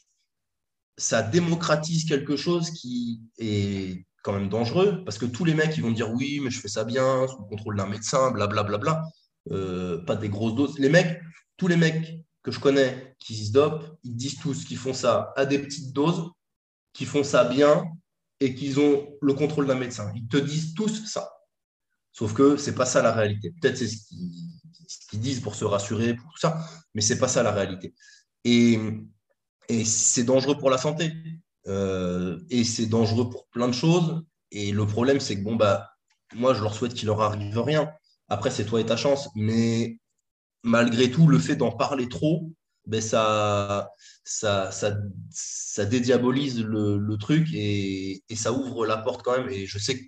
[0.96, 5.82] ça démocratise quelque chose qui est quand même dangereux parce que tous les mecs, ils
[5.82, 8.78] vont dire oui, mais je fais ça bien, sous le contrôle d'un médecin, blablabla.
[8.78, 9.08] Bla, bla, bla.
[9.50, 10.78] Euh, pas des grosses doses.
[10.78, 11.20] Les mecs,
[11.56, 15.32] tous les mecs que je connais qui se dopent, ils disent tous qu'ils font ça
[15.36, 16.30] à des petites doses,
[16.92, 17.84] qu'ils font ça bien
[18.40, 20.12] et qu'ils ont le contrôle d'un médecin.
[20.14, 21.28] Ils te disent tous ça.
[22.12, 23.52] Sauf que ce n'est pas ça la réalité.
[23.60, 26.64] Peut-être c'est ce qu'ils disent pour se rassurer, pour tout ça,
[26.94, 27.94] mais ce n'est pas ça la réalité.
[28.44, 28.78] Et,
[29.68, 31.12] et c'est dangereux pour la santé.
[31.68, 34.22] Euh, et c'est dangereux pour plein de choses.
[34.50, 35.90] Et le problème, c'est que bon, bah,
[36.34, 37.90] moi, je leur souhaite qu'il leur arrive rien.
[38.28, 39.28] Après, c'est toi et ta chance.
[39.34, 39.98] Mais
[40.62, 42.50] malgré tout, le fait d'en parler trop,
[42.86, 43.90] ben ça,
[44.24, 49.48] ça, ça, dédiabolise le, truc et, ça ouvre la porte quand même.
[49.50, 50.04] Et je sais que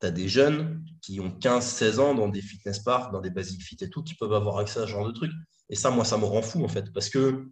[0.00, 3.62] tu as des jeunes qui ont 15-16 ans dans des fitness parks, dans des basic
[3.62, 5.30] fit et tout, qui peuvent avoir accès à ce genre de truc.
[5.70, 6.92] Et ça, moi, ça me rend fou en fait.
[6.92, 7.48] Parce que,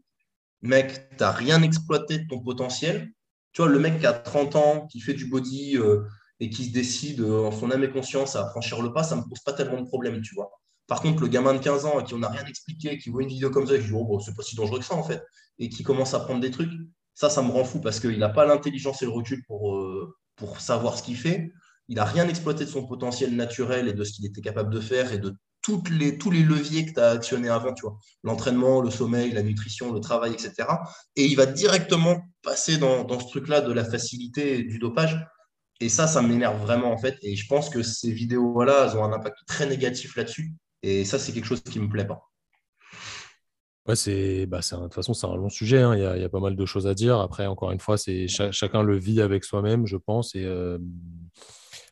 [0.63, 3.13] mec, tu n'as rien exploité de ton potentiel.
[3.53, 6.03] Tu vois, le mec qui a 30 ans, qui fait du body euh,
[6.41, 9.17] et qui se décide euh, en son âme et conscience à franchir le pas, ça
[9.17, 10.51] ne me pose pas tellement de problème, tu vois.
[10.87, 13.23] Par contre, le gamin de 15 ans à qui on n'a rien expliqué, qui voit
[13.23, 15.03] une vidéo comme ça, et qui dit oh, c'est pas si dangereux que ça en
[15.03, 15.23] fait,
[15.59, 16.71] et qui commence à prendre des trucs,
[17.15, 20.15] ça, ça me rend fou parce qu'il n'a pas l'intelligence et le recul pour, euh,
[20.37, 21.51] pour savoir ce qu'il fait.
[21.89, 24.81] Il n'a rien exploité de son potentiel naturel et de ce qu'il était capable de
[24.81, 25.35] faire et de
[25.67, 27.99] toutes les, tous les leviers que tu as actionnés avant, tu vois.
[28.23, 30.69] L'entraînement, le sommeil, la nutrition, le travail, etc.
[31.17, 35.19] Et il va directement passer dans, dans ce truc-là de la facilité du dopage.
[35.81, 37.19] Et ça, ça m'énerve vraiment, en fait.
[37.23, 40.55] Et je pense que ces vidéos-là, elles ont un impact très négatif là-dessus.
[40.85, 42.23] Et ça, c'est quelque chose qui me plaît pas.
[43.89, 45.83] Ouais, c'est, bah, de toute façon, c'est un long sujet.
[45.83, 45.97] Hein.
[45.97, 47.19] Il, y a, pas mal de choses à dire.
[47.19, 50.37] Après, encore une fois, c'est chacun le vit avec soi-même, je pense.
[50.37, 50.79] Et euh,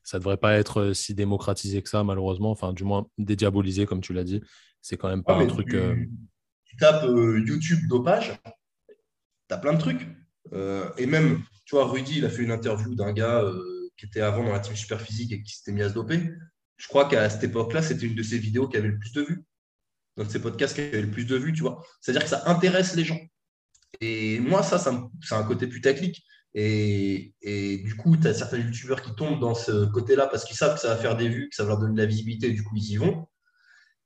[0.04, 2.50] ça ne devrait pas être euh, si démocratisé que ça, malheureusement.
[2.50, 4.42] Enfin, du moins, dédiabolisé, comme tu l'as dit.
[4.80, 5.68] C'est quand même pas un truc.
[5.68, 5.96] Tu, euh,
[6.78, 8.38] tapes YouTube dopage,
[8.86, 10.06] tu as plein de trucs.
[10.98, 13.44] et même, tu vois, Rudy, il a fait une interview d'un gars
[13.96, 16.20] qui était avant dans la team super physique et qui s'était mis à se doper
[16.76, 19.22] je crois qu'à cette époque-là, c'était une de ces vidéos qui avait le plus de
[19.22, 19.44] vues.
[20.16, 21.84] Dans ces podcasts qui avait le plus de vues, tu vois.
[22.00, 23.20] C'est-à-dire que ça intéresse les gens.
[24.00, 26.24] Et moi, ça, c'est un côté putaclic.
[26.54, 27.34] Et,
[27.84, 30.80] du coup, tu as certains youtubeurs qui tombent dans ce côté-là parce qu'ils savent que
[30.80, 32.62] ça va faire des vues, que ça va leur donner de la visibilité, et du
[32.62, 33.26] coup, ils y vont.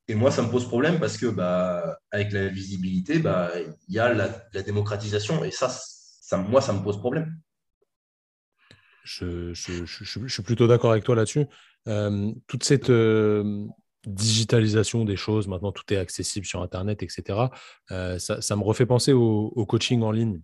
[0.08, 3.50] Et moi, ça me pose problème parce que bah, avec la visibilité, bah,
[3.88, 5.44] il y a la, démocratisation.
[5.44, 7.38] Et ça, ça, moi, ça me pose problème.
[9.04, 11.46] Je suis plutôt d'accord avec toi là-dessus.
[11.88, 13.66] Euh, toute cette euh,
[14.06, 17.38] digitalisation des choses, maintenant tout est accessible sur Internet, etc.,
[17.90, 20.40] euh, ça, me refait penser au, coaching en ligne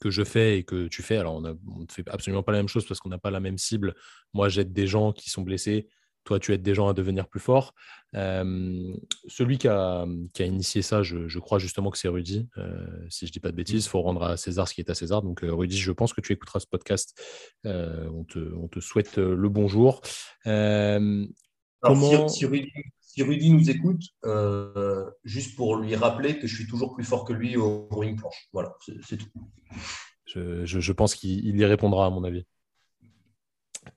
[0.00, 1.16] que je fais et que tu fais.
[1.16, 3.58] Alors, on ne fait absolument pas la même chose parce qu'on n'a pas la même
[3.58, 3.94] cible.
[4.34, 5.88] Moi, j'aide des gens qui sont blessés
[6.26, 7.72] toi, tu aides des gens à devenir plus forts.
[8.14, 8.94] Euh,
[9.28, 10.04] celui qui a,
[10.40, 12.48] initié ça, je, crois justement que c'est Rudy.
[12.58, 14.80] Euh, si je ne dis pas de bêtises, il faut rendre à César ce qui
[14.80, 15.22] est à César.
[15.22, 17.18] Donc, euh, Rudy, je pense que tu écouteras ce podcast.
[17.64, 20.02] On te, souhaite le bonjour.
[20.44, 22.28] comment...
[22.28, 22.72] si, Rudy,
[23.24, 24.02] nous écoute,
[25.24, 28.48] juste pour lui rappeler que je suis toujours plus fort que lui au rowing planche.
[28.52, 28.74] Voilà,
[29.06, 29.30] c'est tout.
[30.26, 32.46] je pense qu'il y répondra, à mon avis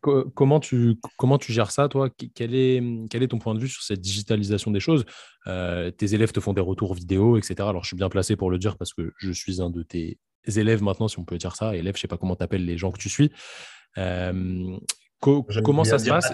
[0.01, 2.09] comment, tu, comment tu gères ça, toi?
[2.35, 5.05] Quel est, quel est ton point de vue sur cette digitalisation des choses?
[5.47, 7.55] Euh, Tes élèves te font des retours vidéo, etc.
[7.59, 10.19] Alors, je suis bien placé pour le dire parce que je suis un de tes
[10.45, 11.75] élèves maintenant, si on peut dire ça.
[11.75, 13.31] Élève, je ne sais pas comment tu appelles les gens que tu suis.
[13.97, 14.77] Euh,
[15.19, 16.31] comment ça se passe?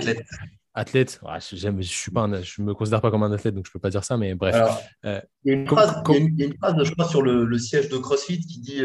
[0.78, 1.22] Athlète,
[1.54, 3.80] je ne suis pas je me considère pas comme un athlète, donc je ne peux
[3.80, 4.56] pas dire ça, mais bref.
[5.06, 8.84] Euh, il, y a une phrase, je crois, sur le, siège de CrossFit qui dit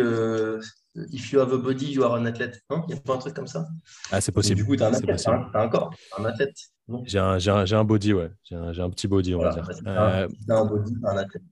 [1.12, 2.62] If you have a body, you are an athlete.
[2.70, 3.66] Il n'y a pas un truc comme ça?
[4.10, 4.56] Ah, c'est possible.
[4.56, 6.56] du coup, tu es un athlète, tu as un corps, un athlète.
[7.04, 8.30] J'ai un, un, un, body, ouais.
[8.42, 9.68] J'ai un, un, petit body, on va dire.
[9.86, 11.42] As, un body, un athlète.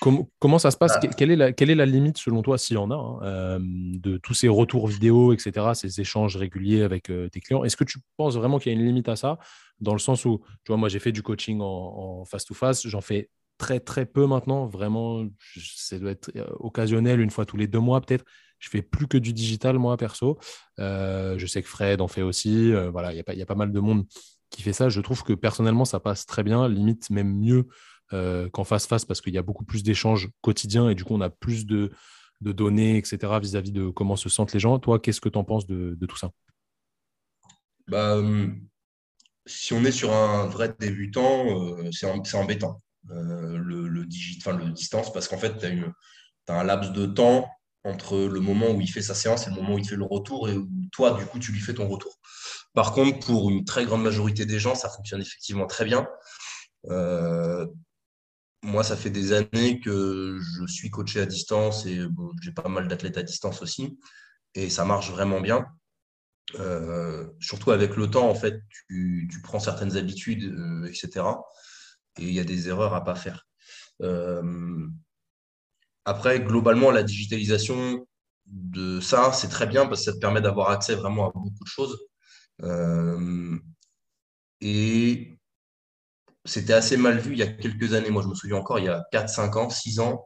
[0.00, 0.98] Comment ça se passe?
[1.16, 3.58] Quelle, est la, quelle est la limite, selon toi, s'il y en a, hein, euh,
[3.60, 7.64] de tous ces retours vidéo, etc., ces échanges réguliers avec euh, tes clients?
[7.64, 9.38] Est-ce que tu penses vraiment qu'il y a une limite à ça?
[9.80, 13.30] Dans le sens où, tu vois, moi, j'ai fait du coaching en face-to-face, j'en fais
[13.58, 14.66] très, très peu maintenant.
[14.66, 15.26] Vraiment,
[15.56, 18.24] ça doit être euh, occasionnel, une fois tous les deux mois, peut-être
[18.58, 20.38] Je fais plus que du digital, moi, perso.
[20.78, 22.72] je sais que Fred en fait aussi.
[22.92, 24.04] voilà, il y, y, a pas mal de monde
[24.50, 24.88] qui fait ça.
[24.88, 27.66] Je trouve que personnellement, ça passe très bien, limite même mieux
[28.10, 31.30] qu'en face-face parce qu'il y a beaucoup plus d'échanges quotidiens et du coup, on a
[31.30, 31.90] plus de,
[32.40, 34.78] de données, etc., vis-à-vis de comment se sentent les gens.
[34.78, 36.30] Toi, qu'est-ce que tu en penses de, tout ça?
[37.88, 38.60] Bah, hum,
[39.46, 45.12] Si on est sur un vrai débutant, euh, c'est embêtant, euh, le, le, le distance,
[45.12, 47.48] parce qu'en fait, tu as, un laps de temps
[47.84, 50.04] entre le moment où il fait sa séance et le moment où il fait le
[50.04, 52.18] retour, et où toi, du coup, tu lui fais ton retour.
[52.74, 56.06] Par contre, pour une très grande majorité des gens, ça fonctionne effectivement très bien.
[56.86, 57.66] Euh,
[58.62, 62.00] moi, ça fait des années que je suis coaché à distance et
[62.42, 63.98] j'ai pas mal d'athlètes à distance aussi.
[64.54, 65.66] Et ça marche vraiment bien.
[66.54, 71.26] Euh, surtout avec le temps, en fait, tu, prends certaines habitudes, euh, etc.
[72.18, 73.46] Et il y a des erreurs à pas faire.
[74.02, 74.86] Euh,
[76.04, 78.06] après, globalement, la digitalisation
[78.46, 81.64] de ça, c'est très bien parce que ça te permet d'avoir accès vraiment à beaucoup
[81.64, 81.98] de choses.
[84.60, 85.37] et
[86.48, 88.10] c'était assez mal vu il y a quelques années.
[88.10, 90.24] Moi, je me souviens encore, il y a 4, 5 ans, 6 ans,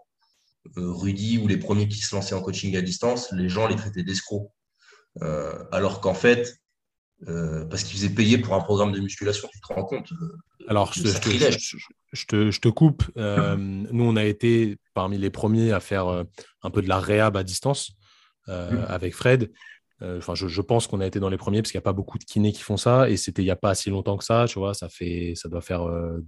[0.78, 3.76] euh, Rudy ou les premiers qui se lançaient en coaching à distance, les gens les
[3.76, 4.48] traitaient d'escrocs.
[5.20, 6.56] Euh, alors qu'en fait,
[7.28, 10.12] euh, parce qu'ils faisaient payer pour un programme de musculation, tu te rends compte
[10.68, 13.04] Alors, je, te, coupe.
[13.16, 16.06] nous, on a été parmi les premiers à faire
[16.62, 17.92] un peu de la réhab à distance
[18.46, 18.52] mmh.
[18.88, 19.50] avec Fred.
[20.02, 21.92] Euh, enfin, je, pense qu'on a été dans les premiers parce qu'il n'y a pas
[21.92, 24.24] beaucoup de kinés qui font ça et c'était il n'y a pas si longtemps que
[24.24, 25.82] ça, tu vois, ça fait, ça doit faire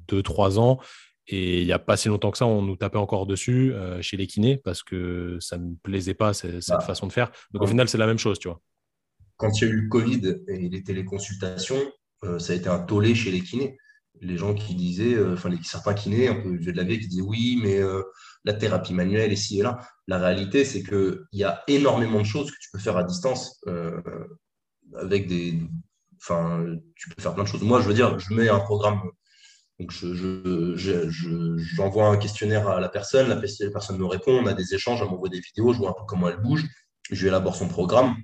[0.09, 0.81] 2-3 euh, ans
[1.27, 4.01] et il n'y a pas si longtemps que ça, on nous tapait encore dessus euh,
[4.01, 7.33] chez les kinés parce que ça ne plaisait pas cette, bah, façon de faire.
[7.53, 8.61] Donc au final, c'est la même chose, tu vois.
[9.37, 11.83] Quand il y a eu le Covid et les téléconsultations,
[12.39, 13.77] ça a été un tollé chez les kinés
[14.21, 17.09] les gens qui disaient, euh, enfin, certains kinés un peu vieux de la vie qui
[17.09, 17.81] disaient oui, mais
[18.45, 19.79] la thérapie manuelle ici et là.
[20.07, 23.61] La réalité, c'est qu'il y a énormément de choses que tu peux faire à distance
[23.67, 24.01] euh,
[24.97, 25.63] avec des.
[26.23, 26.65] Enfin,
[26.97, 27.63] tu peux faire plein de choses.
[27.63, 29.01] Moi, je veux dire, je mets un programme.
[29.81, 34.53] Donc, j'envoie je, je, un questionnaire à la personne, la personne me répond, on a
[34.53, 36.65] des échanges, elle m'envoie des vidéos, je vois un peu comment elle bouge,
[37.11, 38.15] je lui élabore son programme,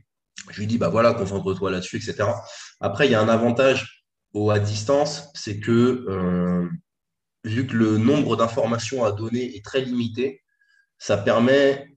[0.48, 2.28] je lui dis, bah voilà, concentre-toi là-dessus, etc.
[2.80, 6.68] Après, il y a un avantage au à distance, c'est que euh,
[7.44, 10.42] vu que le nombre d'informations à donner est très limité,
[10.98, 11.96] ça permet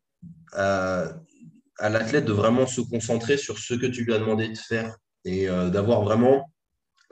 [0.54, 1.14] à,
[1.80, 4.96] l'athlète de vraiment se concentrer sur ce que tu lui as demandé de faire
[5.26, 6.50] et euh, d'avoir vraiment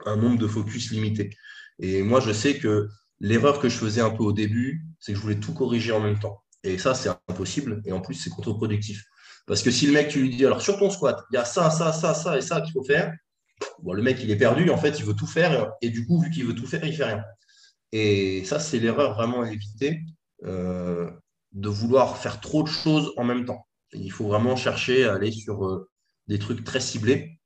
[0.06, 1.30] un nombre de focus limité.
[1.78, 2.88] Et moi, je sais que
[3.20, 6.00] l'erreur que je faisais un peu au début, c'est que je voulais tout corriger en
[6.00, 6.42] même temps.
[6.64, 7.82] Et ça, c'est impossible.
[7.84, 9.04] Et en plus, c'est contre-productif.
[9.46, 11.44] Parce que si le mec, tu lui dis, alors sur ton squat, il y a
[11.44, 13.12] ça, ça, ça, ça et ça qu'il faut faire,
[13.84, 16.30] le mec, il est perdu, en fait, il veut tout faire, et du coup, vu
[16.30, 17.22] qu'il veut tout faire, il fait rien.
[17.92, 20.00] Et ça, c'est l'erreur vraiment à éviter,
[20.44, 21.10] euh,
[21.52, 23.66] de vouloir faire trop de choses en même temps.
[23.92, 25.90] il faut vraiment chercher à aller sur euh,
[26.28, 27.38] des trucs très ciblés.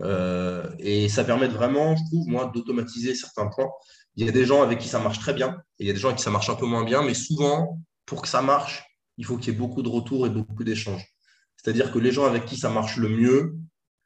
[0.00, 3.68] Euh, et ça permet vraiment, je trouve, moi, d'automatiser certains points.
[4.16, 5.92] Il y a des gens avec qui ça marche très bien, et il y a
[5.92, 8.42] des gens avec qui ça marche un peu moins bien, mais souvent, pour que ça
[8.42, 8.84] marche,
[9.16, 11.04] il faut qu'il y ait beaucoup de retours et beaucoup d'échanges.
[11.56, 13.56] C'est-à-dire que les gens avec qui ça marche le mieux,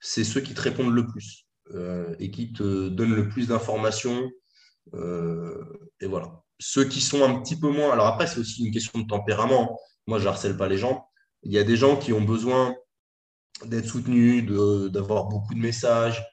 [0.00, 1.46] c'est ceux qui te répondent le plus.
[1.74, 4.30] Euh, et qui te donnent le plus d'informations.
[4.94, 5.64] Euh,
[6.00, 6.42] et voilà.
[6.58, 7.92] Ceux qui sont un petit peu moins.
[7.92, 9.78] Alors après, c'est aussi une question de tempérament.
[10.06, 11.06] Moi, je harcèle pas les gens.
[11.42, 12.74] Il y a des gens qui ont besoin
[13.64, 14.44] d'être soutenus,
[14.90, 16.24] d'avoir beaucoup de messages,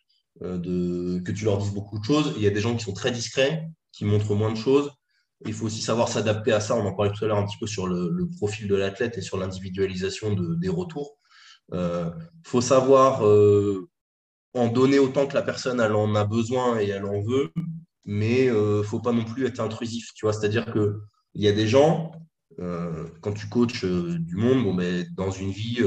[0.41, 2.33] euh, de, que tu leur dises beaucoup de choses.
[2.37, 4.91] il y a des gens qui sont très discrets, qui montrent moins de choses.
[5.45, 6.75] Il faut aussi savoir s'adapter à ça.
[6.75, 9.21] On en parlait tout à l'heure un petit peu sur le, profil de l'athlète et
[9.21, 11.17] sur l'individualisation des retours.
[11.71, 12.11] Il
[12.43, 13.21] faut savoir
[14.53, 17.53] en donner autant que la personne en a besoin et elle en veut,
[18.09, 20.13] mais il euh, ne faut pas non plus être intrusif.
[20.15, 20.99] Tu vois, c'est-à-dire que
[21.35, 22.11] il y a des gens,
[22.59, 25.77] euh, quand tu coaches euh, du monde, bon, ben, dans une vie,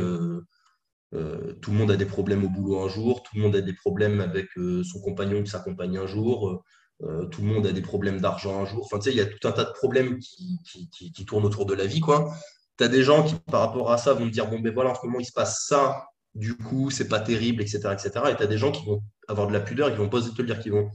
[1.61, 3.75] tout le monde a des problèmes au boulot un jour, tout le monde a des
[3.75, 4.47] problèmes avec
[4.85, 6.65] son compagnon ou sa compagne un jour,
[7.01, 8.85] tout le monde a des problèmes d'argent un jour.
[8.85, 11.45] Enfin, tu sais, il y a tout un tas de problèmes qui, qui, qui tournent
[11.45, 12.33] autour de la vie, quoi.
[12.79, 14.91] Tu as des gens qui, par rapport à ça, vont te dire, bon, ben voilà,
[14.91, 16.05] en ce moment, il se passe ça,
[16.35, 17.81] du coup, c'est pas terrible, etc.
[17.93, 18.11] etc.
[18.31, 20.21] Et tu as des gens qui vont avoir de la pudeur et qui vont pas
[20.21, 20.89] te le dire, qui vont.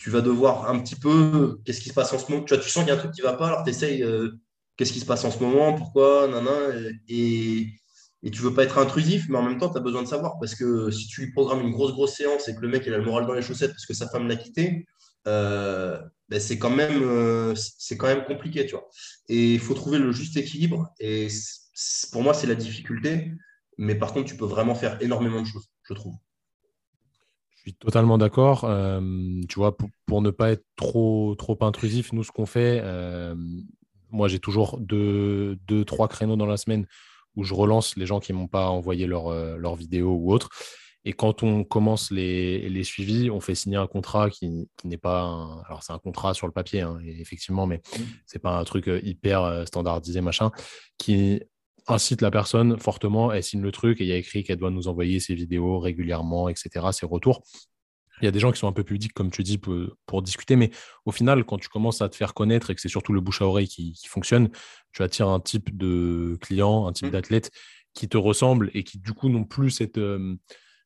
[0.00, 1.60] Tu vas devoir un petit peu.
[1.64, 2.42] Qu'est-ce qui se passe en ce moment?
[2.44, 4.02] Tu vois, tu sens qu'il y a un truc qui va pas, alors tu essayes.
[4.02, 4.30] Euh,
[4.76, 6.50] qu'est-ce qui se passe en ce moment Pourquoi Nana,
[7.06, 7.68] et,
[8.22, 10.38] et tu veux pas être intrusif, mais en même temps, tu as besoin de savoir.
[10.40, 12.94] Parce que si tu lui programmes une grosse, grosse séance et que le mec il
[12.94, 14.86] a le moral dans les chaussettes parce que sa femme l'a quitté,
[15.28, 16.00] euh,
[16.30, 18.88] ben c'est quand, même, euh, c'est quand même compliqué, tu vois.
[19.28, 20.94] Et il faut trouver le juste équilibre.
[20.98, 21.28] Et
[22.10, 23.32] pour moi, c'est la difficulté.
[23.76, 26.14] Mais par contre, tu peux vraiment faire énormément de choses, je trouve.
[27.60, 28.64] Je suis totalement d'accord.
[28.64, 29.00] Euh,
[29.48, 29.76] tu vois,
[30.06, 33.34] pour, ne pas être trop, trop intrusif, nous, ce qu'on fait, euh,
[34.10, 36.86] moi, j'ai toujours deux, deux, trois créneaux dans la semaine
[37.36, 40.48] où je relance les gens qui m'ont pas envoyé leur, leur vidéo ou autre.
[41.04, 45.22] Et quand on commence les, les suivis, on fait signer un contrat qui, n'est pas.
[45.22, 45.62] Un...
[45.62, 48.02] Alors, c'est un contrat sur le papier, hein, effectivement, mais mmh.
[48.26, 50.50] c'est pas un truc euh, hyper euh, standardisé, machin,
[50.98, 51.42] qui
[51.86, 53.32] incite la personne fortement.
[53.32, 55.78] Elle signe le truc et il y a écrit qu'elle doit nous envoyer ses vidéos
[55.78, 57.42] régulièrement, etc., ses retours.
[58.20, 60.56] Il y a des gens qui sont un peu pudiques, comme tu dis, pour, discuter,
[60.56, 60.70] mais
[61.06, 63.40] au final, quand tu commences à te faire connaître et que c'est surtout le bouche
[63.40, 64.50] à oreille qui, fonctionne,
[64.92, 67.10] tu attires un type de client, un type mmh.
[67.12, 67.50] d'athlète
[67.94, 69.98] qui te ressemble et qui, du coup, n'ont plus cette.
[69.98, 70.36] Euh,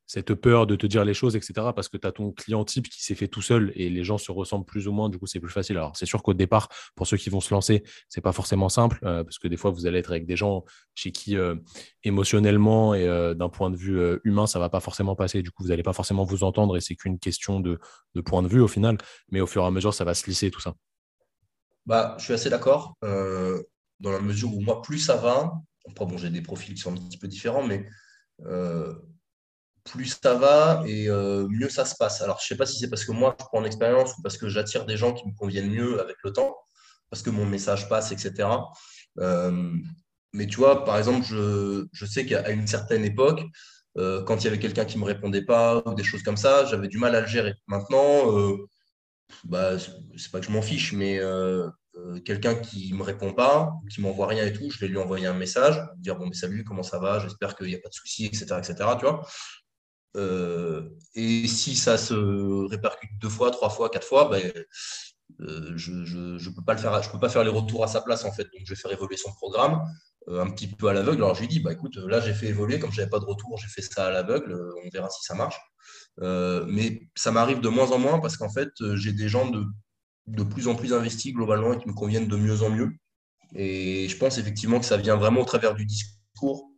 [0.07, 1.53] cette peur de te dire les choses, etc.
[1.75, 4.19] Parce que tu as ton client type qui s'est fait tout seul et les gens
[4.19, 5.77] se ressemblent plus ou moins, du coup, c'est plus facile.
[5.77, 8.99] Alors, c'est sûr qu'au départ, pour ceux qui vont se lancer, c'est pas forcément simple
[9.05, 10.65] euh, parce que des fois, vous allez être avec des gens
[10.95, 11.55] chez qui, euh,
[12.03, 15.43] émotionnellement et euh, d'un point de vue humain, ça va pas forcément passer.
[15.43, 17.79] Du coup, vous n'allez pas forcément vous entendre et c'est qu'une question de,
[18.25, 18.99] point de vue au final.
[19.31, 20.75] Mais au fur et à mesure, ça va se lisser tout ça.
[21.87, 22.97] Bah, je suis assez d'accord
[24.01, 25.55] dans la mesure où moi, plus ça va,
[25.89, 27.87] après, bon, j'ai des profils qui sont un petit peu différents, mais
[29.85, 32.23] plus ça va et euh, mieux ça se passe.
[32.23, 34.23] Alors, je ne sais pas si c'est parce que moi, je prends en expérience ou
[34.23, 36.57] parce que j'attire des gens qui me conviennent mieux avec le temps,
[37.11, 38.49] parce que mon message passe, etc.
[39.21, 39.73] Euh,
[40.33, 43.43] mais tu vois, par exemple, je, je sais qu'à une certaine époque,
[43.99, 46.37] euh, quand il y avait quelqu'un qui ne me répondait pas ou des choses comme
[46.37, 47.55] ça, j'avais du mal à le gérer.
[47.69, 48.57] Maintenant,
[49.45, 51.21] bah, c'est pas que je m'en fiche, mais
[52.25, 55.27] quelqu'un qui ne me répond pas, qui m'envoie rien et tout, je vais lui envoyer
[55.27, 57.95] un message, dire bon, mais salut, comment ça va, j'espère qu'il n'y a pas de
[57.95, 58.75] souci, etc., etc.
[58.99, 59.25] Tu vois
[60.17, 62.15] et si ça se
[62.69, 64.53] répercute deux fois, trois fois, quatre fois, ben,
[65.41, 68.25] euh, je ne peux pas faire, je peux pas faire les retours à sa place
[68.25, 68.45] en fait.
[68.45, 69.83] Donc je vais faire évoluer son programme
[70.29, 71.23] euh, un petit peu à l'aveugle.
[71.23, 73.25] Alors je lui dis, bah écoute, là j'ai fait évoluer, comme je n'avais pas de
[73.25, 74.57] retour, j'ai fait ça à l'aveugle.
[74.85, 75.59] on verra si ça marche.
[76.19, 79.65] mais ça m'arrive de moins en moins parce qu'en fait j'ai des gens de,
[80.27, 82.93] de plus en plus investis globalement et qui me conviennent de mieux en mieux.
[83.55, 86.71] Et je pense effectivement que ça vient vraiment au travers du discours.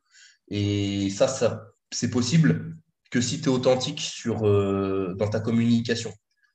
[0.49, 2.77] Et ça, ça c'est possible
[3.11, 6.13] que si tu es authentique sur, euh, dans ta communication.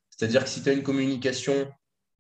[0.10, 1.72] C'est-à-dire que si tu as une communication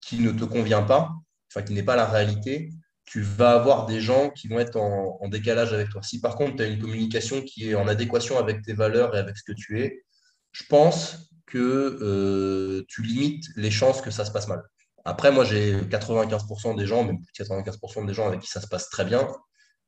[0.01, 1.11] qui ne te convient pas,
[1.49, 2.69] enfin qui n'est pas la réalité,
[3.05, 6.01] tu vas avoir des gens qui vont être en, décalage avec toi.
[6.01, 9.19] Si par contre tu as une communication qui est en adéquation avec tes valeurs et
[9.19, 10.03] avec ce que tu es,
[10.51, 11.57] je pense que
[12.01, 14.63] euh, tu limites les chances que ça se passe mal.
[15.03, 18.61] Après, moi, j'ai 95% des gens, même plus de 95% des gens avec qui ça
[18.61, 19.27] se passe très bien.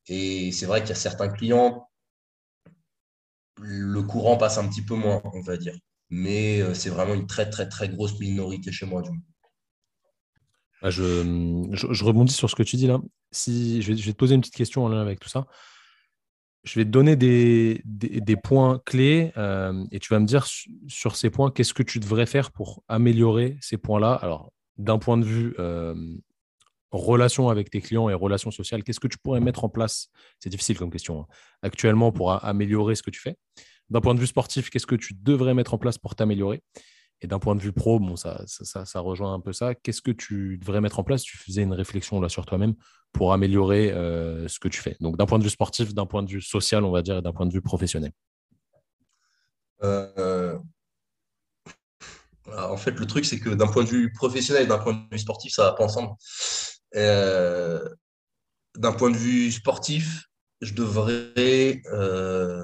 [0.08, 1.88] Et c'est vrai qu'il y a certains clients
[3.62, 5.76] le courant passe un petit peu moins, on va dire.
[6.10, 9.02] Mais euh, c'est vraiment une très, très, très grosse minorité chez moi.
[9.02, 9.10] Du
[10.84, 13.00] ah, je, rebondis sur ce que tu dis là.
[13.32, 15.46] Si, je, vais, te poser une petite question en lien avec tout ça.
[16.66, 20.46] Je vais te donner des, des, points clés euh, et tu vas me dire
[20.88, 24.14] sur ces points, qu'est-ce que tu devrais faire pour améliorer ces points-là?
[24.14, 25.96] Alors, d'un point de vue euh,
[26.94, 30.10] relation avec tes clients et relations sociales, qu'est-ce que tu pourrais mettre en place?
[30.40, 31.22] C'est difficile comme question.
[31.22, 31.28] Hein.
[31.62, 33.36] Actuellement, pour améliorer ce que tu fais.
[33.90, 36.62] D'un point de vue sportif, qu'est-ce que tu devrais mettre en place pour t'améliorer?
[37.22, 39.76] Et d'un point de vue pro, bon, ça, ça, rejoint un peu ça.
[39.76, 41.24] Qu'est-ce que tu devrais mettre en place?
[41.24, 42.76] Tu faisais une réflexion là sur toi-même
[43.14, 44.98] pour améliorer euh, ce que tu fais.
[45.00, 47.22] Donc, d'un point de vue sportif, d'un point de vue social, on va dire, et
[47.22, 48.12] d'un point de vue professionnel.
[49.84, 50.58] Euh,
[52.58, 55.04] en fait, le truc, c'est que d'un point de vue professionnel et d'un point de
[55.10, 56.10] vue sportif, ça va pas ensemble.
[56.96, 57.88] Euh,
[58.76, 60.30] d'un point de vue sportif,
[60.62, 62.64] je devrais euh,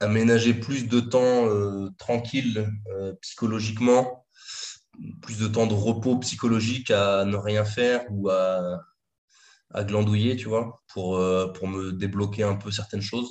[0.00, 2.68] aménager plus de temps euh, tranquille
[3.20, 4.26] psychologiquement,
[5.22, 8.80] plus de temps de repos psychologique à ne rien faire ou à,
[9.82, 11.20] glandouiller, tu vois, pour,
[11.52, 13.28] pour me débloquer un peu certaines choses.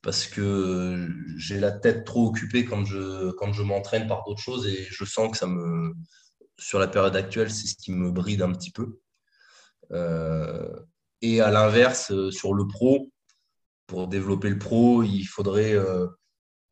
[0.00, 4.66] Parce que j'ai la tête trop occupée quand je, quand je m'entraîne par d'autres choses
[4.66, 5.92] et je sens que ça me,
[6.62, 9.00] sur la période actuelle, c'est ce qui me bride un petit peu.
[9.92, 10.68] Euh,
[11.20, 13.10] et à l'inverse, euh, sur le pro,
[13.86, 16.06] pour développer le pro, il faudrait euh,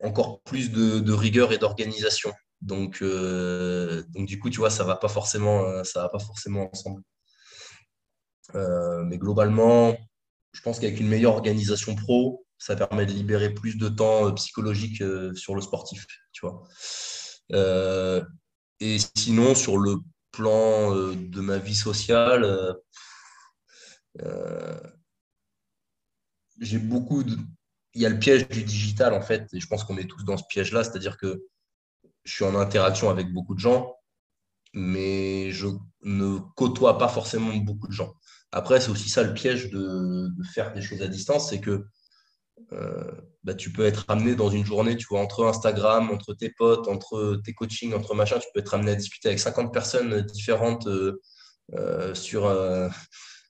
[0.01, 2.31] encore plus de, rigueur et d'organisation.
[2.61, 7.01] Donc, donc, du coup, tu vois, ça va, pas forcément, ça va pas forcément ensemble.
[8.53, 9.95] mais globalement,
[10.53, 15.03] je pense qu'avec une meilleure organisation pro, ça permet de libérer plus de temps psychologique
[15.33, 16.05] sur le sportif.
[16.33, 16.63] Tu vois.
[18.81, 19.97] Et sinon, sur le
[20.31, 22.73] plan euh, de ma vie sociale, euh,
[24.21, 24.79] euh,
[26.59, 27.37] j'ai beaucoup de...
[27.93, 30.23] Il y a le piège du digital, en fait, et je pense qu'on est tous
[30.23, 31.43] dans ce piège-là, c'est-à-dire que
[32.23, 33.95] je suis en interaction avec beaucoup de gens,
[34.73, 35.67] mais je
[36.01, 38.13] ne côtoie pas forcément beaucoup de gens.
[38.51, 41.85] Après, c'est aussi ça le piège de, faire des choses à distance, c'est que
[43.43, 46.87] bah, tu peux être amené dans une journée, tu vois, entre Instagram, entre tes potes,
[46.87, 50.87] entre tes coachings, entre machin, tu peux être amené à discuter avec 50 personnes différentes
[50.87, 51.19] euh,
[51.73, 52.53] euh, sur,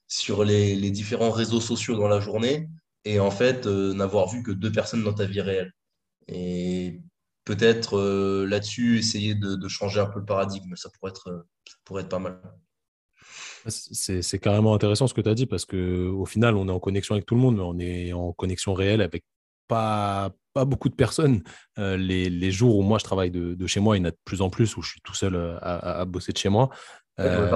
[0.08, 2.68] sur les, différents réseaux sociaux dans la journée
[3.04, 5.72] et en fait n'avoir vu que deux personnes dans ta vie réelle.
[6.28, 7.00] Et
[7.44, 8.00] peut-être
[8.46, 12.18] là-dessus essayer de, changer un peu le paradigme, ça pourrait être, ça pourrait être pas
[12.18, 12.40] mal.
[13.66, 17.14] C'est carrément intéressant ce que tu as dit parce qu'au final, on est en connexion
[17.14, 19.24] avec tout le monde, mais on est en connexion réelle avec
[19.68, 21.42] pas, pas beaucoup de personnes.
[21.78, 24.18] Euh, les, jours où moi je travaille de, chez moi, il y en a de
[24.24, 26.70] plus en plus où je suis tout seul euh, à, bosser de chez moi.
[27.20, 27.50] Euh,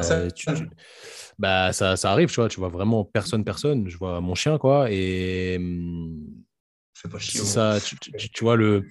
[1.39, 3.89] bah, ça, ça, arrive, tu vois, tu vois vraiment personne, personne.
[3.89, 4.91] Je vois mon chien, quoi.
[4.91, 5.59] Et.
[7.11, 7.45] Pas chiant.
[7.45, 8.85] Ça, tu, vois, le,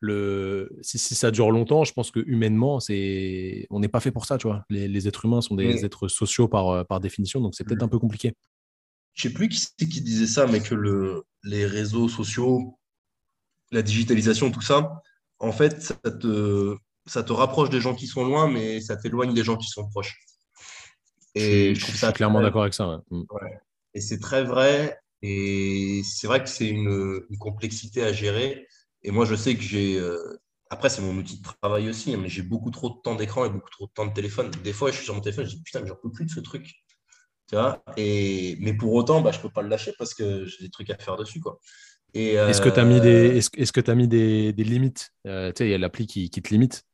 [0.00, 4.26] le, si, ça dure longtemps, je pense que humainement, c'est, on n'est pas fait pour
[4.26, 4.64] ça, tu vois.
[4.70, 7.88] Les, êtres humains sont des êtres sociaux par, euh, par définition, donc c'est peut-être un
[7.88, 8.34] peu compliqué.
[9.14, 12.78] Je sais plus qui c'est qui disait ça, mais que le, les réseaux sociaux,
[13.72, 15.02] la digitalisation, tout ça,
[15.40, 16.76] en fait, ça te,
[17.06, 19.88] ça te rapproche des gens qui sont loin, mais ça t'éloigne des gens qui sont
[19.88, 20.16] proches.
[21.34, 23.02] Et je, trouve ça clairement d'accord avec ça.
[23.10, 23.22] Mm.
[23.94, 24.98] Et c'est très vrai.
[25.22, 28.66] Et c'est vrai que c'est une, une, complexité à gérer.
[29.02, 29.98] Et moi, je sais que j'ai.
[29.98, 33.14] Euh, après, c'est mon outil de travail aussi, hein, mais j'ai beaucoup trop de temps
[33.14, 34.50] d'écran et beaucoup trop de temps de téléphone.
[34.64, 36.30] Des fois, je suis sur mon téléphone, je dis putain, mais j'en peux plus de
[36.30, 36.74] ce truc.
[37.48, 37.82] Tu vois?
[37.96, 38.58] Et...
[38.60, 40.90] Mais pour autant, bah, je ne peux pas le lâcher parce que j'ai des trucs
[40.90, 41.40] à faire dessus.
[41.40, 41.58] Quoi.
[42.12, 45.10] Est-ce que tu as mis des, est -ce, que as mis des, des limites?
[45.26, 46.84] Euh, Tu sais, il y a l'appli qui, qui, te limite.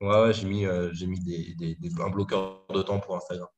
[0.00, 3.48] Ouais, ouais j'ai mis, euh, j'ai mis des, des, un bloqueur de temps pour Instagram.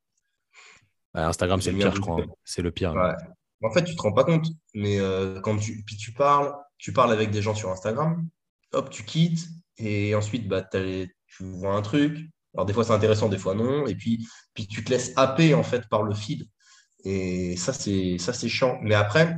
[1.15, 2.23] Instagram, c'est le pire, je crois.
[2.23, 2.27] Hein.
[2.45, 2.95] C'est le pire.
[2.95, 3.15] Ouais.
[3.63, 4.99] En fait, tu ne te rends pas compte, mais
[5.43, 8.29] quand tu, puis tu parles, tu parles avec des gens sur Instagram,
[8.73, 9.49] hop, tu quittes,
[9.79, 11.09] et ensuite, bah, tu
[11.41, 12.29] vois un truc.
[12.53, 13.87] Alors, des fois, c'est intéressant, des fois, non.
[13.87, 16.47] Et puis, puis tu te laisses happer, en fait, par le feed.
[17.03, 18.79] Et ça, c'est ça c'est chiant.
[18.83, 19.35] Mais après,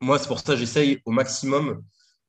[0.00, 1.84] moi, c'est pour ça que j'essaye au maximum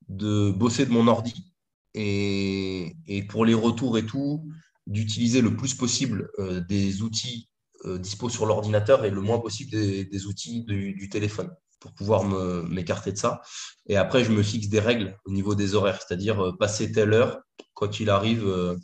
[0.08, 1.50] de bosser de mon ordi.
[1.94, 4.46] Et, et pour les retours et tout,
[4.86, 7.48] d'utiliser le plus possible euh, des outils
[7.86, 11.50] euh, dispo sur l'ordinateur et le moins possible des, outils du téléphone
[11.82, 13.40] pour pouvoir m'écarter de ça.
[13.86, 17.12] Et après, je me fixe des règles au niveau des horaires, c'est-à-dire euh, passer telle
[17.12, 17.40] heure,
[17.74, 18.76] quoi qu'il arrive, euh,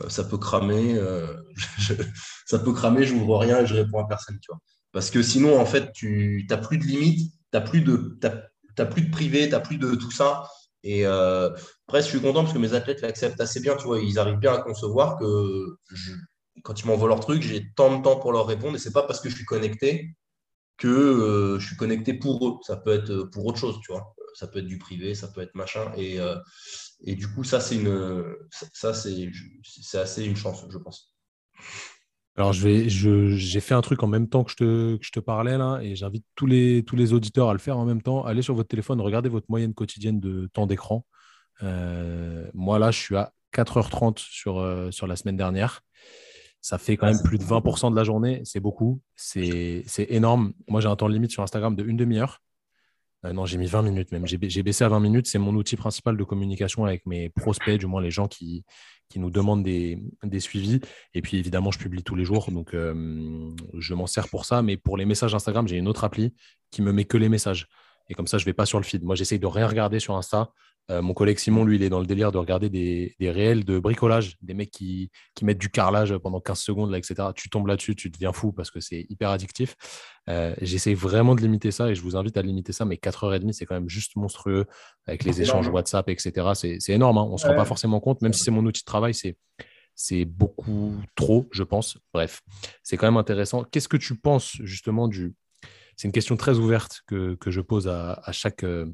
[0.00, 0.98] euh, ça peut cramer,
[2.46, 4.38] ça peut cramer, je n'ouvre rien et je réponds à personne.
[4.92, 8.18] Parce que sinon, en fait, tu n'as plus de limites, tu n'as plus de,
[8.90, 10.44] plus de privé, tu n'as plus de tout ça.
[10.82, 14.00] Et après, je suis content parce que mes athlètes l'acceptent assez bien, tu vois.
[14.00, 15.76] Ils arrivent bien à concevoir que
[16.62, 19.02] quand ils m'envoient leur truc, j'ai tant de temps pour leur répondre et c'est pas
[19.02, 20.14] parce que je suis connecté
[20.80, 22.58] que euh, je suis connecté pour eux.
[22.62, 24.14] Ça peut être pour autre chose, tu vois.
[24.34, 25.92] Ça peut être du privé, ça peut être machin.
[25.96, 26.36] Et, euh,
[27.04, 28.24] et du coup, ça, c'est une,
[28.72, 29.30] ça, c'est,
[29.62, 31.14] c'est assez une chance, je pense.
[32.36, 35.10] Alors, je vais, j'ai fait un truc en même temps que je te, que je
[35.10, 38.00] te parlais là, et j'invite tous les, tous les auditeurs à le faire en même
[38.00, 38.24] temps.
[38.24, 41.04] Allez sur votre téléphone, regardez votre moyenne quotidienne de temps d'écran.
[41.62, 45.82] Euh, moi, là, je suis à 4h30 sur, sur la semaine dernière.
[46.60, 48.42] Ça fait quand même plus de 20% de la journée.
[48.44, 49.00] C'est beaucoup.
[49.16, 50.52] C'est énorme.
[50.68, 52.42] Moi, j'ai un temps limite sur Instagram de une demi-heure.
[53.24, 54.26] Euh, non, j'ai mis 20 minutes même.
[54.26, 55.26] J'ai baissé à 20 minutes.
[55.26, 58.64] C'est mon outil principal de communication avec mes prospects, du moins les gens qui,
[59.08, 60.80] qui nous demandent des, des, suivis.
[61.14, 62.50] Et puis, évidemment, je publie tous les jours.
[62.50, 64.62] Donc, euh, je m'en sers pour ça.
[64.62, 66.34] Mais pour les messages Instagram, j'ai une autre appli
[66.70, 67.66] qui me met que les messages.
[68.10, 69.02] Et comme ça, je ne vais pas sur le feed.
[69.02, 70.50] Moi, j'essaye de rien regarder sur Insta.
[70.90, 73.78] Euh, mon collègue Simon, lui, il est dans le délire de regarder des, réels de
[73.78, 75.10] bricolage, des mecs qui,
[75.42, 77.28] mettent du carrelage pendant 15 secondes, là, etc.
[77.34, 79.76] Tu tombes là-dessus, tu deviens fou parce que c'est hyper addictif.
[80.28, 83.52] Euh, j'essaie vraiment de limiter ça et je vous invite à limiter ça, mais 4h30,
[83.52, 84.66] c'est quand même juste monstrueux
[85.06, 86.78] avec les échanges WhatsApp, etc.
[86.80, 87.26] C'est énorme, hein.
[87.28, 90.24] on ne se rend pas forcément compte, même si c'est mon outil de travail, c'est
[90.24, 91.98] beaucoup trop, je pense.
[92.12, 92.42] Bref,
[92.82, 93.62] c'est quand même intéressant.
[93.64, 95.34] Qu'est-ce que tu penses justement du...
[96.00, 98.64] C'est une question très ouverte que, je pose à, chaque...
[98.64, 98.86] Euh,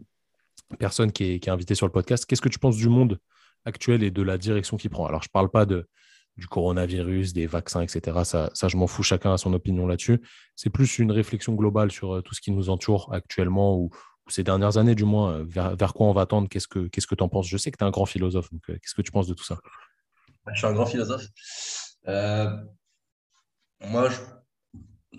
[0.81, 2.27] personne qui est, invité sur le podcast.
[2.27, 3.21] Qu'est-ce que tu penses du monde
[3.65, 5.07] actuel et de la direction qu'il prend?
[5.07, 5.89] Alors, je ne parle pas de,
[6.37, 8.25] du coronavirus, des vaccins, etc.
[8.25, 10.21] Ça, je m'en fous, chacun a son opinion là-dessus.
[10.57, 13.91] C'est plus une réflexion globale sur euh, tout ce qui nous entoure actuellement ou,
[14.27, 16.49] ces dernières années, du moins, euh, vers, quoi on va tendre?
[16.49, 17.47] Qu'est-ce que tu en penses?
[17.47, 19.61] Je sais que tu es un grand philosophe, qu'est-ce que tu penses de tout ça?
[20.53, 21.29] Je suis un grand philosophe.
[22.05, 24.11] moi,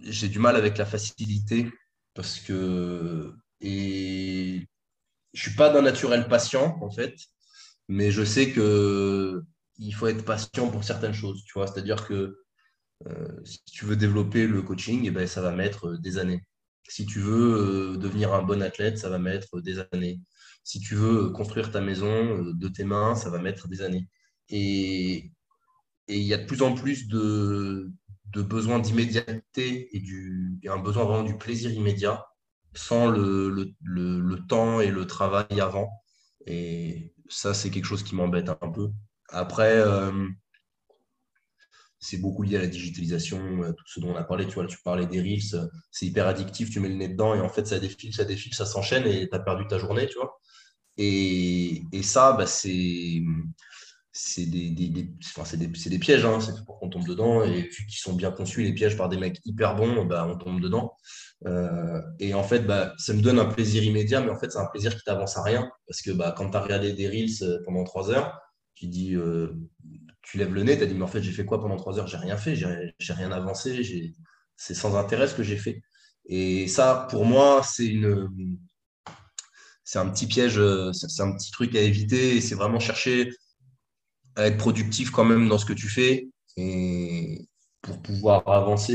[0.03, 1.71] j'ai du mal avec la facilité
[2.13, 3.33] parce que.
[3.61, 4.67] Et
[5.33, 7.15] je suis pas d'un naturel patient, en fait,
[7.87, 9.43] mais je sais que
[9.79, 11.67] il faut être patient pour certaines choses, tu vois.
[11.67, 12.37] C'est-à-dire que
[13.05, 16.43] euh, si tu veux développer le coaching, eh ben, ça va mettre euh, des années.
[16.89, 20.19] Si tu veux euh, devenir un bon athlète, ça va mettre des années.
[20.63, 24.07] Si tu veux construire ta maison de tes mains, ça va mettre des années.
[24.49, 25.31] Et
[26.07, 27.91] il y a de plus en plus de,
[28.33, 32.25] de besoins d'immédiateté et, du, un besoin vraiment du plaisir immédiat
[32.73, 35.89] sans le, le, temps et le travail avant.
[36.45, 38.91] Et ça, c'est quelque chose qui m'embête un peu.
[39.29, 40.27] Après, euh,
[41.99, 44.45] c'est beaucoup lié à la digitalisation, tout ce dont on a parlé.
[44.45, 47.41] Tu vois, tu parlais des Reels, c'est hyper addictif, tu mets le nez dedans et
[47.41, 50.17] en fait, ça défile, ça défile, ça s'enchaîne et tu as perdu ta journée, tu
[50.17, 50.39] vois.
[50.97, 53.21] Et, et ça, bah, c'est
[54.17, 57.43] c'est des, des, des, enfin, des, pièges, hein, c'est pour qu'on tombe dedans.
[57.43, 60.35] Et vu qu'ils sont bien conçus, les pièges par des mecs hyper bons, bah, on
[60.37, 60.95] tombe dedans.
[61.45, 64.57] Euh, et en fait, bah, ça me donne un plaisir immédiat, mais en fait, c'est
[64.57, 65.69] un plaisir qui t'avance à rien.
[65.87, 68.39] Parce que bah, quand tu as regardé des Reels euh, pendant trois heures,
[68.73, 69.53] tu dis, euh,
[70.23, 71.99] tu lèves le nez, tu as dit, mais en fait, j'ai fait quoi pendant trois
[71.99, 72.07] heures?
[72.07, 73.83] J'ai rien fait, j'ai rien avancé,
[74.55, 75.83] c'est sans intérêt ce que j'ai fait.
[76.25, 78.57] Et ça, pour moi, c'est une.
[79.83, 80.59] C'est un petit piège,
[80.91, 82.35] c'est un petit truc à éviter.
[82.35, 83.29] Et c'est vraiment chercher
[84.37, 87.49] à être productif quand même dans ce que tu fais et
[87.81, 88.93] pour pouvoir avancer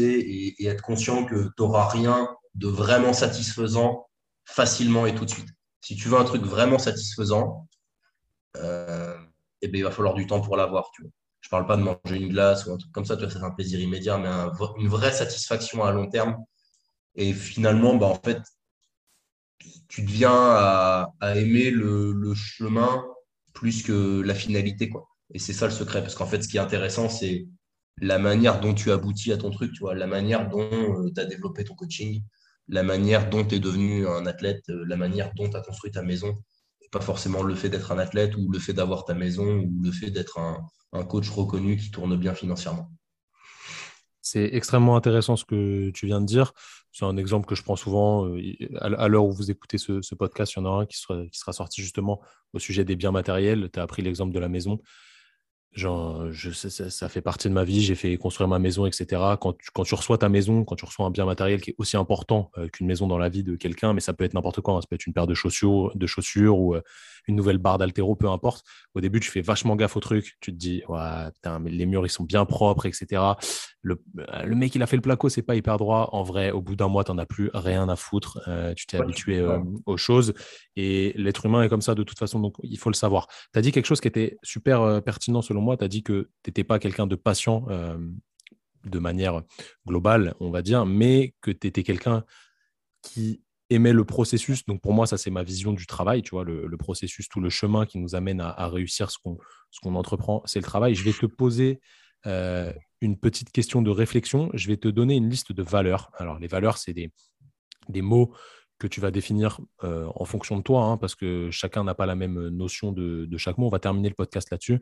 [0.58, 4.06] et, être conscient que tu n'auras rien de vraiment satisfaisant
[4.44, 5.48] facilement et tout de suite.
[5.80, 7.68] Si tu veux un truc vraiment satisfaisant,
[8.56, 9.16] euh,
[9.62, 10.90] eh ben, il va falloir du temps pour l'avoir.
[10.96, 13.32] Je ne parle pas de manger une glace ou un truc comme ça, tu vois,
[13.32, 14.28] c'est un plaisir immédiat, mais
[14.78, 16.36] une vraie satisfaction à long terme.
[17.16, 18.40] Et finalement, bah, en fait,
[19.88, 23.04] tu deviens à, aimer le, le, chemin
[23.52, 24.88] plus que la finalité.
[24.88, 25.06] Quoi.
[25.32, 27.46] Et c'est ça le secret, parce qu'en fait, ce qui est intéressant, c'est
[28.00, 31.20] la manière dont tu aboutis à ton truc, tu vois, la manière dont euh, tu
[31.20, 32.22] as développé ton coaching,
[32.68, 35.90] la manière dont tu es devenu un athlète, euh, la manière dont tu as construit
[35.90, 36.42] ta maison.
[36.90, 39.90] Pas forcément le fait d'être un athlète ou le fait d'avoir ta maison ou le
[39.90, 40.66] fait d'être un,
[41.04, 42.92] coach reconnu qui tourne bien financièrement.
[44.20, 46.52] C'est extrêmement intéressant ce que tu viens de dire.
[46.92, 48.26] C'est un exemple que je prends souvent.
[48.26, 48.42] Euh,
[48.78, 51.38] à l'heure où vous écoutez ce, podcast, il y en a un qui sera, qui
[51.38, 52.20] sera sorti justement
[52.52, 53.70] au sujet des biens matériels.
[53.72, 54.78] Tu as appris l'exemple de la maison.
[55.74, 59.06] Genre, je, ça, ça, fait partie de ma vie, j'ai fait construire ma maison, etc.
[59.40, 61.74] Quand tu, quand tu reçois ta maison, quand tu reçois un bien matériel qui est
[61.78, 64.60] aussi important euh, qu'une maison dans la vie de quelqu'un, mais ça peut être n'importe
[64.60, 64.80] quoi, hein.
[64.82, 66.82] ça peut être une paire de chaussures, de chaussures ou euh,
[67.28, 68.64] une nouvelle barre d'altéro, peu importe.
[68.94, 71.86] Au début, tu fais vachement gaffe au truc, tu te dis, ouais, putain, mais les
[71.86, 73.22] murs, ils sont bien propres, etc.
[73.80, 76.10] Le, euh, le mec, il a fait le placo, c'est pas hyper droit.
[76.12, 78.40] En vrai, au bout d'un mois, tu n'en as plus rien à foutre.
[78.76, 79.44] tu t'es habitué
[79.86, 80.34] aux choses.
[80.76, 83.26] Et l'être humain est comme ça de toute façon, donc il faut le savoir.
[83.52, 85.76] Tu as dit quelque chose qui était super pertinent selon moi.
[85.76, 87.66] Tu as dit que tu n'étais pas quelqu'un de patient
[88.84, 89.42] de manière
[89.86, 92.24] globale, on va dire, mais que tu étais quelqu'un
[93.02, 93.42] qui
[93.72, 94.64] aimait le processus.
[94.66, 97.50] Donc pour moi, ça, c'est ma vision du travail, tu vois, le, processus, tout le
[97.50, 99.38] chemin qui nous amène à, réussir ce qu'on
[99.82, 100.94] qu'on entreprend, c'est le travail.
[100.94, 101.80] Je vais te poser
[102.24, 104.50] une petite question de réflexion.
[104.54, 106.10] Je vais te donner une liste de valeurs.
[106.18, 107.10] Alors les valeurs, c'est des,
[107.88, 108.32] des mots
[108.82, 112.04] que tu vas définir euh, en fonction de toi, hein, parce que chacun n'a pas
[112.04, 113.66] la même notion de, chaque mot.
[113.66, 114.80] On va terminer le podcast là-dessus.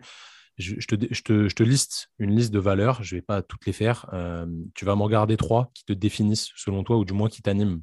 [0.56, 4.06] Je, te, liste une liste de valeurs, je ne vais pas toutes les faire.
[4.12, 7.42] Euh, tu vas m'en garder trois qui te définissent selon toi, ou du moins qui
[7.42, 7.82] t'animent.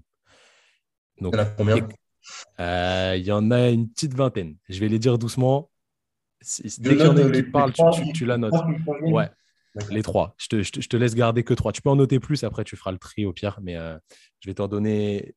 [1.22, 1.90] Donc, il y en a combien?
[2.60, 4.56] euh, Il y en a une petite vingtaine.
[4.70, 5.70] Je vais les dire doucement.
[6.80, 8.54] Dès qu'il y en a qui parle, tu, tu, la notes.
[9.02, 9.30] Ouais,
[9.90, 10.36] les trois.
[10.38, 11.72] Je te, laisse garder que trois.
[11.72, 13.98] Tu peux en noter plus, après tu feras le tri au pire, mais euh,
[14.40, 15.36] je vais t'en donner,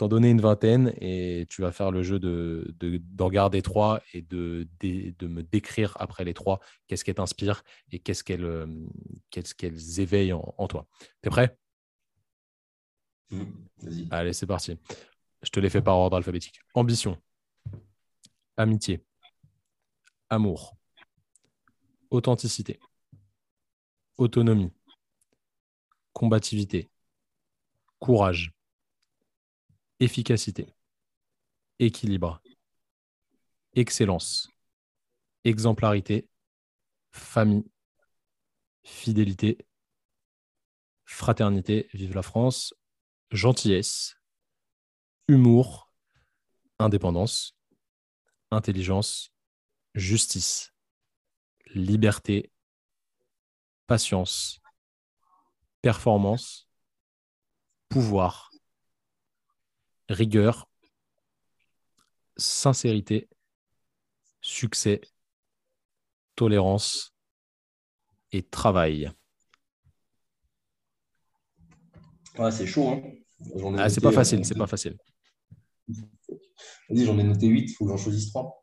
[0.00, 2.74] donner une vingtaine et tu vas faire le jeu de,
[3.12, 7.98] d'en garder trois et de, de, me décrire après les trois qu'est-ce qu'elles t'inspirent et
[7.98, 8.66] qu'est-ce qu'elles, euh,
[9.30, 10.86] qu'est-ce qu'elles éveillent en, en toi.
[11.22, 11.56] T'es prêt?
[13.30, 13.44] Mmh,
[14.10, 14.78] Allez, c'est parti.
[15.46, 16.60] Je te les fais par ordre alphabétique.
[16.74, 17.22] Ambition,
[18.56, 19.06] amitié,
[20.28, 20.76] amour,
[22.10, 22.80] authenticité.
[24.18, 24.72] Autonomie,
[26.12, 26.90] combativité,
[28.00, 28.52] courage,
[30.00, 30.74] efficacité,
[31.78, 32.42] équilibre,
[33.74, 34.50] excellence,
[35.44, 36.28] exemplarité,
[37.12, 37.70] famille,
[38.82, 39.58] fidélité,
[41.04, 42.74] fraternité, vive la France,
[43.30, 44.16] gentillesse,
[45.28, 45.90] humour,
[46.78, 47.56] indépendance,
[48.50, 49.32] intelligence,
[49.94, 50.72] justice,
[51.74, 52.52] liberté,
[53.86, 54.60] patience,
[55.82, 56.68] performance,
[57.88, 58.50] pouvoir,
[60.08, 60.68] rigueur,
[62.36, 63.28] sincérité,
[64.40, 65.00] succès,
[66.36, 67.14] tolérance
[68.32, 69.10] et travail.
[72.50, 72.90] c'est chaud.
[72.90, 73.00] Hein
[73.78, 74.96] ah, c'est pas facile, c'est pas facile.
[75.88, 78.62] Vas-y, j'en ai noté 8, il faut que j'en choisisse 3.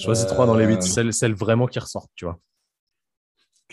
[0.00, 2.38] Choisis 3 dans les 8, euh, celles vraiment qui ressortent, tu vois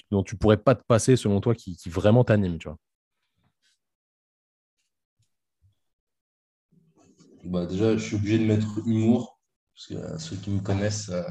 [0.10, 2.78] dont tu pourrais pas te passer selon toi qui, vraiment t'anime, tu vois
[7.44, 9.40] bah Déjà, je suis obligé de mettre humour,
[9.74, 11.24] parce que euh, ceux qui me connaissent, euh,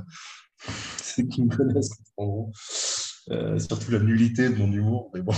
[1.02, 2.52] ceux qui me connaissent comprendront.
[3.30, 5.34] Euh, surtout la nullité de mon humour, mais bon.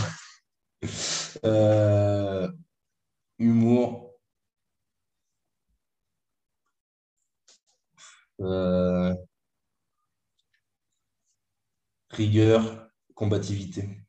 [3.38, 4.11] humour.
[12.10, 14.00] Rigueur combativité.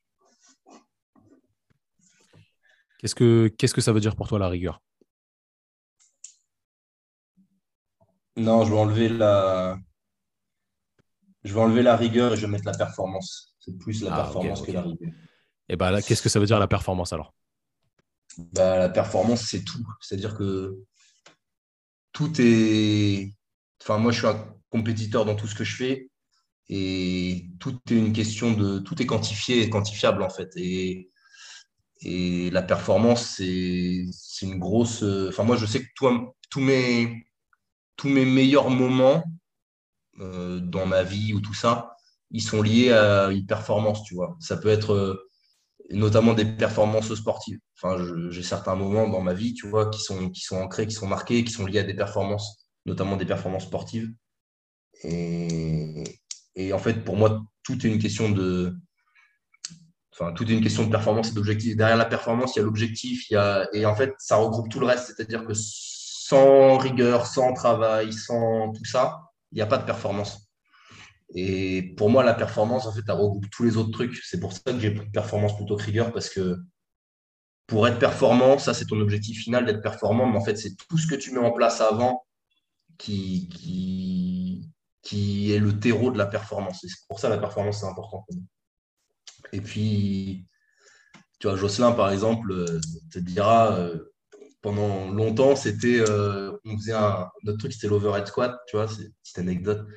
[3.00, 4.82] Qu'est-ce que, qu'est-ce que ça veut dire pour toi la rigueur?
[8.36, 9.78] Non, je vais enlever la,
[11.44, 13.56] je vais enlever la rigueur et je vais mettre la performance.
[13.60, 15.12] C'est plus la Ah, performance que la rigueur.
[15.70, 17.34] Et ben là, qu'est-ce que ça veut dire la performance alors?
[18.38, 19.86] Bah, la performance, c'est tout.
[20.02, 20.78] C'est-à-dire que
[22.12, 23.36] tout est.
[23.84, 26.10] Enfin, moi, je suis un compétiteur dans tout ce que je fais
[26.70, 28.80] et tout est une question de.
[28.80, 30.52] Tout est quantifié et quantifiable en fait.
[30.56, 31.10] Et,
[32.52, 35.04] la performance, c'est une grosse.
[35.30, 37.26] Enfin, moi, je sais que toi, tous mes,
[37.98, 39.24] tous mes meilleurs moments
[40.20, 41.96] euh, dans ma vie ou tout ça,
[42.32, 44.38] ils sont liés à une performance, tu vois.
[44.40, 44.94] Ça peut être.
[44.94, 45.30] euh,
[45.92, 47.60] notamment des performances sportives.
[47.78, 47.98] Enfin,
[48.30, 51.08] j'ai certains moments dans ma vie, tu vois, qui sont, qui sont ancrés, qui sont
[51.08, 54.12] marqués, qui sont liés à des performances, notamment des performances sportives.
[55.04, 56.04] Et,
[56.56, 58.76] et en fait, pour moi, tout est une question de,
[60.14, 61.76] enfin, tout est une question de performance et d'objectif.
[61.76, 64.70] Derrière la performance, il y a l'objectif, il y a, et en fait, ça regroupe
[64.70, 65.08] tout le reste.
[65.08, 69.20] C'est-à-dire que sans rigueur, sans travail, sans tout ça,
[69.52, 70.50] il n'y a pas de performance.
[71.36, 74.16] Et pour moi, la performance, en fait, elle regroupe tous les autres trucs.
[74.24, 76.58] C'est pour ça que j'ai pris performance plutôt que rigueur, parce que
[77.66, 80.98] pour être performant, ça, c'est ton objectif final d'être performant, mais en fait, c'est tout
[80.98, 82.24] ce que tu mets en place avant
[82.98, 84.70] qui, qui,
[85.02, 86.80] qui est le terreau de la performance.
[86.82, 88.46] C'est pour ça la performance, c'est important pour moi.
[89.52, 90.46] Et puis,
[91.40, 92.80] tu vois, Jocelyn, par exemple, euh,
[93.12, 94.14] te dira, euh,
[94.62, 99.04] pendant longtemps, c'était, euh, on faisait un, notre truc, c'était l'overhead squat, tu vois, c'est
[99.04, 99.88] une petite anecdote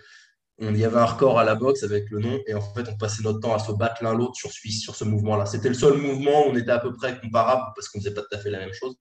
[0.59, 2.97] on y avait un record à la boxe avec le nom et en fait on
[2.97, 5.47] passait notre temps à se battre l'un l'autre sur, sur ce mouvement-là.
[5.47, 8.23] C'était le seul mouvement où on était à peu près comparable parce qu'on faisait pas
[8.23, 8.97] tout à fait la même chose,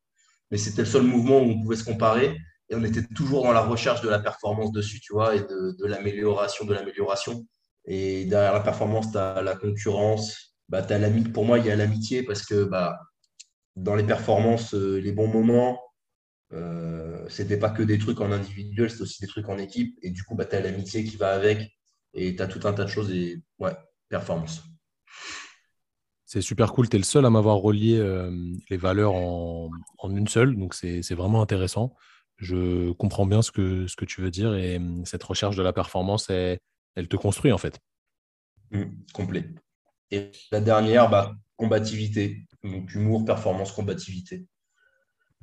[0.51, 2.37] mais c'était le seul mouvement où on pouvait se comparer
[2.69, 5.85] et on était toujours dans la recherche de la performance dessus, tu vois, et de,
[5.85, 7.45] l'amélioration, de l'amélioration.
[7.85, 11.75] Et derrière la performance, tu as la concurrence, bah, l'ami- pour moi il y a
[11.75, 12.97] l'amitié parce que bah,
[13.75, 15.79] dans les performances, euh, les bons moments,
[16.53, 19.97] euh, c'était pas que des trucs en individuel, c'était aussi des trucs en équipe.
[20.01, 21.71] Et du coup, bah, tu as l'amitié qui va avec
[22.13, 23.11] et tu as tout un tas de choses.
[23.11, 23.75] Et ouais,
[24.09, 24.63] performance.
[26.25, 26.89] C'est super cool.
[26.89, 28.31] Tu es le seul à m'avoir relié euh,
[28.69, 29.69] les valeurs en,
[29.99, 30.55] en une seule.
[30.55, 31.93] Donc, c'est vraiment intéressant.
[32.37, 34.53] Je comprends bien ce que, ce que tu veux dire.
[34.55, 36.59] Et euh, cette recherche de la performance, elle,
[36.95, 37.79] elle te construit en fait.
[38.71, 38.83] Mm,
[39.13, 39.49] complet.
[40.11, 42.45] Et la dernière, bah, combativité.
[42.63, 44.45] Donc, humour, performance, combativité.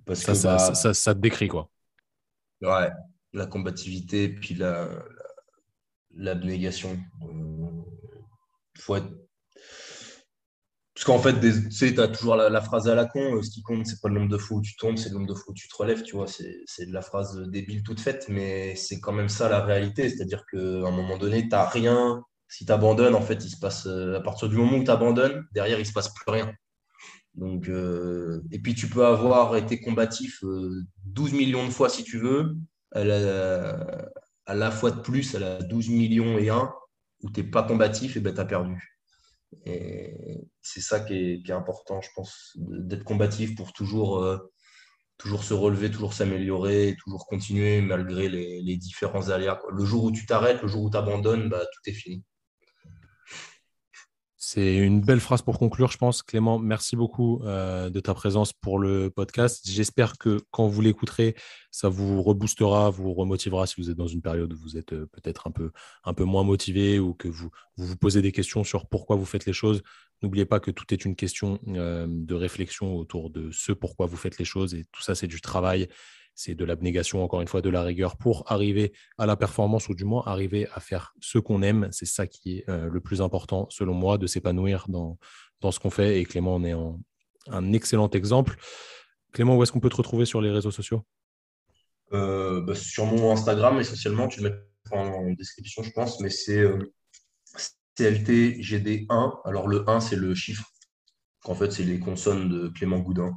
[0.05, 1.71] Parce Ça, que ça, bah, ça- ça te décrit quoi.
[2.61, 2.91] ouais,
[3.33, 6.99] la combativité, puis la, la- l'abnégation.
[7.23, 7.83] Euh,
[8.79, 9.09] faut être
[11.03, 13.61] Parce qu'en fait, tu sais, as toujours la, phrase à la con, euh, ce qui
[13.61, 15.51] compte, c'est pas le nombre de fois où tu tombes, c'est le nombre de fois
[15.51, 19.01] où tu te relèves, tu vois, c'est de la phrase débile toute faite, mais c'est
[19.01, 23.17] quand même ça la réalité, c'est-à-dire qu'à un moment donné, tu rien, si tu abandonnes,
[23.17, 25.87] en fait, il se passe, euh, à partir du moment où tu abandonnes, derrière, il
[25.87, 26.55] se passe plus rien.
[27.35, 32.05] Donc, euh, et puis tu peux avoir été combatif euh, 12 millions de fois si
[32.05, 32.55] tu veux,
[32.93, 33.77] à la,
[34.47, 36.73] à la fois de plus, à la 12 millions et un,
[37.23, 38.92] où tu n'es pas combatif, et ben tu as perdu.
[39.67, 44.39] Et c'est ça qui est, important, je pense, d'être combatif pour toujours, euh,
[45.19, 49.61] toujours se relever, toujours s'améliorer, toujours continuer malgré les, différents aléas.
[49.71, 52.25] Le jour où tu t'arrêtes, le jour où tu abandonnes, bah, tout est fini.
[54.55, 56.23] C'est une belle phrase pour conclure, je pense.
[56.23, 59.63] Clément, merci beaucoup euh, de ta présence pour le podcast.
[59.65, 61.35] J'espère que quand vous l'écouterez,
[61.71, 65.07] ça vous reboostera, vous remotivera si vous êtes dans une période où vous êtes euh,
[65.11, 65.49] peut-être
[66.05, 67.49] un peu, moins motivé ou que vous,
[67.79, 69.83] vous vous posez des questions sur pourquoi vous faites les choses.
[70.21, 74.19] N'oubliez pas que tout est une question euh, de réflexion autour de ce pourquoi vous
[74.19, 75.89] faites les choses et tout ça, c'est du travail.
[76.35, 79.95] C'est de l'abnégation, encore une fois, de la rigueur pour arriver à la performance ou
[79.95, 81.89] du moins arriver à faire ce qu'on aime.
[81.93, 85.19] C'est ça qui est euh, le plus important, selon moi, de s'épanouir dans,
[85.71, 86.21] ce qu'on fait.
[86.21, 86.75] Et Clément en est
[87.49, 88.57] un excellent exemple.
[89.33, 91.05] Clément, où est-ce qu'on peut te retrouver sur les réseaux sociaux?
[92.13, 94.57] Euh, bah, sur mon Instagram, essentiellement, tu le mets
[94.91, 96.79] en description, je pense, mais c'est euh,
[97.99, 99.41] CLTGD1.
[99.45, 100.71] Alors, le 1, c'est le chiffre.
[101.45, 103.33] En fait, c'est les consonnes de Clément Goudin.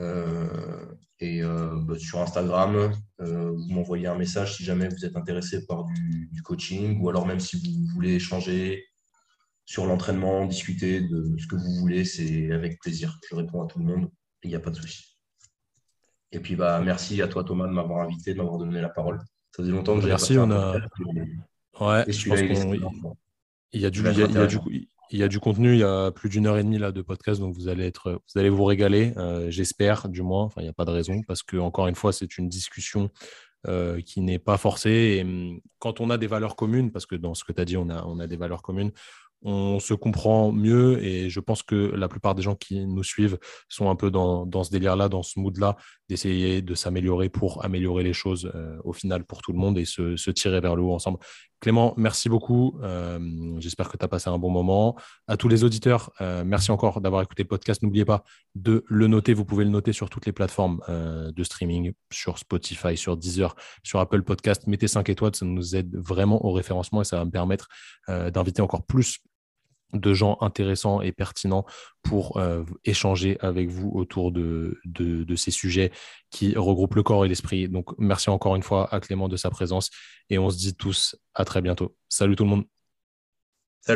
[0.00, 0.86] Euh,
[1.20, 5.66] et euh, bah, sur Instagram, euh, vous m'envoyez un message si jamais vous êtes intéressé
[5.66, 8.84] par du, du coaching ou alors même si vous voulez échanger
[9.66, 13.18] sur l'entraînement, discuter de ce que vous voulez, c'est avec plaisir.
[13.30, 14.10] Je réponds à tout le monde,
[14.42, 15.16] il n'y a pas de souci.
[16.32, 19.18] Et puis bah, merci à toi Thomas de m'avoir invité, de m'avoir donné la parole.
[19.54, 20.80] Ça faisait longtemps que j'avais Merci, pas fait on un a-
[21.80, 23.16] Ouais, et je pense il est qu'on super fort.
[23.72, 24.88] il y y y.
[25.10, 27.02] il y a du contenu, il y a plus d'une heure et demie là, de
[27.02, 30.48] podcast, donc vous allez, être, vous allez vous régaler, euh, j'espère du moins.
[30.56, 33.10] Il n'y a pas de raison, parce que encore une fois, c'est une discussion
[33.66, 34.90] euh, qui n'est pas forcée.
[35.18, 37.64] Et hum, quand on a des valeurs communes, parce que dans ce que tu as
[37.64, 38.92] dit, on a des valeurs communes,
[39.44, 43.38] on se comprend mieux et je pense que la plupart des gens qui nous suivent
[43.68, 45.76] sont un peu dans, ce délire-là, dans ce mood-là,
[46.08, 49.84] d'essayer de s'améliorer pour améliorer les choses euh, au final pour tout le monde et
[49.84, 51.18] se, tirer vers le haut ensemble.
[51.60, 52.78] Clément, merci beaucoup.
[52.82, 53.18] Euh,
[53.58, 54.96] j'espère que tu as passé un bon moment.
[55.28, 57.82] À tous les auditeurs, euh, merci encore d'avoir écouté le podcast.
[57.82, 59.34] N'oubliez pas de le noter.
[59.34, 64.00] Vous pouvez le noter sur toutes les plateformes de streaming, sur Spotify, sur Deezer, sur
[64.00, 64.66] Apple Podcast.
[64.66, 67.68] Mettez 5 étoiles, ça nous aide vraiment au référencement et ça va me permettre
[68.08, 69.20] d'inviter encore plus
[69.92, 71.64] de gens intéressants et pertinents
[72.02, 75.92] pour euh, échanger avec vous autour de, de, ces sujets
[76.30, 77.68] qui regroupent le corps et l'esprit.
[77.68, 79.90] Donc, merci encore une fois à Clément de sa présence
[80.30, 81.96] et on se dit tous à très bientôt.
[82.08, 82.73] Salut tout le monde.